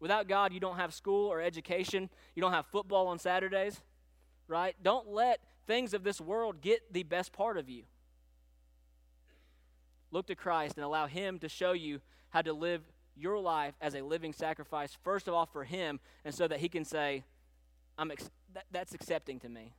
Without 0.00 0.28
God, 0.28 0.52
you 0.52 0.60
don't 0.60 0.76
have 0.76 0.92
school 0.92 1.32
or 1.32 1.40
education. 1.40 2.10
You 2.34 2.42
don't 2.42 2.52
have 2.52 2.66
football 2.66 3.06
on 3.06 3.18
Saturdays, 3.18 3.80
right? 4.48 4.76
Don't 4.82 5.08
let 5.08 5.40
things 5.66 5.94
of 5.94 6.04
this 6.04 6.20
world 6.20 6.60
get 6.60 6.92
the 6.92 7.04
best 7.04 7.32
part 7.32 7.56
of 7.56 7.70
you. 7.70 7.84
Look 10.10 10.26
to 10.26 10.34
Christ 10.34 10.76
and 10.76 10.84
allow 10.84 11.06
Him 11.06 11.38
to 11.40 11.48
show 11.48 11.72
you 11.72 12.00
how 12.30 12.42
to 12.42 12.52
live 12.52 12.82
your 13.16 13.38
life 13.38 13.74
as 13.80 13.94
a 13.94 14.02
living 14.02 14.32
sacrifice, 14.32 14.96
first 15.02 15.28
of 15.28 15.34
all 15.34 15.46
for 15.46 15.64
Him, 15.64 16.00
and 16.24 16.34
so 16.34 16.48
that 16.48 16.60
He 16.60 16.68
can 16.68 16.84
say, 16.84 17.24
I'm 17.96 18.10
ex- 18.10 18.30
that, 18.54 18.64
That's 18.70 18.94
accepting 18.94 19.40
to 19.40 19.48
me. 19.48 19.72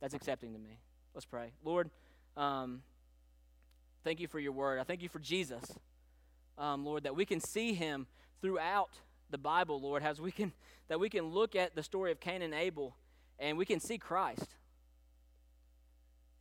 That's 0.00 0.14
accepting 0.14 0.52
to 0.54 0.58
me. 0.58 0.78
Let's 1.14 1.26
pray. 1.26 1.52
Lord, 1.64 1.90
um, 2.36 2.82
thank 4.04 4.20
you 4.20 4.28
for 4.28 4.40
your 4.40 4.52
word. 4.52 4.78
I 4.78 4.84
thank 4.84 5.02
you 5.02 5.08
for 5.08 5.18
Jesus, 5.18 5.64
um, 6.56 6.84
Lord, 6.84 7.04
that 7.04 7.14
we 7.14 7.24
can 7.24 7.40
see 7.40 7.74
Him 7.74 8.06
throughout 8.40 8.90
the 9.30 9.38
Bible, 9.38 9.80
Lord, 9.80 10.02
as 10.02 10.20
we 10.20 10.32
can 10.32 10.52
that 10.88 10.98
we 10.98 11.08
can 11.08 11.26
look 11.26 11.54
at 11.54 11.76
the 11.76 11.84
story 11.84 12.10
of 12.10 12.18
Cain 12.18 12.42
and 12.42 12.52
Abel 12.52 12.96
and 13.38 13.56
we 13.56 13.64
can 13.64 13.78
see 13.78 13.96
Christ 13.96 14.56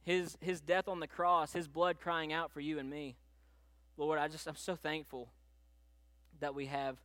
his, 0.09 0.35
his 0.41 0.59
death 0.59 0.87
on 0.87 0.99
the 0.99 1.07
cross, 1.07 1.53
his 1.53 1.67
blood 1.67 1.99
crying 2.01 2.33
out 2.33 2.51
for 2.51 2.61
you 2.61 2.79
and 2.79 2.89
me. 2.89 3.15
Lord, 3.95 4.17
I 4.17 4.27
just 4.27 4.47
I'm 4.47 4.55
so 4.55 4.75
thankful 4.75 5.29
that 6.39 6.55
we 6.55 6.65
have 6.65 6.97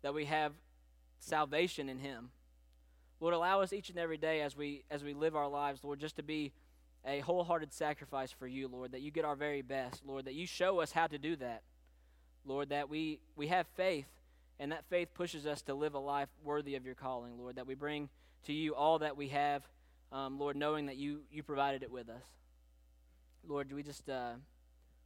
that 0.00 0.14
we 0.14 0.24
have 0.24 0.52
salvation 1.18 1.90
in 1.90 1.98
him. 1.98 2.30
Lord, 3.20 3.34
allow 3.34 3.60
us 3.60 3.74
each 3.74 3.90
and 3.90 3.98
every 3.98 4.16
day 4.16 4.40
as 4.40 4.56
we 4.56 4.84
as 4.90 5.04
we 5.04 5.12
live 5.12 5.36
our 5.36 5.48
lives, 5.48 5.84
Lord, 5.84 6.00
just 6.00 6.16
to 6.16 6.22
be 6.22 6.52
a 7.04 7.20
wholehearted 7.20 7.74
sacrifice 7.74 8.32
for 8.32 8.46
you, 8.46 8.68
Lord, 8.68 8.92
that 8.92 9.02
you 9.02 9.10
get 9.10 9.26
our 9.26 9.36
very 9.36 9.60
best, 9.60 10.00
Lord, 10.06 10.24
that 10.24 10.34
you 10.34 10.46
show 10.46 10.80
us 10.80 10.92
how 10.92 11.08
to 11.08 11.18
do 11.18 11.36
that. 11.36 11.62
Lord, 12.46 12.70
that 12.70 12.88
we 12.88 13.20
we 13.36 13.48
have 13.48 13.66
faith 13.76 14.06
and 14.58 14.72
that 14.72 14.86
faith 14.88 15.12
pushes 15.12 15.46
us 15.46 15.60
to 15.62 15.74
live 15.74 15.92
a 15.92 15.98
life 15.98 16.30
worthy 16.42 16.74
of 16.74 16.86
your 16.86 16.94
calling, 16.94 17.36
Lord, 17.36 17.56
that 17.56 17.66
we 17.66 17.74
bring 17.74 18.08
to 18.46 18.54
you 18.54 18.74
all 18.74 19.00
that 19.00 19.18
we 19.18 19.28
have 19.28 19.68
um, 20.12 20.38
Lord, 20.38 20.56
knowing 20.56 20.86
that 20.86 20.96
you, 20.96 21.20
you 21.30 21.42
provided 21.42 21.82
it 21.82 21.90
with 21.90 22.08
us. 22.08 22.24
Lord, 23.46 23.72
we 23.72 23.82
just 23.82 24.08
uh, 24.08 24.34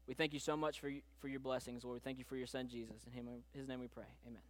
we 0.06 0.14
thank 0.14 0.32
you 0.32 0.40
so 0.40 0.56
much 0.56 0.80
for, 0.80 0.90
for 1.20 1.28
your 1.28 1.40
blessings, 1.40 1.84
Lord. 1.84 1.94
We 1.94 2.00
thank 2.00 2.18
you 2.18 2.24
for 2.24 2.36
your 2.36 2.46
son, 2.46 2.68
Jesus. 2.68 2.96
In 3.06 3.26
his 3.54 3.68
name 3.68 3.80
we 3.80 3.88
pray. 3.88 4.04
Amen. 4.26 4.42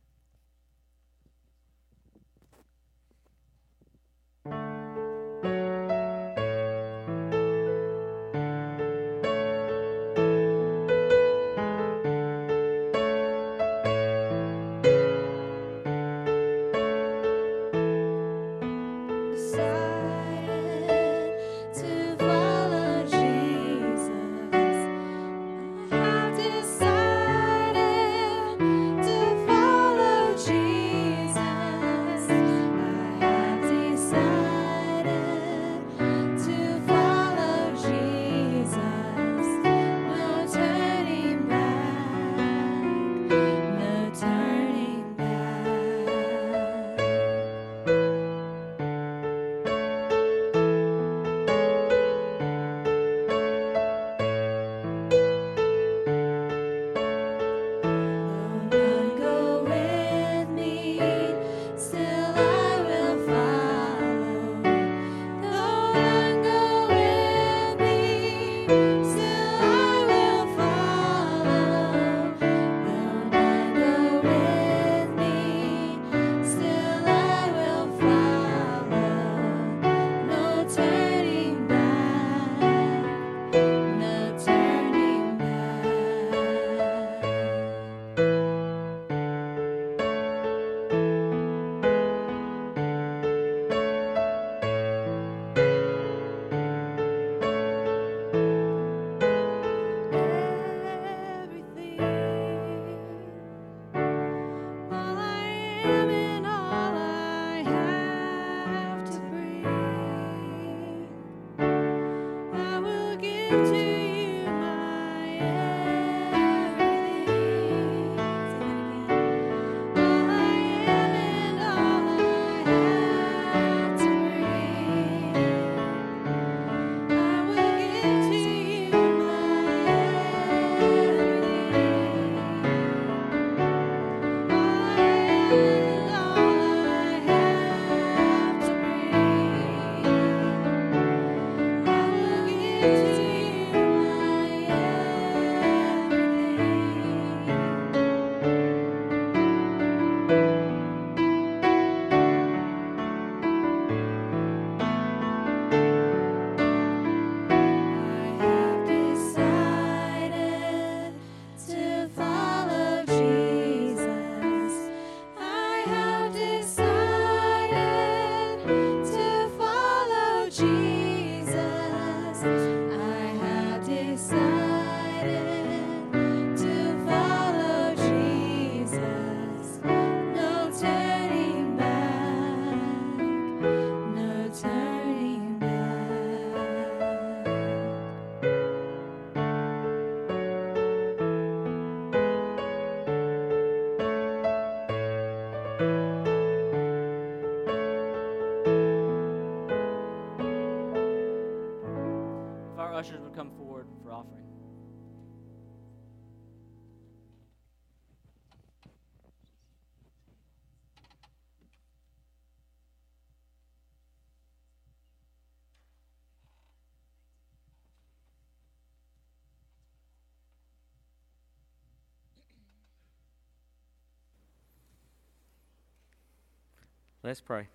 Let's 227.27 227.41
pray. 227.41 227.66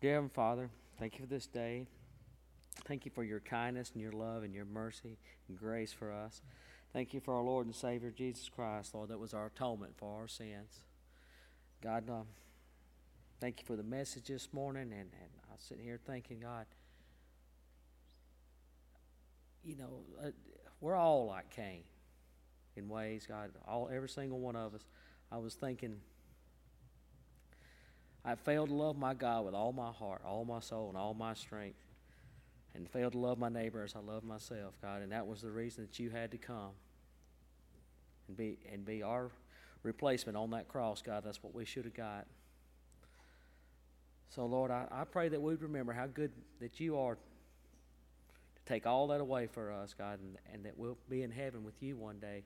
Dear 0.00 0.12
Heavenly 0.12 0.30
Father, 0.32 0.70
thank 0.96 1.18
you 1.18 1.24
for 1.24 1.28
this 1.28 1.48
day. 1.48 1.88
Thank 2.86 3.04
you 3.04 3.10
for 3.12 3.24
your 3.24 3.40
kindness 3.40 3.90
and 3.92 4.00
your 4.00 4.12
love 4.12 4.44
and 4.44 4.54
your 4.54 4.66
mercy 4.66 5.18
and 5.48 5.58
grace 5.58 5.92
for 5.92 6.12
us. 6.12 6.42
Thank 6.92 7.12
you 7.12 7.18
for 7.18 7.34
our 7.34 7.42
Lord 7.42 7.66
and 7.66 7.74
Savior 7.74 8.12
Jesus 8.12 8.48
Christ, 8.48 8.94
Lord, 8.94 9.08
that 9.08 9.18
was 9.18 9.34
our 9.34 9.46
atonement 9.46 9.94
for 9.96 10.16
our 10.16 10.28
sins. 10.28 10.78
God, 11.82 12.08
um, 12.08 12.26
thank 13.40 13.58
you 13.58 13.66
for 13.66 13.74
the 13.74 13.82
message 13.82 14.28
this 14.28 14.48
morning, 14.52 14.92
and, 14.92 14.92
and 14.92 15.30
I 15.50 15.54
was 15.54 15.64
sitting 15.68 15.82
here 15.82 15.98
thinking, 16.06 16.38
God, 16.38 16.66
you 19.64 19.74
know, 19.74 20.04
uh, 20.24 20.30
we're 20.80 20.94
all 20.94 21.26
like 21.26 21.50
Cain 21.50 21.82
in 22.76 22.88
ways, 22.88 23.26
God, 23.26 23.50
all 23.66 23.90
every 23.92 24.08
single 24.08 24.38
one 24.38 24.54
of 24.54 24.72
us. 24.76 24.82
I 25.32 25.38
was 25.38 25.54
thinking, 25.54 25.96
I 28.24 28.36
failed 28.36 28.68
to 28.68 28.74
love 28.74 28.96
my 28.96 29.14
God 29.14 29.44
with 29.44 29.54
all 29.54 29.72
my 29.72 29.90
heart, 29.90 30.22
all 30.24 30.44
my 30.44 30.60
soul, 30.60 30.88
and 30.88 30.96
all 30.96 31.12
my 31.12 31.34
strength, 31.34 31.78
and 32.74 32.88
failed 32.88 33.12
to 33.12 33.18
love 33.18 33.38
my 33.38 33.48
neighbor 33.48 33.82
as 33.82 33.94
I 33.96 33.98
love 33.98 34.22
myself, 34.22 34.74
God. 34.80 35.02
And 35.02 35.10
that 35.12 35.26
was 35.26 35.42
the 35.42 35.50
reason 35.50 35.82
that 35.82 35.98
you 35.98 36.10
had 36.10 36.30
to 36.30 36.38
come 36.38 36.70
and 38.28 38.36
be 38.36 38.58
and 38.72 38.84
be 38.84 39.02
our 39.02 39.30
replacement 39.82 40.36
on 40.36 40.50
that 40.50 40.68
cross, 40.68 41.02
God. 41.02 41.24
That's 41.24 41.42
what 41.42 41.54
we 41.54 41.64
should 41.64 41.84
have 41.84 41.94
got. 41.94 42.26
So, 44.28 44.46
Lord, 44.46 44.70
I, 44.70 44.86
I 44.90 45.04
pray 45.04 45.28
that 45.28 45.42
we'd 45.42 45.60
remember 45.60 45.92
how 45.92 46.06
good 46.06 46.30
that 46.60 46.80
you 46.80 46.96
are 46.98 47.16
to 47.16 48.62
take 48.64 48.86
all 48.86 49.08
that 49.08 49.20
away 49.20 49.46
for 49.46 49.72
us, 49.72 49.94
God, 49.96 50.20
and, 50.20 50.38
and 50.52 50.64
that 50.64 50.78
we'll 50.78 50.96
be 51.10 51.22
in 51.22 51.30
heaven 51.30 51.64
with 51.64 51.74
you 51.82 51.96
one 51.96 52.18
day 52.18 52.44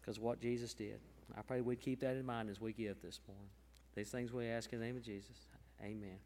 because 0.00 0.18
what 0.18 0.40
Jesus 0.40 0.74
did. 0.74 1.00
I 1.36 1.42
pray 1.42 1.60
we'd 1.60 1.80
keep 1.80 2.00
that 2.00 2.16
in 2.16 2.24
mind 2.24 2.50
as 2.50 2.60
we 2.60 2.72
give 2.72 3.02
this 3.02 3.20
morning. 3.26 3.48
These 3.94 4.10
things 4.10 4.32
we 4.32 4.46
ask 4.46 4.72
in 4.72 4.80
the 4.80 4.86
name 4.86 4.96
of 4.96 5.02
Jesus. 5.02 5.36
Amen. 5.82 6.18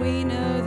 we 0.00 0.24
know 0.24 0.59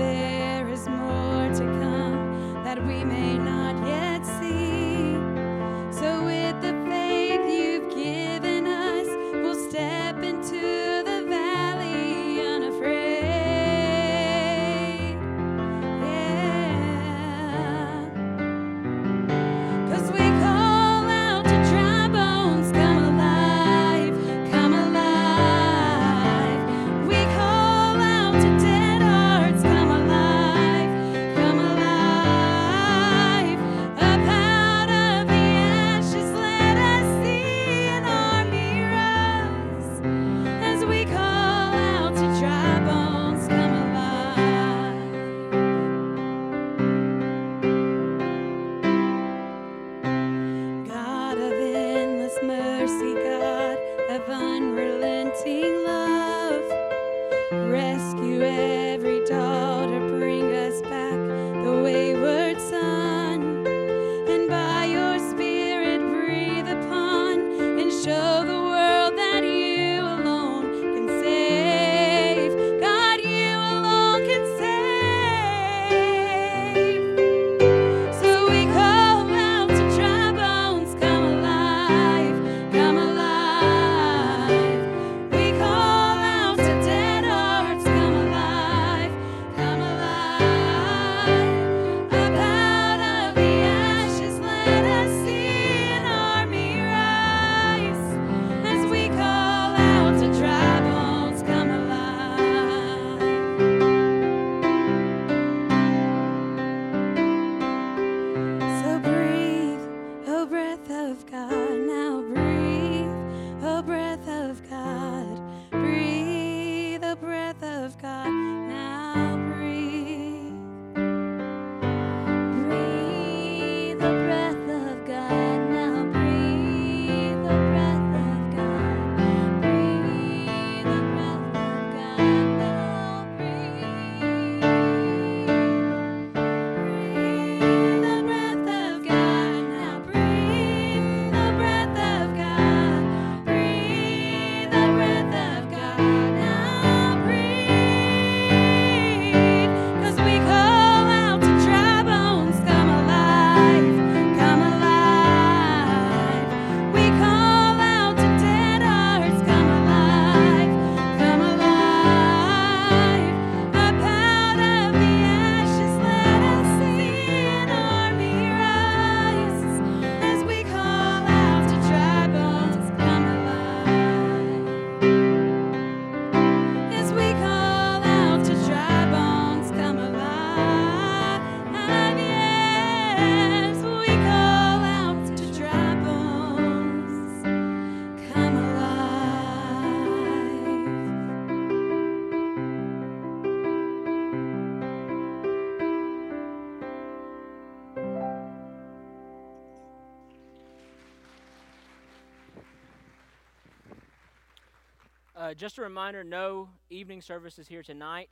uh, 205.54 205.56
just 205.56 205.78
a 205.78 205.82
reminder 205.82 206.24
no 206.24 206.68
evening 206.90 207.22
services 207.22 207.68
here 207.68 207.84
tonight. 207.84 208.30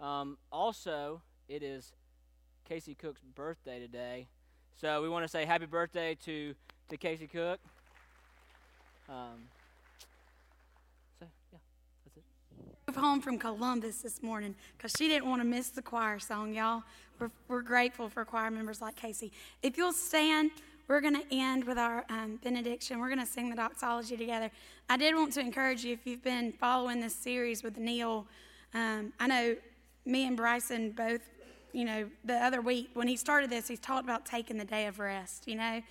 Um, 0.00 0.38
also, 0.50 1.22
it 1.48 1.62
is 1.62 1.92
Casey 2.68 2.94
Cook's 2.94 3.20
birthday 3.34 3.78
today. 3.78 4.26
So 4.80 5.00
we 5.00 5.08
want 5.08 5.24
to 5.24 5.28
say 5.28 5.44
happy 5.44 5.66
birthday 5.66 6.16
to, 6.24 6.54
to 6.88 6.96
Casey 6.96 7.28
Cook. 7.28 7.60
Um, 9.08 9.46
so, 11.20 11.26
yeah, 11.52 11.58
that's 12.04 12.16
it. 12.16 12.24
drove 12.86 13.04
home 13.04 13.20
from 13.20 13.38
Columbus 13.38 14.02
this 14.02 14.20
morning 14.20 14.56
because 14.76 14.92
she 14.98 15.06
didn't 15.06 15.28
want 15.28 15.40
to 15.40 15.46
miss 15.46 15.70
the 15.70 15.82
choir 15.82 16.18
song, 16.18 16.54
y'all. 16.54 16.82
We're, 17.20 17.30
we're 17.46 17.62
grateful 17.62 18.08
for 18.08 18.24
choir 18.24 18.50
members 18.50 18.80
like 18.80 18.96
Casey. 18.96 19.32
If 19.62 19.76
you'll 19.76 19.92
stand, 19.92 20.50
we're 20.88 21.02
going 21.02 21.14
to 21.14 21.24
end 21.30 21.64
with 21.64 21.78
our 21.78 22.04
um, 22.08 22.40
benediction. 22.42 22.98
We're 22.98 23.08
going 23.08 23.20
to 23.20 23.26
sing 23.26 23.50
the 23.50 23.56
doxology 23.56 24.16
together. 24.16 24.50
I 24.88 24.96
did 24.96 25.14
want 25.14 25.32
to 25.34 25.40
encourage 25.40 25.84
you 25.84 25.92
if 25.92 26.06
you've 26.06 26.24
been 26.24 26.52
following 26.52 27.00
this 27.00 27.14
series 27.14 27.62
with 27.62 27.76
Neil. 27.76 28.26
Um, 28.72 29.12
I 29.20 29.26
know 29.26 29.56
me 30.06 30.26
and 30.26 30.36
Bryson 30.36 30.92
both, 30.92 31.20
you 31.72 31.84
know, 31.84 32.08
the 32.24 32.36
other 32.36 32.62
week 32.62 32.90
when 32.94 33.06
he 33.06 33.16
started 33.16 33.50
this, 33.50 33.68
he's 33.68 33.78
talked 33.78 34.04
about 34.04 34.24
taking 34.24 34.56
the 34.56 34.64
day 34.64 34.86
of 34.86 34.98
rest, 34.98 35.46
you 35.46 35.56
know. 35.56 35.82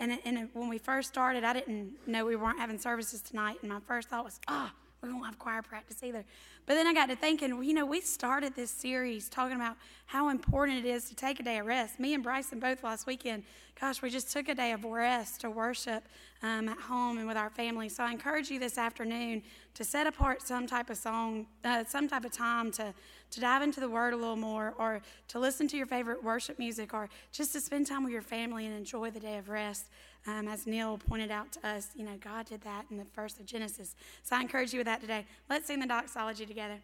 And, 0.00 0.18
and 0.24 0.48
when 0.54 0.68
we 0.68 0.78
first 0.78 1.08
started, 1.08 1.44
I 1.44 1.52
didn't 1.52 1.94
know 2.06 2.24
we 2.24 2.36
weren't 2.36 2.58
having 2.58 2.78
services 2.78 3.20
tonight, 3.20 3.58
and 3.62 3.70
my 3.70 3.80
first 3.86 4.08
thought 4.08 4.24
was, 4.24 4.40
ah, 4.48 4.72
we 5.06 5.12
won't 5.12 5.26
have 5.26 5.38
choir 5.38 5.62
practice 5.62 6.02
either. 6.02 6.24
But 6.66 6.74
then 6.74 6.86
I 6.86 6.92
got 6.92 7.08
to 7.08 7.16
thinking, 7.16 7.62
you 7.62 7.74
know, 7.74 7.86
we 7.86 8.00
started 8.00 8.54
this 8.56 8.70
series 8.70 9.28
talking 9.28 9.56
about 9.56 9.76
how 10.06 10.28
important 10.28 10.84
it 10.84 10.88
is 10.88 11.08
to 11.08 11.14
take 11.14 11.38
a 11.40 11.42
day 11.42 11.58
of 11.58 11.66
rest. 11.66 12.00
Me 12.00 12.14
and 12.14 12.22
Bryson 12.22 12.58
both 12.58 12.82
last 12.82 13.06
weekend, 13.06 13.44
gosh, 13.80 14.02
we 14.02 14.10
just 14.10 14.32
took 14.32 14.48
a 14.48 14.54
day 14.54 14.72
of 14.72 14.84
rest 14.84 15.40
to 15.42 15.50
worship 15.50 16.04
um, 16.42 16.68
at 16.68 16.78
home 16.78 17.18
and 17.18 17.26
with 17.28 17.36
our 17.36 17.50
family. 17.50 17.88
So 17.88 18.02
I 18.04 18.10
encourage 18.10 18.50
you 18.50 18.58
this 18.58 18.78
afternoon 18.78 19.42
to 19.74 19.84
set 19.84 20.06
apart 20.06 20.42
some 20.42 20.66
type 20.66 20.90
of 20.90 20.96
song, 20.96 21.46
uh, 21.64 21.84
some 21.84 22.08
type 22.08 22.24
of 22.24 22.32
time 22.32 22.70
to, 22.72 22.92
to 23.30 23.40
dive 23.40 23.62
into 23.62 23.80
the 23.80 23.88
Word 23.88 24.12
a 24.12 24.16
little 24.16 24.36
more, 24.36 24.74
or 24.78 25.02
to 25.28 25.38
listen 25.38 25.68
to 25.68 25.76
your 25.76 25.86
favorite 25.86 26.22
worship 26.22 26.58
music, 26.58 26.94
or 26.94 27.08
just 27.32 27.52
to 27.52 27.60
spend 27.60 27.86
time 27.86 28.02
with 28.02 28.12
your 28.12 28.22
family 28.22 28.66
and 28.66 28.74
enjoy 28.74 29.10
the 29.10 29.20
day 29.20 29.38
of 29.38 29.48
rest. 29.48 29.86
Um, 30.28 30.48
as 30.48 30.66
Neil 30.66 30.98
pointed 30.98 31.30
out 31.30 31.52
to 31.52 31.66
us, 31.66 31.90
you 31.94 32.04
know, 32.04 32.16
God 32.20 32.46
did 32.46 32.60
that 32.62 32.86
in 32.90 32.96
the 32.96 33.04
first 33.04 33.38
of 33.38 33.46
Genesis. 33.46 33.94
So 34.24 34.34
I 34.34 34.40
encourage 34.40 34.72
you 34.72 34.80
with 34.80 34.86
that 34.86 35.00
today. 35.00 35.24
Let's 35.48 35.66
sing 35.66 35.78
the 35.78 35.86
doxology 35.86 36.46
together. 36.46 36.78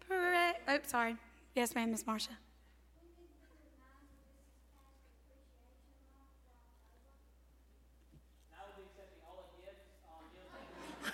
Pray- 0.00 0.54
oh, 0.66 0.78
sorry. 0.86 1.16
Yes, 1.54 1.74
ma'am, 1.74 1.90
Miss 1.92 2.06
Marcia. 2.06 2.30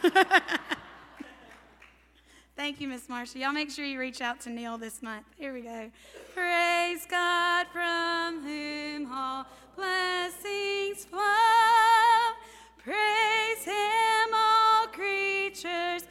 Thank 2.56 2.80
you, 2.80 2.86
Miss 2.86 3.08
Marcia. 3.08 3.40
Y'all 3.40 3.52
make 3.52 3.68
sure 3.68 3.84
you 3.84 3.98
reach 3.98 4.20
out 4.20 4.40
to 4.42 4.50
Neil 4.50 4.78
this 4.78 5.02
month. 5.02 5.26
Here 5.36 5.52
we 5.52 5.62
go. 5.62 5.90
Praise 6.34 7.04
God 7.10 7.66
from 7.72 8.42
whom 8.44 9.10
all 9.10 9.44
blessings 9.74 11.04
flow. 11.04 11.20
Praise 12.78 13.64
Him, 13.64 14.32
all 14.32 14.86
creatures 14.86 16.04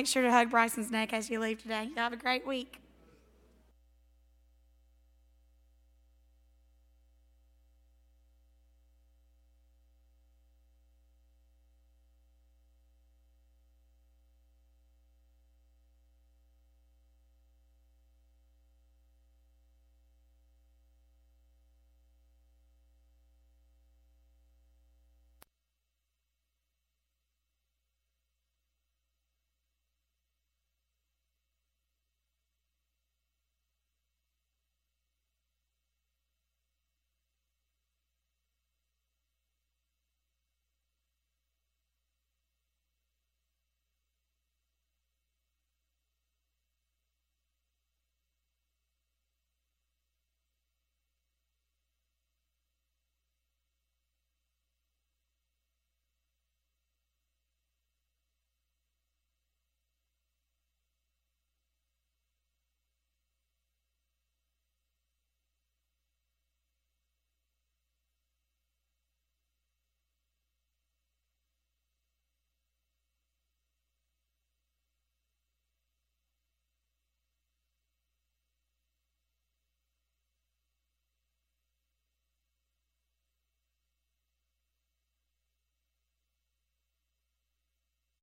make 0.00 0.06
sure 0.06 0.22
to 0.22 0.32
hug 0.32 0.48
Bryson's 0.48 0.90
neck 0.90 1.12
as 1.12 1.28
you 1.28 1.38
leave 1.38 1.60
today. 1.60 1.90
Y'all 1.94 2.04
have 2.04 2.14
a 2.14 2.16
great 2.16 2.46
week. 2.46 2.80